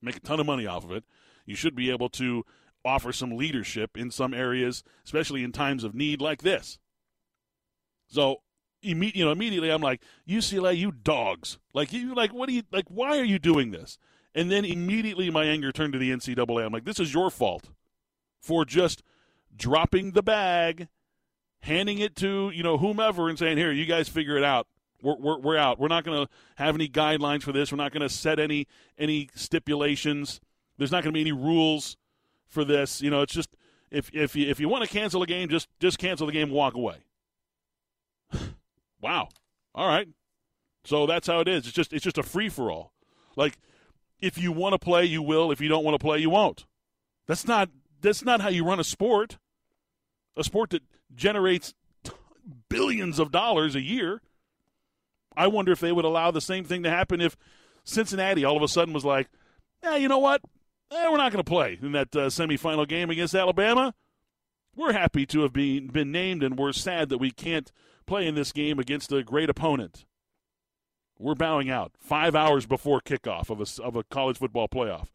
Make 0.00 0.16
a 0.16 0.20
ton 0.20 0.40
of 0.40 0.46
money 0.46 0.66
off 0.66 0.84
of 0.84 0.92
it. 0.92 1.04
You 1.46 1.56
should 1.56 1.74
be 1.74 1.90
able 1.90 2.08
to 2.10 2.44
offer 2.84 3.12
some 3.12 3.36
leadership 3.36 3.96
in 3.96 4.10
some 4.10 4.34
areas, 4.34 4.82
especially 5.04 5.44
in 5.44 5.52
times 5.52 5.84
of 5.84 5.94
need 5.94 6.20
like 6.20 6.42
this. 6.42 6.78
So, 8.08 8.42
you 8.80 8.94
know, 9.24 9.30
immediately 9.30 9.70
I'm 9.70 9.80
like, 9.80 10.02
UCLA, 10.28 10.76
you 10.76 10.92
dogs! 10.92 11.58
Like 11.72 11.92
you, 11.92 12.14
like 12.14 12.32
what 12.32 12.48
do 12.48 12.54
you 12.54 12.62
like? 12.72 12.86
Why 12.88 13.18
are 13.18 13.24
you 13.24 13.38
doing 13.38 13.70
this? 13.70 13.98
And 14.34 14.50
then 14.50 14.64
immediately 14.64 15.30
my 15.30 15.44
anger 15.44 15.72
turned 15.72 15.92
to 15.92 15.98
the 15.98 16.10
NCAA. 16.10 16.64
I'm 16.64 16.72
like, 16.72 16.84
this 16.84 17.00
is 17.00 17.12
your 17.12 17.30
fault 17.30 17.68
for 18.40 18.64
just 18.64 19.02
dropping 19.54 20.12
the 20.12 20.22
bag, 20.22 20.88
handing 21.60 21.98
it 21.98 22.16
to, 22.16 22.50
you 22.54 22.62
know, 22.62 22.78
whomever 22.78 23.28
and 23.28 23.38
saying, 23.38 23.58
here, 23.58 23.70
you 23.70 23.84
guys 23.84 24.08
figure 24.08 24.36
it 24.36 24.44
out. 24.44 24.66
We're, 25.02 25.16
we're, 25.16 25.38
we're 25.38 25.56
out. 25.56 25.78
We're 25.78 25.88
not 25.88 26.04
going 26.04 26.26
to 26.26 26.32
have 26.56 26.74
any 26.74 26.88
guidelines 26.88 27.42
for 27.42 27.52
this. 27.52 27.72
We're 27.72 27.76
not 27.76 27.92
going 27.92 28.02
to 28.02 28.08
set 28.08 28.38
any 28.38 28.68
any 28.98 29.28
stipulations. 29.34 30.40
There's 30.78 30.92
not 30.92 31.02
going 31.02 31.12
to 31.12 31.16
be 31.16 31.20
any 31.20 31.32
rules 31.32 31.96
for 32.46 32.64
this. 32.64 33.02
You 33.02 33.10
know, 33.10 33.22
it's 33.22 33.34
just 33.34 33.50
if 33.90 34.10
if 34.14 34.36
you 34.36 34.48
if 34.48 34.60
you 34.60 34.68
want 34.68 34.84
to 34.84 34.90
cancel 34.90 35.22
a 35.22 35.26
game, 35.26 35.48
just 35.48 35.68
just 35.80 35.98
cancel 35.98 36.26
the 36.26 36.32
game 36.32 36.48
and 36.48 36.52
walk 36.52 36.74
away. 36.74 36.98
wow. 39.00 39.28
All 39.74 39.88
right. 39.88 40.08
So 40.84 41.06
that's 41.06 41.26
how 41.26 41.40
it 41.40 41.48
is. 41.48 41.66
It's 41.66 41.74
just 41.74 41.92
it's 41.92 42.04
just 42.04 42.18
a 42.18 42.22
free 42.22 42.48
for 42.48 42.70
all. 42.70 42.92
Like 43.36 43.58
if 44.22 44.38
you 44.38 44.52
want 44.52 44.72
to 44.72 44.78
play, 44.78 45.04
you 45.04 45.20
will. 45.20 45.50
If 45.50 45.60
you 45.60 45.68
don't 45.68 45.84
want 45.84 45.94
to 45.94 46.04
play, 46.04 46.18
you 46.18 46.30
won't. 46.30 46.64
That's 47.26 47.46
not 47.46 47.68
that's 48.00 48.24
not 48.24 48.40
how 48.40 48.48
you 48.48 48.64
run 48.64 48.80
a 48.80 48.84
sport. 48.84 49.36
A 50.36 50.44
sport 50.44 50.70
that 50.70 50.82
generates 51.14 51.74
billions 52.70 53.18
of 53.18 53.30
dollars 53.30 53.74
a 53.74 53.82
year. 53.82 54.22
I 55.36 55.48
wonder 55.48 55.72
if 55.72 55.80
they 55.80 55.92
would 55.92 56.04
allow 56.04 56.30
the 56.30 56.40
same 56.40 56.64
thing 56.64 56.82
to 56.84 56.90
happen 56.90 57.20
if 57.20 57.36
Cincinnati 57.84 58.44
all 58.44 58.56
of 58.56 58.62
a 58.62 58.68
sudden 58.68 58.94
was 58.94 59.04
like, 59.04 59.28
"Yeah, 59.82 59.96
you 59.96 60.08
know 60.08 60.18
what? 60.18 60.40
Eh, 60.90 61.08
we're 61.10 61.16
not 61.16 61.32
going 61.32 61.44
to 61.44 61.50
play 61.50 61.78
in 61.82 61.92
that 61.92 62.14
uh, 62.14 62.26
semifinal 62.26 62.86
game 62.86 63.10
against 63.10 63.34
Alabama. 63.34 63.94
We're 64.76 64.92
happy 64.92 65.26
to 65.26 65.42
have 65.42 65.52
been 65.52 65.88
been 65.88 66.12
named, 66.12 66.42
and 66.42 66.56
we're 66.56 66.72
sad 66.72 67.08
that 67.10 67.18
we 67.18 67.30
can't 67.30 67.70
play 68.06 68.26
in 68.26 68.34
this 68.34 68.52
game 68.52 68.78
against 68.78 69.12
a 69.12 69.22
great 69.22 69.50
opponent. 69.50 70.06
We're 71.22 71.34
bowing 71.34 71.70
out 71.70 71.92
five 71.98 72.34
hours 72.34 72.66
before 72.66 73.00
kickoff 73.00 73.48
of 73.48 73.60
a, 73.60 73.82
of 73.82 73.96
a 73.96 74.02
college 74.04 74.38
football 74.38 74.68
playoff. 74.68 75.08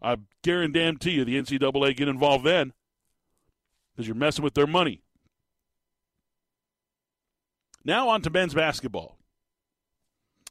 I 0.00 0.16
guarantee 0.42 1.10
you 1.10 1.24
the 1.24 1.36
NCAA 1.36 1.96
get 1.96 2.08
involved 2.08 2.44
then 2.44 2.72
because 3.92 4.06
you're 4.06 4.14
messing 4.14 4.44
with 4.44 4.54
their 4.54 4.66
money. 4.66 5.02
Now 7.84 8.08
on 8.08 8.22
to 8.22 8.30
men's 8.30 8.54
basketball. 8.54 9.18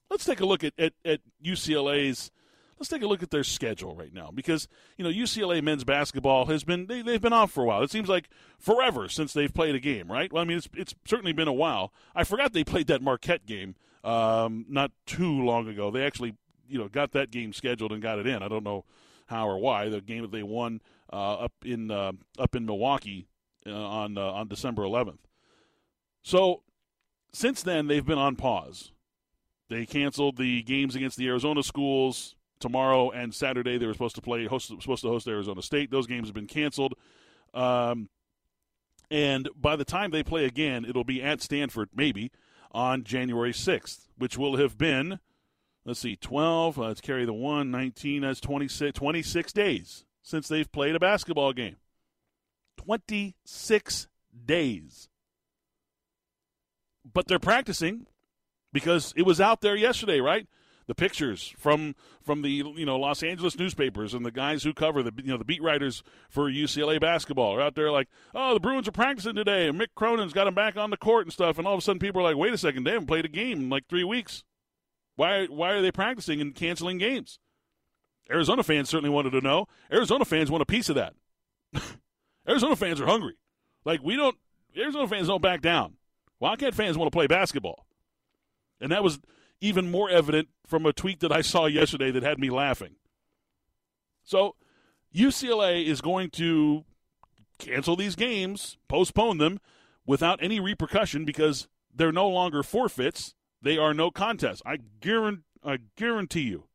Let's 0.09 0.25
take 0.25 0.41
a 0.41 0.45
look 0.45 0.63
at, 0.63 0.73
at, 0.77 0.93
at 1.05 1.21
UCLA's 1.43 2.31
let's 2.77 2.89
take 2.89 3.01
a 3.01 3.07
look 3.07 3.23
at 3.23 3.31
their 3.31 3.43
schedule 3.43 3.95
right 3.95 4.13
now 4.13 4.31
because 4.33 4.67
you 4.97 5.03
know 5.03 5.09
UCLA 5.09 5.63
men's 5.63 5.83
basketball 5.83 6.45
has 6.45 6.63
been 6.63 6.87
they, 6.87 7.13
have 7.13 7.21
been 7.21 7.33
off 7.33 7.51
for 7.51 7.63
a 7.63 7.67
while. 7.67 7.81
It 7.81 7.91
seems 7.91 8.09
like 8.09 8.29
forever 8.59 9.07
since 9.07 9.33
they've 9.33 9.53
played 9.53 9.75
a 9.75 9.79
game, 9.79 10.11
right? 10.11 10.31
Well, 10.31 10.41
I 10.41 10.45
mean 10.45 10.57
it's 10.57 10.69
it's 10.73 10.95
certainly 11.05 11.33
been 11.33 11.47
a 11.47 11.53
while. 11.53 11.93
I 12.15 12.23
forgot 12.23 12.51
they 12.51 12.63
played 12.63 12.87
that 12.87 13.01
Marquette 13.01 13.45
game 13.45 13.75
um, 14.03 14.65
not 14.69 14.91
too 15.05 15.43
long 15.43 15.67
ago. 15.67 15.91
They 15.91 16.05
actually 16.05 16.35
you 16.67 16.79
know 16.79 16.87
got 16.87 17.11
that 17.13 17.31
game 17.31 17.53
scheduled 17.53 17.91
and 17.91 18.01
got 18.01 18.19
it 18.19 18.27
in. 18.27 18.43
I 18.43 18.47
don't 18.47 18.63
know 18.63 18.85
how 19.27 19.47
or 19.47 19.57
why 19.57 19.89
the 19.89 20.01
game 20.01 20.21
that 20.21 20.31
they 20.31 20.43
won 20.43 20.81
uh, 21.11 21.33
up 21.33 21.53
in 21.63 21.91
uh, 21.91 22.13
up 22.39 22.55
in 22.55 22.65
Milwaukee 22.65 23.27
uh, 23.65 23.71
on 23.71 24.17
uh, 24.17 24.31
on 24.31 24.47
December 24.47 24.83
11th. 24.83 25.19
So 26.23 26.63
since 27.33 27.63
then 27.63 27.87
they've 27.87 28.05
been 28.05 28.17
on 28.17 28.35
pause. 28.35 28.91
They 29.69 29.85
canceled 29.85 30.37
the 30.37 30.63
games 30.63 30.95
against 30.95 31.17
the 31.17 31.27
Arizona 31.27 31.61
schools 31.61 32.35
tomorrow 32.59 33.11
and 33.11 33.33
Saturday. 33.33 33.77
They 33.77 33.85
were 33.85 33.93
supposed 33.93 34.15
to 34.15 34.21
play, 34.21 34.45
host, 34.45 34.67
supposed 34.67 35.01
to 35.01 35.09
host 35.09 35.27
Arizona 35.27 35.61
State. 35.61 35.91
Those 35.91 36.07
games 36.07 36.29
have 36.29 36.35
been 36.35 36.47
canceled. 36.47 36.93
Um, 37.53 38.09
and 39.11 39.49
by 39.59 39.75
the 39.75 39.85
time 39.85 40.11
they 40.11 40.23
play 40.23 40.45
again, 40.45 40.85
it'll 40.85 41.03
be 41.03 41.21
at 41.21 41.41
Stanford, 41.41 41.89
maybe 41.93 42.31
on 42.77 43.03
January 43.03 43.51
6th, 43.51 44.01
which 44.19 44.37
will 44.37 44.57
have 44.57 44.77
been, 44.77 45.19
let's 45.83 45.99
see, 45.99 46.15
12, 46.15 46.77
uh, 46.77 46.81
let's 46.83 47.01
carry 47.01 47.25
the 47.25 47.33
1, 47.33 47.71
19, 47.71 48.21
that's 48.21 48.39
26, 48.39 48.95
26 48.95 49.51
days 49.51 50.05
since 50.21 50.47
they've 50.47 50.71
played 50.71 50.95
a 50.95 50.99
basketball 50.99 51.53
game. 51.53 51.77
26 52.77 54.07
days. 54.45 55.09
But 57.11 57.27
they're 57.27 57.39
practicing 57.39 58.05
because 58.71 59.11
it 59.17 59.23
was 59.23 59.41
out 59.41 59.61
there 59.61 59.75
yesterday, 59.75 60.19
right? 60.19 60.45
The 60.87 60.95
pictures 60.95 61.53
from 61.57 61.95
from 62.23 62.41
the 62.41 62.49
you 62.49 62.85
know 62.85 62.97
Los 62.97 63.21
Angeles 63.21 63.59
newspapers 63.59 64.13
and 64.13 64.25
the 64.25 64.31
guys 64.31 64.63
who 64.63 64.73
cover 64.73 65.03
the 65.03 65.11
you 65.17 65.31
know 65.31 65.37
the 65.37 65.45
beat 65.45 65.61
writers 65.61 66.01
for 66.29 66.49
UCLA 66.49 66.99
basketball 66.99 67.55
are 67.55 67.61
out 67.61 67.75
there 67.75 67.91
like, 67.91 68.07
oh, 68.33 68.53
the 68.53 68.59
Bruins 68.59 68.87
are 68.87 68.93
practicing 68.93 69.35
today, 69.35 69.67
and 69.67 69.79
Mick 69.79 69.89
Cronin's 69.95 70.33
got 70.33 70.45
them 70.45 70.55
back 70.55 70.77
on 70.77 70.89
the 70.89 70.97
court 70.97 71.25
and 71.25 71.33
stuff, 71.33 71.57
and 71.57 71.67
all 71.67 71.73
of 71.73 71.79
a 71.79 71.81
sudden 71.81 71.99
people 71.99 72.21
are 72.21 72.23
like, 72.23 72.37
wait 72.37 72.53
a 72.53 72.57
second, 72.57 72.85
they 72.85 72.91
haven't 72.91 73.07
played 73.07 73.25
a 73.25 73.29
game 73.29 73.59
in 73.59 73.69
like 73.69 73.87
three 73.87 74.05
weeks. 74.05 74.43
Why 75.15 75.45
why 75.47 75.71
are 75.71 75.81
they 75.81 75.91
practicing 75.91 76.39
and 76.39 76.55
canceling 76.55 76.97
games? 76.97 77.39
Arizona 78.31 78.63
fans 78.63 78.89
certainly 78.89 79.09
wanted 79.09 79.31
to 79.31 79.41
know. 79.41 79.67
Arizona 79.91 80.25
fans 80.25 80.49
want 80.49 80.61
a 80.61 80.65
piece 80.65 80.89
of 80.89 80.95
that. 80.95 81.13
Arizona 82.47 82.75
fans 82.75 83.01
are 83.01 83.05
hungry. 83.07 83.35
Like 83.83 84.01
we 84.01 84.15
don't. 84.15 84.37
Arizona 84.75 85.07
fans 85.07 85.27
don't 85.27 85.41
back 85.41 85.61
down. 85.61 85.95
Wildcat 86.39 86.75
fans 86.75 86.97
want 86.97 87.11
to 87.11 87.15
play 87.15 87.27
basketball, 87.27 87.87
and 88.79 88.91
that 88.91 89.03
was 89.03 89.19
even 89.61 89.91
more 89.91 90.09
evident 90.09 90.49
from 90.65 90.85
a 90.85 90.93
tweet 90.93 91.19
that 91.21 91.31
I 91.31 91.41
saw 91.41 91.65
yesterday 91.65 92.11
that 92.11 92.23
had 92.23 92.39
me 92.39 92.49
laughing. 92.49 92.95
So, 94.23 94.55
UCLA 95.15 95.85
is 95.85 96.01
going 96.01 96.29
to 96.31 96.83
cancel 97.57 97.95
these 97.95 98.15
games, 98.15 98.77
postpone 98.87 99.37
them 99.37 99.59
without 100.05 100.39
any 100.41 100.59
repercussion 100.59 101.25
because 101.25 101.67
they're 101.93 102.11
no 102.11 102.27
longer 102.27 102.63
forfeits. 102.63 103.33
They 103.61 103.77
are 103.77 103.93
no 103.93 104.11
contest. 104.11 104.61
I 104.65 104.77
guarantee, 104.99 105.43
I 105.63 105.79
guarantee 105.95 106.41
you. 106.41 106.65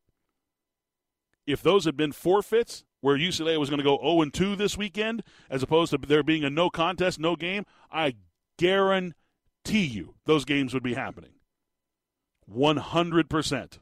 If 1.45 1.61
those 1.61 1.85
had 1.85 1.97
been 1.97 2.11
forfeits, 2.11 2.83
where 3.03 3.17
UCLA 3.17 3.59
was 3.59 3.69
going 3.69 3.79
to 3.79 3.83
go 3.83 3.99
0 4.01 4.21
and 4.21 4.33
2 4.33 4.55
this 4.55 4.77
weekend, 4.77 5.23
as 5.49 5.61
opposed 5.61 5.91
to 5.91 5.97
there 5.97 6.23
being 6.23 6.45
a 6.45 6.49
no 6.49 6.69
contest, 6.69 7.19
no 7.19 7.35
game, 7.35 7.65
I 7.91 8.15
guarantee 8.57 9.13
you 9.65 10.15
those 10.25 10.45
games 10.45 10.73
would 10.73 10.83
be 10.83 10.93
happening. 10.93 11.32
100%. 12.51 13.79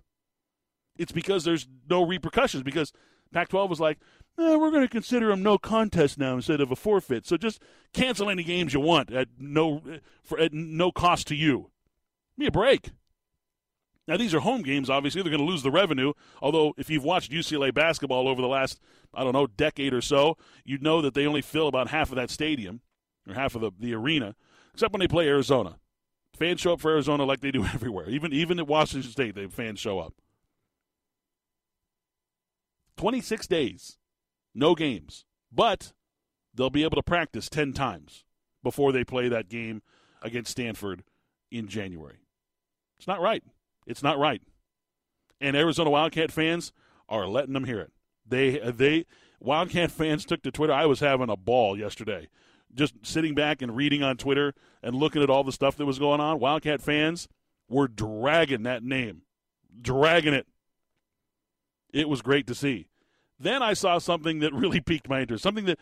It's 0.97 1.11
because 1.11 1.43
there's 1.43 1.67
no 1.89 2.03
repercussions, 2.05 2.63
because 2.63 2.93
Pac 3.31 3.49
12 3.49 3.69
was 3.69 3.79
like, 3.79 3.97
eh, 4.37 4.55
we're 4.55 4.71
going 4.71 4.83
to 4.83 4.89
consider 4.89 5.27
them 5.27 5.43
no 5.43 5.57
contest 5.57 6.17
now 6.17 6.35
instead 6.35 6.61
of 6.61 6.71
a 6.71 6.75
forfeit. 6.75 7.25
So 7.25 7.37
just 7.37 7.61
cancel 7.93 8.29
any 8.29 8.43
games 8.43 8.73
you 8.73 8.79
want 8.79 9.11
at 9.11 9.29
no, 9.39 9.81
for, 10.23 10.39
at 10.39 10.53
no 10.53 10.91
cost 10.91 11.27
to 11.27 11.35
you. 11.35 11.71
Give 12.37 12.43
me 12.43 12.45
a 12.47 12.51
break. 12.51 12.91
Now, 14.07 14.17
these 14.17 14.33
are 14.33 14.39
home 14.39 14.63
games, 14.63 14.89
obviously. 14.89 15.21
They're 15.21 15.31
going 15.31 15.45
to 15.45 15.49
lose 15.49 15.63
the 15.63 15.71
revenue. 15.71 16.13
Although, 16.41 16.73
if 16.77 16.89
you've 16.89 17.03
watched 17.03 17.31
UCLA 17.31 17.73
basketball 17.73 18.27
over 18.27 18.41
the 18.41 18.47
last, 18.47 18.79
I 19.13 19.23
don't 19.23 19.33
know, 19.33 19.47
decade 19.47 19.93
or 19.93 20.01
so, 20.01 20.37
you'd 20.65 20.83
know 20.83 21.01
that 21.01 21.13
they 21.13 21.25
only 21.25 21.41
fill 21.41 21.67
about 21.67 21.89
half 21.89 22.09
of 22.09 22.15
that 22.15 22.29
stadium 22.29 22.81
or 23.27 23.35
half 23.35 23.55
of 23.55 23.61
the, 23.61 23.71
the 23.79 23.93
arena, 23.93 24.35
except 24.73 24.91
when 24.91 24.99
they 24.99 25.07
play 25.07 25.27
Arizona. 25.27 25.77
Fans 26.41 26.59
show 26.59 26.73
up 26.73 26.81
for 26.81 26.89
Arizona 26.89 27.23
like 27.23 27.41
they 27.41 27.51
do 27.51 27.63
everywhere. 27.73 28.09
Even 28.09 28.33
even 28.33 28.57
at 28.57 28.65
Washington 28.65 29.11
State, 29.11 29.35
the 29.35 29.47
fans 29.47 29.79
show 29.79 29.99
up. 29.99 30.15
26 32.97 33.45
days, 33.45 33.99
no 34.55 34.73
games, 34.73 35.25
but 35.51 35.93
they'll 36.51 36.71
be 36.71 36.83
able 36.83 36.95
to 36.95 37.03
practice 37.03 37.47
10 37.47 37.73
times 37.73 38.25
before 38.63 38.91
they 38.91 39.03
play 39.03 39.29
that 39.29 39.49
game 39.49 39.83
against 40.23 40.49
Stanford 40.49 41.03
in 41.51 41.67
January. 41.67 42.21
It's 42.97 43.07
not 43.07 43.21
right. 43.21 43.43
It's 43.85 44.01
not 44.01 44.17
right. 44.17 44.41
And 45.39 45.55
Arizona 45.55 45.91
Wildcat 45.91 46.31
fans 46.31 46.71
are 47.07 47.27
letting 47.27 47.53
them 47.53 47.65
hear 47.65 47.81
it. 47.81 47.91
They 48.27 48.57
they 48.57 49.05
Wildcat 49.39 49.91
fans 49.91 50.25
took 50.25 50.41
to 50.41 50.51
Twitter. 50.51 50.73
I 50.73 50.87
was 50.87 51.01
having 51.01 51.29
a 51.29 51.37
ball 51.37 51.77
yesterday 51.77 52.29
just 52.75 52.95
sitting 53.03 53.35
back 53.35 53.61
and 53.61 53.75
reading 53.75 54.03
on 54.03 54.17
Twitter 54.17 54.53
and 54.81 54.95
looking 54.95 55.21
at 55.21 55.29
all 55.29 55.43
the 55.43 55.51
stuff 55.51 55.75
that 55.77 55.85
was 55.85 55.99
going 55.99 56.19
on, 56.19 56.39
Wildcat 56.39 56.81
fans 56.81 57.27
were 57.69 57.87
dragging 57.87 58.63
that 58.63 58.83
name, 58.83 59.21
dragging 59.81 60.33
it. 60.33 60.47
It 61.93 62.07
was 62.07 62.21
great 62.21 62.47
to 62.47 62.55
see. 62.55 62.87
Then 63.39 63.61
I 63.63 63.73
saw 63.73 63.97
something 63.97 64.39
that 64.39 64.53
really 64.53 64.81
piqued 64.81 65.09
my 65.09 65.21
interest. 65.21 65.43
Something 65.43 65.65
that 65.65 65.79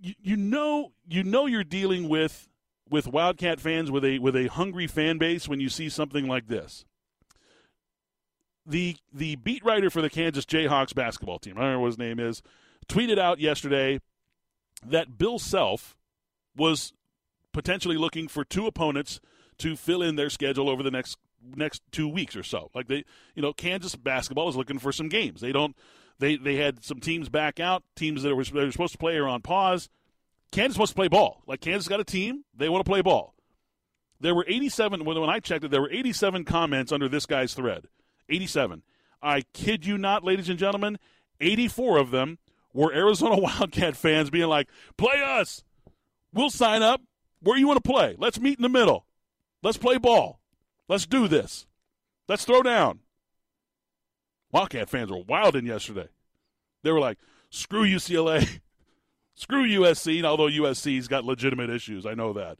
you, 0.00 0.14
you 0.20 0.36
know 0.36 0.92
you 1.08 1.22
know 1.22 1.46
you're 1.46 1.64
dealing 1.64 2.08
with 2.08 2.48
with 2.88 3.06
Wildcat 3.06 3.60
fans 3.60 3.90
with 3.90 4.04
a 4.04 4.18
with 4.18 4.36
a 4.36 4.48
hungry 4.48 4.86
fan 4.86 5.18
base 5.18 5.48
when 5.48 5.60
you 5.60 5.68
see 5.68 5.88
something 5.88 6.26
like 6.26 6.48
this. 6.48 6.84
The 8.66 8.96
the 9.12 9.36
beat 9.36 9.64
writer 9.64 9.90
for 9.90 10.02
the 10.02 10.10
Kansas 10.10 10.44
Jayhawks 10.44 10.94
basketball 10.94 11.38
team, 11.38 11.56
I 11.56 11.62
don't 11.62 11.72
know 11.74 11.80
what 11.80 11.86
his 11.86 11.98
name 11.98 12.20
is, 12.20 12.42
tweeted 12.88 13.18
out 13.18 13.38
yesterday 13.38 14.00
that 14.86 15.18
Bill 15.18 15.38
Self 15.38 15.96
was 16.56 16.92
potentially 17.52 17.96
looking 17.96 18.28
for 18.28 18.44
two 18.44 18.66
opponents 18.66 19.20
to 19.58 19.76
fill 19.76 20.02
in 20.02 20.16
their 20.16 20.30
schedule 20.30 20.68
over 20.68 20.82
the 20.82 20.90
next 20.90 21.18
next 21.56 21.82
two 21.90 22.08
weeks 22.08 22.36
or 22.36 22.42
so. 22.42 22.70
Like 22.74 22.88
they, 22.88 23.04
you 23.34 23.42
know, 23.42 23.52
Kansas 23.52 23.94
basketball 23.96 24.48
is 24.48 24.56
looking 24.56 24.78
for 24.78 24.92
some 24.92 25.08
games. 25.08 25.40
They 25.40 25.52
don't. 25.52 25.76
They 26.18 26.36
they 26.36 26.56
had 26.56 26.84
some 26.84 27.00
teams 27.00 27.28
back 27.28 27.60
out. 27.60 27.82
Teams 27.96 28.22
that 28.22 28.34
were, 28.34 28.44
they 28.44 28.64
were 28.64 28.72
supposed 28.72 28.92
to 28.92 28.98
play 28.98 29.16
are 29.16 29.28
on 29.28 29.42
pause. 29.42 29.88
Kansas 30.52 30.78
wants 30.78 30.92
to 30.92 30.96
play 30.96 31.08
ball. 31.08 31.42
Like 31.46 31.60
Kansas 31.60 31.88
got 31.88 32.00
a 32.00 32.04
team. 32.04 32.44
They 32.54 32.68
want 32.68 32.84
to 32.84 32.90
play 32.90 33.02
ball. 33.02 33.34
There 34.20 34.34
were 34.34 34.44
87 34.46 35.04
when 35.04 35.30
I 35.30 35.40
checked 35.40 35.64
it. 35.64 35.70
There 35.70 35.80
were 35.80 35.90
87 35.90 36.44
comments 36.44 36.92
under 36.92 37.08
this 37.08 37.24
guy's 37.24 37.54
thread. 37.54 37.86
87. 38.28 38.82
I 39.22 39.42
kid 39.54 39.86
you 39.86 39.96
not, 39.96 40.24
ladies 40.24 40.48
and 40.48 40.58
gentlemen. 40.58 40.98
84 41.40 41.98
of 41.98 42.10
them 42.10 42.38
were 42.72 42.92
Arizona 42.92 43.36
Wildcat 43.40 43.96
fans 43.96 44.30
being 44.30 44.48
like, 44.48 44.68
play 44.96 45.22
us. 45.22 45.64
We'll 46.32 46.50
sign 46.50 46.82
up. 46.82 47.00
Where 47.42 47.56
you 47.56 47.66
want 47.66 47.82
to 47.82 47.90
play? 47.90 48.16
Let's 48.18 48.38
meet 48.38 48.58
in 48.58 48.62
the 48.62 48.68
middle. 48.68 49.06
Let's 49.62 49.78
play 49.78 49.98
ball. 49.98 50.40
Let's 50.88 51.06
do 51.06 51.28
this. 51.28 51.66
Let's 52.28 52.44
throw 52.44 52.62
down. 52.62 53.00
Wildcat 54.52 54.90
fans 54.90 55.10
were 55.10 55.22
wild 55.22 55.56
in 55.56 55.64
yesterday. 55.64 56.08
They 56.82 56.90
were 56.90 57.00
like, 57.00 57.18
screw 57.50 57.84
UCLA, 57.84 58.60
screw 59.34 59.66
USC, 59.66 60.24
although 60.24 60.48
USC's 60.48 61.08
got 61.08 61.24
legitimate 61.24 61.70
issues. 61.70 62.06
I 62.06 62.14
know 62.14 62.32
that. 62.32 62.58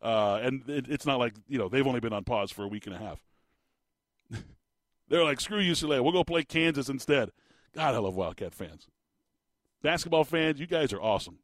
Uh, 0.00 0.40
and 0.42 0.68
it, 0.68 0.86
it's 0.88 1.06
not 1.06 1.18
like, 1.18 1.34
you 1.48 1.58
know, 1.58 1.68
they've 1.68 1.86
only 1.86 2.00
been 2.00 2.12
on 2.12 2.24
pause 2.24 2.50
for 2.50 2.64
a 2.64 2.68
week 2.68 2.86
and 2.86 2.94
a 2.94 2.98
half. 2.98 3.20
They're 5.08 5.24
like, 5.24 5.40
screw 5.40 5.62
UCLA. 5.62 6.02
We'll 6.02 6.12
go 6.12 6.24
play 6.24 6.42
Kansas 6.42 6.88
instead. 6.88 7.30
God, 7.74 7.94
I 7.94 7.98
love 7.98 8.16
Wildcat 8.16 8.54
fans. 8.54 8.88
Basketball 9.82 10.24
fans, 10.24 10.60
you 10.60 10.66
guys 10.66 10.92
are 10.92 11.00
awesome. 11.00 11.38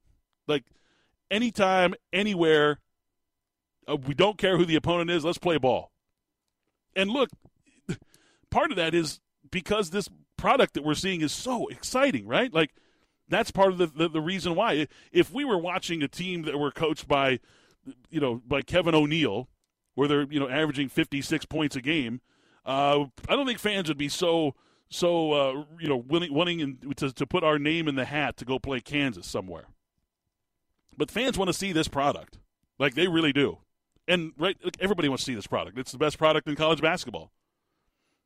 Like, 0.47 0.65
anytime, 1.31 1.95
anywhere, 2.13 2.79
uh, 3.89 3.97
we 3.97 4.15
don't 4.15 4.39
care 4.39 4.57
who 4.57 4.65
the 4.65 4.77
opponent 4.77 5.11
is. 5.11 5.25
Let's 5.25 5.39
play 5.39 5.59
ball. 5.59 5.93
And 6.95 7.11
look, 7.11 7.31
part 8.51 8.71
of 8.71 8.77
that 8.77 8.95
is 8.95 9.21
because 9.51 9.91
this 9.91 10.09
product 10.37 10.75
that 10.75 10.85
we're 10.85 10.95
seeing 10.95 11.21
is 11.21 11.33
so 11.33 11.69
exciting, 11.69 12.27
right? 12.27 12.53
Like, 12.53 12.71
that's 13.29 13.51
part 13.51 13.73
of 13.73 13.79
the, 13.79 13.87
the, 13.87 14.09
the 14.09 14.21
reason 14.21 14.55
why. 14.55 14.87
If 15.13 15.33
we 15.33 15.45
were 15.45 15.59
watching 15.59 16.03
a 16.03 16.09
team 16.09 16.43
that 16.43 16.59
were 16.59 16.71
coached 16.71 17.07
by, 17.07 17.41
you 18.11 18.21
know, 18.21 18.41
by 18.47 18.63
Kevin 18.63 18.95
O'Neill, 18.95 19.49
where 19.95 20.09
they're 20.09 20.27
you 20.31 20.39
know 20.39 20.49
averaging 20.49 20.89
56 20.89 21.45
points 21.47 21.77
a 21.77 21.81
game, 21.81 22.21
uh, 22.65 23.07
I 23.29 23.37
don't 23.37 23.47
think 23.47 23.59
fans 23.59 23.89
would 23.89 23.99
be 23.99 24.09
so 24.09 24.55
so 24.91 25.33
uh, 25.33 25.65
you 25.79 25.89
know 25.89 25.97
willing, 25.97 26.33
wanting 26.33 26.79
to, 26.97 27.13
to 27.13 27.27
put 27.27 27.45
our 27.45 27.59
name 27.59 27.89
in 27.89 27.95
the 27.95 28.05
hat 28.05 28.37
to 28.39 28.45
go 28.45 28.59
play 28.59 28.81
Kansas 28.81 29.27
somewhere. 29.27 29.67
But 30.97 31.11
fans 31.11 31.39
want 31.39 31.49
to 31.49 31.55
see 31.55 31.73
this 31.73 31.89
product, 31.89 32.39
like 32.79 32.95
they 32.95 33.07
really 33.07 33.33
do, 33.33 33.59
and 34.07 34.33
right, 34.39 34.57
everybody 34.81 35.09
wants 35.09 35.25
to 35.25 35.31
see 35.31 35.35
this 35.35 35.47
product. 35.47 35.79
It's 35.79 35.93
the 35.93 35.99
best 35.99 36.19
product 36.19 36.49
in 36.49 36.57
college 36.57 36.81
basketball. 36.81 37.31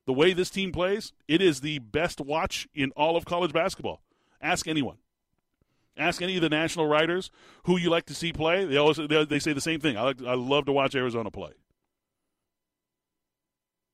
The 0.07 0.13
way 0.13 0.33
this 0.33 0.51
team 0.51 0.73
plays, 0.73 1.13
it 1.29 1.41
is 1.41 1.61
the 1.61 1.79
best 1.79 2.21
watch 2.21 2.67
in 2.75 2.91
all 2.93 3.17
of 3.17 3.25
college 3.25 3.53
basketball. 3.53 4.03
Ask 4.41 4.67
anyone. 4.67 4.97
Ask 5.97 6.23
any 6.23 6.37
of 6.37 6.43
the 6.43 6.49
national 6.49 6.87
writers 6.87 7.31
who 7.65 7.77
you 7.77 7.91
like 7.91 8.07
to 8.07 8.15
see 8.15 8.33
play. 8.33 8.65
They 8.65 8.79
always 8.79 8.97
they, 8.97 9.25
they 9.25 9.39
say 9.39 9.53
the 9.53 9.61
same 9.61 9.79
thing. 9.79 9.97
I 9.97 10.03
like 10.03 10.23
I 10.23 10.35
love 10.35 10.65
to 10.67 10.73
watch 10.73 10.95
Arizona 10.95 11.31
play. 11.31 11.53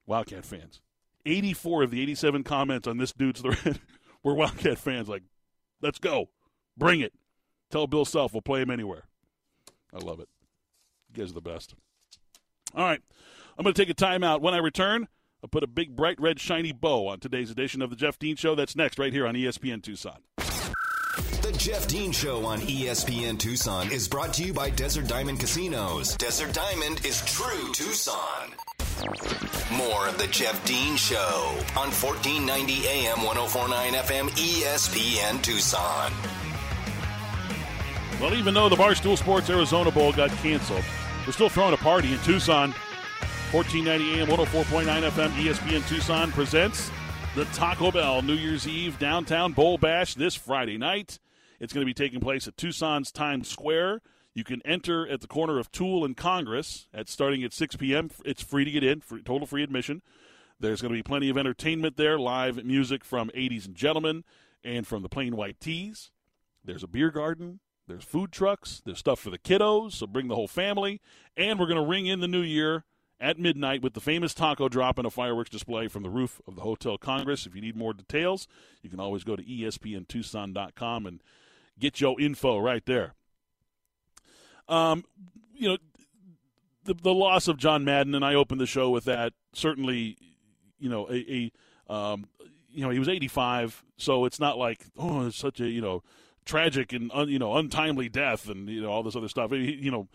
Wildcat 0.07 0.47
fans. 0.47 0.81
84 1.29 1.85
of 1.85 1.91
the 1.91 2.03
87 2.03 2.45
comments 2.45 2.87
on 2.87 2.99
this 2.99 3.13
dude's 3.13 3.41
thread 3.41 3.81
were 4.23 4.35
Wildcat 4.35 4.79
fans. 4.79 5.09
Like, 5.09 5.23
let's 5.81 5.99
go. 5.99 6.31
Bring 6.77 7.01
it. 7.01 7.13
Tell 7.71 7.87
Bill 7.87 8.05
Self 8.05 8.33
we'll 8.33 8.43
play 8.43 8.63
him 8.63 8.71
anywhere. 8.71 9.05
I 9.93 9.99
love 9.99 10.21
it. 10.21 10.29
You 11.09 11.23
guys 11.23 11.31
are 11.31 11.35
the 11.35 11.41
best. 11.41 11.75
All 12.75 12.85
right. 12.85 13.01
I'm 13.57 13.63
going 13.63 13.75
to 13.75 13.81
take 13.85 13.91
a 13.91 13.95
timeout. 13.95 14.41
When 14.41 14.55
I 14.55 14.59
return, 14.59 15.09
I'll 15.43 15.49
put 15.49 15.63
a 15.63 15.69
big, 15.69 15.97
bright, 15.97 16.21
red, 16.21 16.39
shiny 16.41 16.73
bow 16.73 17.09
on 17.09 17.21
today's 17.21 17.51
edition 17.51 17.83
of 17.83 17.91
The 17.91 17.97
Jeff 17.97 18.19
Dean 18.19 18.37
Show. 18.37 18.55
That's 18.55 18.77
next, 18.77 18.99
right 18.99 19.13
here 19.13 19.27
on 19.27 19.35
ESPN 19.35 19.83
Tucson. 19.83 20.19
The 20.37 21.55
Jeff 21.57 21.89
Dean 21.89 22.13
Show 22.13 22.45
on 22.45 22.61
ESPN 22.61 23.39
Tucson 23.39 23.91
is 23.91 24.07
brought 24.07 24.35
to 24.35 24.45
you 24.45 24.53
by 24.53 24.71
Desert 24.71 25.09
Diamond 25.09 25.41
Casinos. 25.41 26.17
Desert 26.17 26.53
Diamond 26.53 27.05
is 27.07 27.25
true 27.25 27.73
Tucson. 27.73 28.55
More 29.73 30.09
of 30.09 30.19
the 30.19 30.27
Jeff 30.31 30.65
Dean 30.65 30.97
Show 30.97 31.55
on 31.77 31.91
1490 31.93 32.87
AM 32.89 33.23
1049 33.23 33.93
FM 33.93 34.29
ESPN 34.31 35.41
Tucson. 35.43 36.13
Well, 38.21 38.35
even 38.35 38.55
though 38.55 38.69
the 38.69 38.77
Barstool 38.77 39.17
Sports 39.17 39.49
Arizona 39.51 39.93
Bowl 39.93 40.13
got 40.13 40.31
canceled, 40.31 40.83
we're 41.25 41.33
still 41.33 41.49
throwing 41.49 41.75
a 41.75 41.77
party 41.77 42.13
in 42.13 42.19
Tucson. 42.21 42.73
1490 43.53 44.21
AM 44.21 44.27
104.9 44.27 45.11
FM 45.11 45.31
ESPN 45.31 45.89
Tucson 45.89 46.33
presents 46.33 46.91
the 47.37 47.45
Taco 47.47 47.93
Bell 47.93 48.21
New 48.23 48.35
Year's 48.35 48.67
Eve 48.67 48.99
Downtown 48.99 49.53
Bowl 49.53 49.79
Bash 49.79 50.15
this 50.15 50.35
Friday 50.35 50.77
night. 50.77 51.21
It's 51.61 51.73
going 51.73 51.83
to 51.83 51.87
be 51.87 51.95
taking 51.95 52.19
place 52.19 52.49
at 52.49 52.57
Tucson's 52.57 53.13
Times 53.13 53.49
Square. 53.49 54.01
You 54.39 54.45
can 54.45 54.63
enter 54.65 55.05
at 55.09 55.21
the 55.21 55.27
corner 55.27 55.59
of 55.59 55.73
Toole 55.73 56.05
and 56.05 56.17
Congress 56.17 56.87
at 56.95 57.09
starting 57.09 57.43
at 57.43 57.53
6 57.53 57.75
p.m. 57.75 58.09
It's 58.25 58.41
free 58.41 58.65
to 58.65 58.71
get 58.71 58.85
in, 58.85 59.01
for 59.01 59.19
total 59.19 59.49
free 59.49 59.65
admission. 59.65 60.01
There's 60.61 60.81
going 60.81 60.93
to 60.93 60.97
be 60.97 61.03
plenty 61.03 61.29
of 61.29 61.37
entertainment 61.37 61.97
there, 61.97 62.21
live 62.21 62.65
music 62.65 63.05
from 63.05 63.31
80s 63.31 63.67
and 63.67 63.75
Gentlemen 63.75 64.23
and 64.63 64.87
from 64.87 65.03
the 65.03 65.09
Plain 65.09 65.35
White 65.35 65.59
T's. 65.59 66.13
There's 66.65 66.85
a 66.85 66.87
beer 66.87 67.11
garden. 67.11 67.59
There's 67.89 68.05
food 68.05 68.31
trucks. 68.31 68.81
There's 68.85 69.01
stuff 69.01 69.19
for 69.19 69.31
the 69.31 69.41
kiddos, 69.41 69.95
so 69.95 70.07
bring 70.07 70.29
the 70.29 70.37
whole 70.37 70.47
family. 70.47 71.01
And 71.37 71.59
we're 71.59 71.67
going 71.67 71.83
to 71.83 71.91
ring 71.91 72.07
in 72.07 72.21
the 72.21 72.29
new 72.29 72.43
year 72.43 72.85
at 73.19 73.41
midnight 73.41 73.83
with 73.83 73.95
the 73.95 74.01
famous 74.01 74.35
taco 74.35 74.69
drop 74.69 74.99
and 74.99 75.07
a 75.09 75.11
fireworks 75.11 75.51
display 75.51 75.89
from 75.89 76.05
the 76.05 76.11
roof 76.11 76.41
of 76.47 76.55
the 76.55 76.63
Hotel 76.63 76.97
Congress. 76.97 77.45
If 77.45 77.57
you 77.57 77.61
need 77.61 77.75
more 77.75 77.93
details, 77.93 78.47
you 78.83 78.89
can 78.89 79.01
always 79.01 79.25
go 79.25 79.35
to 79.35 79.43
espntucson.com 79.43 81.07
and 81.07 81.25
get 81.77 82.01
your 82.01 82.21
info 82.21 82.61
right 82.61 82.87
there. 82.87 83.15
Um, 84.69 85.05
you 85.55 85.69
know, 85.69 85.79
the 86.85 86.95
the 86.95 87.15
loss 87.15 87.49
of 87.49 87.57
John 87.57 87.85
Madden, 87.85 88.15
and 88.15 88.25
I 88.25 88.35
opened 88.35 88.61
the 88.61 88.67
show 88.67 88.91
with 88.91 89.05
that. 89.05 89.33
Certainly, 89.53 90.17
you 90.79 90.89
know, 90.89 91.09
a, 91.11 91.51
a 91.89 91.93
um, 91.93 92.27
you 92.71 92.83
know, 92.83 92.91
he 92.91 92.99
was 92.99 93.09
85, 93.09 93.83
so 93.97 94.25
it's 94.25 94.39
not 94.39 94.59
like 94.59 94.87
oh, 94.99 95.27
it's 95.27 95.37
such 95.37 95.61
a 95.61 95.69
you 95.69 95.81
know 95.81 96.03
tragic 96.45 96.93
and 96.93 97.11
un, 97.13 97.29
you 97.29 97.39
know 97.39 97.57
untimely 97.57 98.09
death 98.09 98.49
and 98.49 98.69
you 98.69 98.81
know 98.81 98.91
all 98.91 99.03
this 99.03 99.17
other 99.17 99.29
stuff. 99.29 99.51
He, 99.51 99.75
you 99.75 99.91
know, 99.91 100.09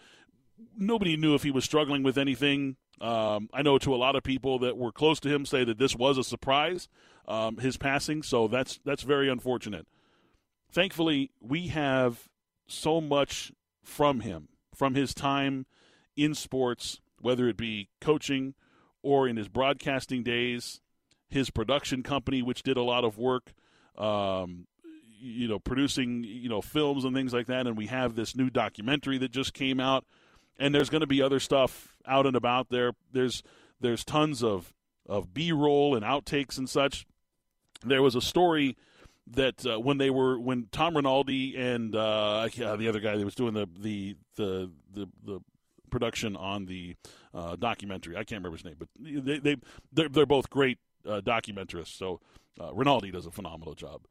nobody 0.77 1.17
knew 1.17 1.35
if 1.35 1.43
he 1.43 1.51
was 1.51 1.63
struggling 1.63 2.03
with 2.03 2.17
anything. 2.17 2.77
Um, 3.01 3.49
I 3.53 3.61
know 3.61 3.77
to 3.79 3.93
a 3.93 3.97
lot 3.97 4.15
of 4.15 4.23
people 4.23 4.59
that 4.59 4.77
were 4.77 4.91
close 4.91 5.19
to 5.21 5.29
him 5.29 5.45
say 5.45 5.63
that 5.63 5.77
this 5.77 5.95
was 5.95 6.17
a 6.17 6.23
surprise, 6.23 6.87
um, 7.27 7.57
his 7.57 7.77
passing. 7.77 8.23
So 8.23 8.47
that's 8.47 8.79
that's 8.85 9.03
very 9.03 9.29
unfortunate. 9.29 9.87
Thankfully, 10.71 11.31
we 11.39 11.67
have 11.67 12.29
so 12.67 13.01
much 13.01 13.51
from 13.83 14.21
him, 14.21 14.47
from 14.73 14.95
his 14.95 15.13
time 15.13 15.65
in 16.15 16.33
sports, 16.33 16.99
whether 17.19 17.47
it 17.47 17.57
be 17.57 17.89
coaching 18.01 18.53
or 19.01 19.27
in 19.27 19.37
his 19.37 19.47
broadcasting 19.47 20.23
days, 20.23 20.81
his 21.29 21.49
production 21.49 22.03
company, 22.03 22.41
which 22.41 22.63
did 22.63 22.77
a 22.77 22.83
lot 22.83 23.03
of 23.03 23.17
work, 23.17 23.53
um, 23.97 24.67
you 25.19 25.47
know, 25.47 25.59
producing, 25.59 26.23
you 26.23 26.49
know, 26.49 26.61
films 26.61 27.05
and 27.05 27.15
things 27.15 27.33
like 27.33 27.47
that. 27.47 27.67
And 27.67 27.77
we 27.77 27.87
have 27.87 28.15
this 28.15 28.35
new 28.35 28.49
documentary 28.49 29.17
that 29.19 29.31
just 29.31 29.53
came 29.53 29.79
out, 29.79 30.05
and 30.57 30.73
there's 30.73 30.89
going 30.89 31.01
to 31.01 31.07
be 31.07 31.21
other 31.21 31.39
stuff 31.39 31.95
out 32.05 32.25
and 32.25 32.35
about 32.35 32.69
there. 32.69 32.93
There's 33.11 33.43
there's 33.79 34.03
tons 34.03 34.43
of 34.43 34.73
of 35.07 35.33
B-roll 35.33 35.95
and 35.95 36.05
outtakes 36.05 36.57
and 36.57 36.69
such. 36.69 37.05
There 37.85 38.01
was 38.01 38.15
a 38.15 38.21
story 38.21 38.77
that 39.27 39.65
uh, 39.65 39.79
when 39.79 39.97
they 39.97 40.09
were 40.09 40.39
when 40.39 40.67
Tom 40.71 40.95
Rinaldi 40.95 41.55
and 41.55 41.95
uh, 41.95 42.47
the 42.53 42.87
other 42.87 42.99
guy 42.99 43.15
that 43.15 43.25
was 43.25 43.35
doing 43.35 43.53
the 43.53 43.67
the 43.79 44.15
the 44.35 44.71
the, 44.93 45.07
the 45.23 45.39
production 45.89 46.35
on 46.35 46.65
the 46.65 46.95
uh, 47.33 47.55
documentary, 47.55 48.15
I 48.15 48.23
can't 48.23 48.43
remember 48.43 48.57
his 48.57 48.65
name, 48.65 48.75
but 48.77 48.89
they 48.99 49.39
they 49.39 49.55
they're, 49.91 50.09
they're 50.09 50.25
both 50.25 50.49
great 50.49 50.79
uh, 51.07 51.21
documentarists. 51.21 51.97
So 51.97 52.19
uh, 52.59 52.73
Rinaldi 52.73 53.11
does 53.11 53.25
a 53.25 53.31
phenomenal 53.31 53.75
job. 53.75 54.01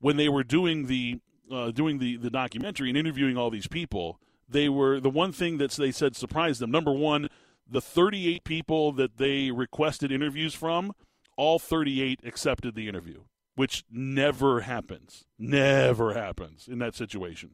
When 0.00 0.16
they 0.16 0.28
were 0.28 0.44
doing 0.44 0.86
the 0.86 1.20
uh, 1.50 1.70
doing 1.70 1.98
the 1.98 2.16
the 2.16 2.30
documentary 2.30 2.88
and 2.88 2.98
interviewing 2.98 3.36
all 3.36 3.50
these 3.50 3.68
people, 3.68 4.20
they 4.48 4.68
were 4.68 4.98
the 5.00 5.10
one 5.10 5.32
thing 5.32 5.58
that 5.58 5.70
they 5.72 5.92
said 5.92 6.16
surprised 6.16 6.60
them. 6.60 6.70
Number 6.70 6.92
one, 6.92 7.28
the 7.68 7.80
38 7.80 8.44
people 8.44 8.92
that 8.92 9.18
they 9.18 9.50
requested 9.50 10.12
interviews 10.12 10.54
from, 10.54 10.92
all 11.36 11.58
38 11.58 12.20
accepted 12.24 12.74
the 12.74 12.88
interview 12.88 13.22
which 13.56 13.84
never 13.90 14.60
happens. 14.60 15.24
Never 15.38 16.14
happens 16.14 16.68
in 16.68 16.78
that 16.78 16.94
situation. 16.94 17.50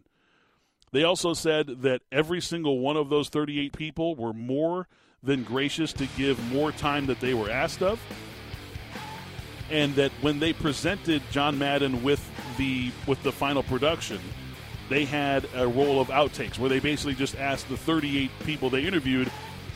They 0.92 1.05
also 1.05 1.32
said 1.32 1.82
that 1.82 2.03
every 2.12 2.42
single 2.42 2.80
one 2.80 2.98
of 2.98 3.09
those 3.09 3.30
38 3.30 3.72
people 3.72 4.14
were 4.14 4.34
more 4.34 4.88
than 5.22 5.42
gracious 5.44 5.92
to 5.94 6.07
give 6.18 6.53
more 6.53 6.70
time 6.70 7.07
that 7.07 7.20
they 7.20 7.32
were 7.32 7.48
asked 7.48 7.82
of. 7.82 7.98
And 9.70 9.94
that 9.94 10.11
when 10.20 10.38
they 10.38 10.53
presented 10.53 11.22
John 11.30 11.59
Madden 11.59 12.03
with 12.03 12.28
the 12.59 12.90
with 13.07 13.22
the 13.22 13.32
final 13.32 13.62
production, 13.62 14.20
they 14.90 15.07
had 15.07 15.48
a 15.55 15.66
roll 15.66 15.98
of 15.98 16.09
outtakes 16.09 16.59
where 16.59 16.68
they 16.68 16.80
basically 16.80 17.14
just 17.14 17.36
asked 17.36 17.68
the 17.70 17.76
38 17.78 18.30
people 18.44 18.68
they 18.68 18.84
interviewed, 18.84 19.30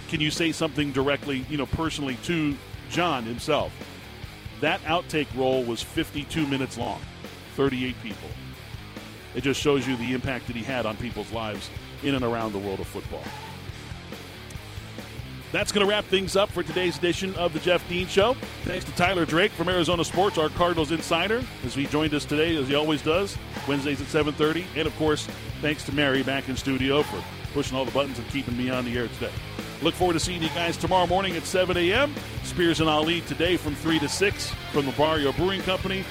"Can 0.09 0.21
you 0.21 0.31
say 0.31 0.53
something 0.53 0.93
directly, 0.93 1.47
you 1.49 1.57
know, 1.57 1.65
personally 1.65 2.19
to 2.25 2.55
John 2.91 3.25
himself?" 3.25 3.73
That 4.61 4.81
outtake 4.83 5.29
roll 5.37 5.63
was 5.65 5.83
52 5.83 6.47
minutes 6.47 6.79
long, 6.79 7.01
38 7.57 7.95
people. 8.03 8.29
It 9.35 9.43
just 9.43 9.61
shows 9.61 9.87
you 9.87 9.97
the 9.97 10.15
impact 10.15 10.47
that 10.47 10.57
he 10.57 10.63
had 10.63 10.87
on 10.87 10.97
people's 10.97 11.31
lives 11.31 11.69
in 12.03 12.15
and 12.15 12.25
around 12.25 12.53
the 12.53 12.59
world 12.59 12.81
of 12.81 12.87
football. 12.87 13.25
That's 15.53 15.73
going 15.73 15.87
to 15.87 15.91
wrap 15.91 16.05
things 16.07 16.37
up 16.37 16.51
for 16.51 16.63
today's 16.63 16.99
edition 16.99 17.35
of 17.37 17.53
the 17.53 17.61
Jeff 17.61 17.87
Dean 17.89 18.07
Show. 18.09 18.35
Thanks 18.65 18.85
to 18.87 18.93
Tyler 18.93 19.25
Drake 19.25 19.53
from 19.53 19.69
Arizona 19.69 20.05
Sports, 20.05 20.39
our 20.39 20.49
Cardinals 20.49 20.91
insider, 20.91 21.43
as 21.65 21.75
he 21.75 21.87
joined 21.87 22.15
us 22.15 22.25
today, 22.25 22.57
as 22.57 22.69
he 22.69 22.75
always 22.75 23.01
does, 23.01 23.37
Wednesdays 23.69 24.01
at 24.01 24.09
7:30, 24.09 24.65
and 24.75 24.87
of 24.87 24.97
course, 24.97 25.29
thanks 25.61 25.85
to 25.85 25.93
Mary 25.93 26.23
back 26.23 26.49
in 26.49 26.57
studio 26.57 27.03
for 27.03 27.23
pushing 27.57 27.75
all 27.75 27.87
the 27.87 27.91
buttons 27.93 28.19
and 28.19 28.29
keeping 28.29 28.55
me 28.55 28.69
on 28.69 28.85
the 28.85 28.95
air 28.99 29.09
today. 29.09 29.33
Look 29.81 29.95
forward 29.95 30.13
to 30.13 30.21
seeing 30.21 30.43
you 30.43 30.51
guys 30.51 30.77
tomorrow 30.77 31.07
morning 31.07 31.37
at 31.37 31.45
7 31.45 31.75
a.m. 31.75 32.15
Spears 32.45 32.81
and 32.81 32.89
Ali 32.89 33.23
today 33.23 33.57
from 33.57 33.75
3 33.77 33.99
to 34.01 34.11
6 34.11 34.51
from 34.73 34.85
the 34.85 34.93
Barrio 34.93 35.33
Brewing 35.33 35.63
Company. 35.63 36.05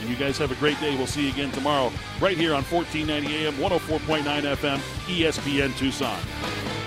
And 0.00 0.08
you 0.08 0.16
guys 0.16 0.38
have 0.38 0.52
a 0.52 0.54
great 0.54 0.80
day. 0.80 0.96
We'll 0.96 1.06
see 1.06 1.26
you 1.26 1.32
again 1.34 1.50
tomorrow 1.52 1.92
right 2.18 2.38
here 2.38 2.54
on 2.54 2.64
1490 2.64 3.44
AM, 3.44 3.52
104.9 3.56 4.56
FM, 4.56 4.78
ESPN 5.06 5.76
Tucson. 5.76 6.85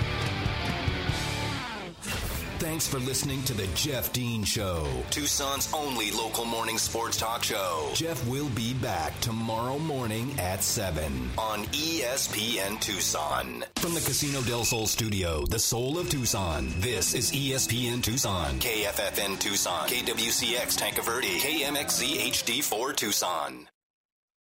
Thanks 2.60 2.86
for 2.86 2.98
listening 2.98 3.42
to 3.44 3.54
the 3.54 3.66
Jeff 3.68 4.12
Dean 4.12 4.44
Show, 4.44 4.86
Tucson's 5.08 5.72
only 5.72 6.10
local 6.10 6.44
morning 6.44 6.76
sports 6.76 7.16
talk 7.16 7.42
show. 7.42 7.88
Jeff 7.94 8.22
will 8.28 8.50
be 8.50 8.74
back 8.74 9.18
tomorrow 9.20 9.78
morning 9.78 10.38
at 10.38 10.62
7 10.62 11.30
on 11.38 11.64
ESPN 11.68 12.78
Tucson. 12.78 13.64
From 13.76 13.94
the 13.94 14.00
Casino 14.00 14.42
del 14.42 14.64
Sol 14.64 14.86
studio, 14.86 15.46
the 15.46 15.58
soul 15.58 15.98
of 15.98 16.10
Tucson, 16.10 16.68
this 16.80 17.14
is 17.14 17.32
ESPN 17.32 18.02
Tucson, 18.02 18.58
KFFN 18.58 19.40
Tucson, 19.40 19.88
KWCX 19.88 20.76
Tanque 20.76 21.02
Verde, 21.02 21.38
KMXZ 21.40 22.18
HD4 22.28 22.94
Tucson. 22.94 23.69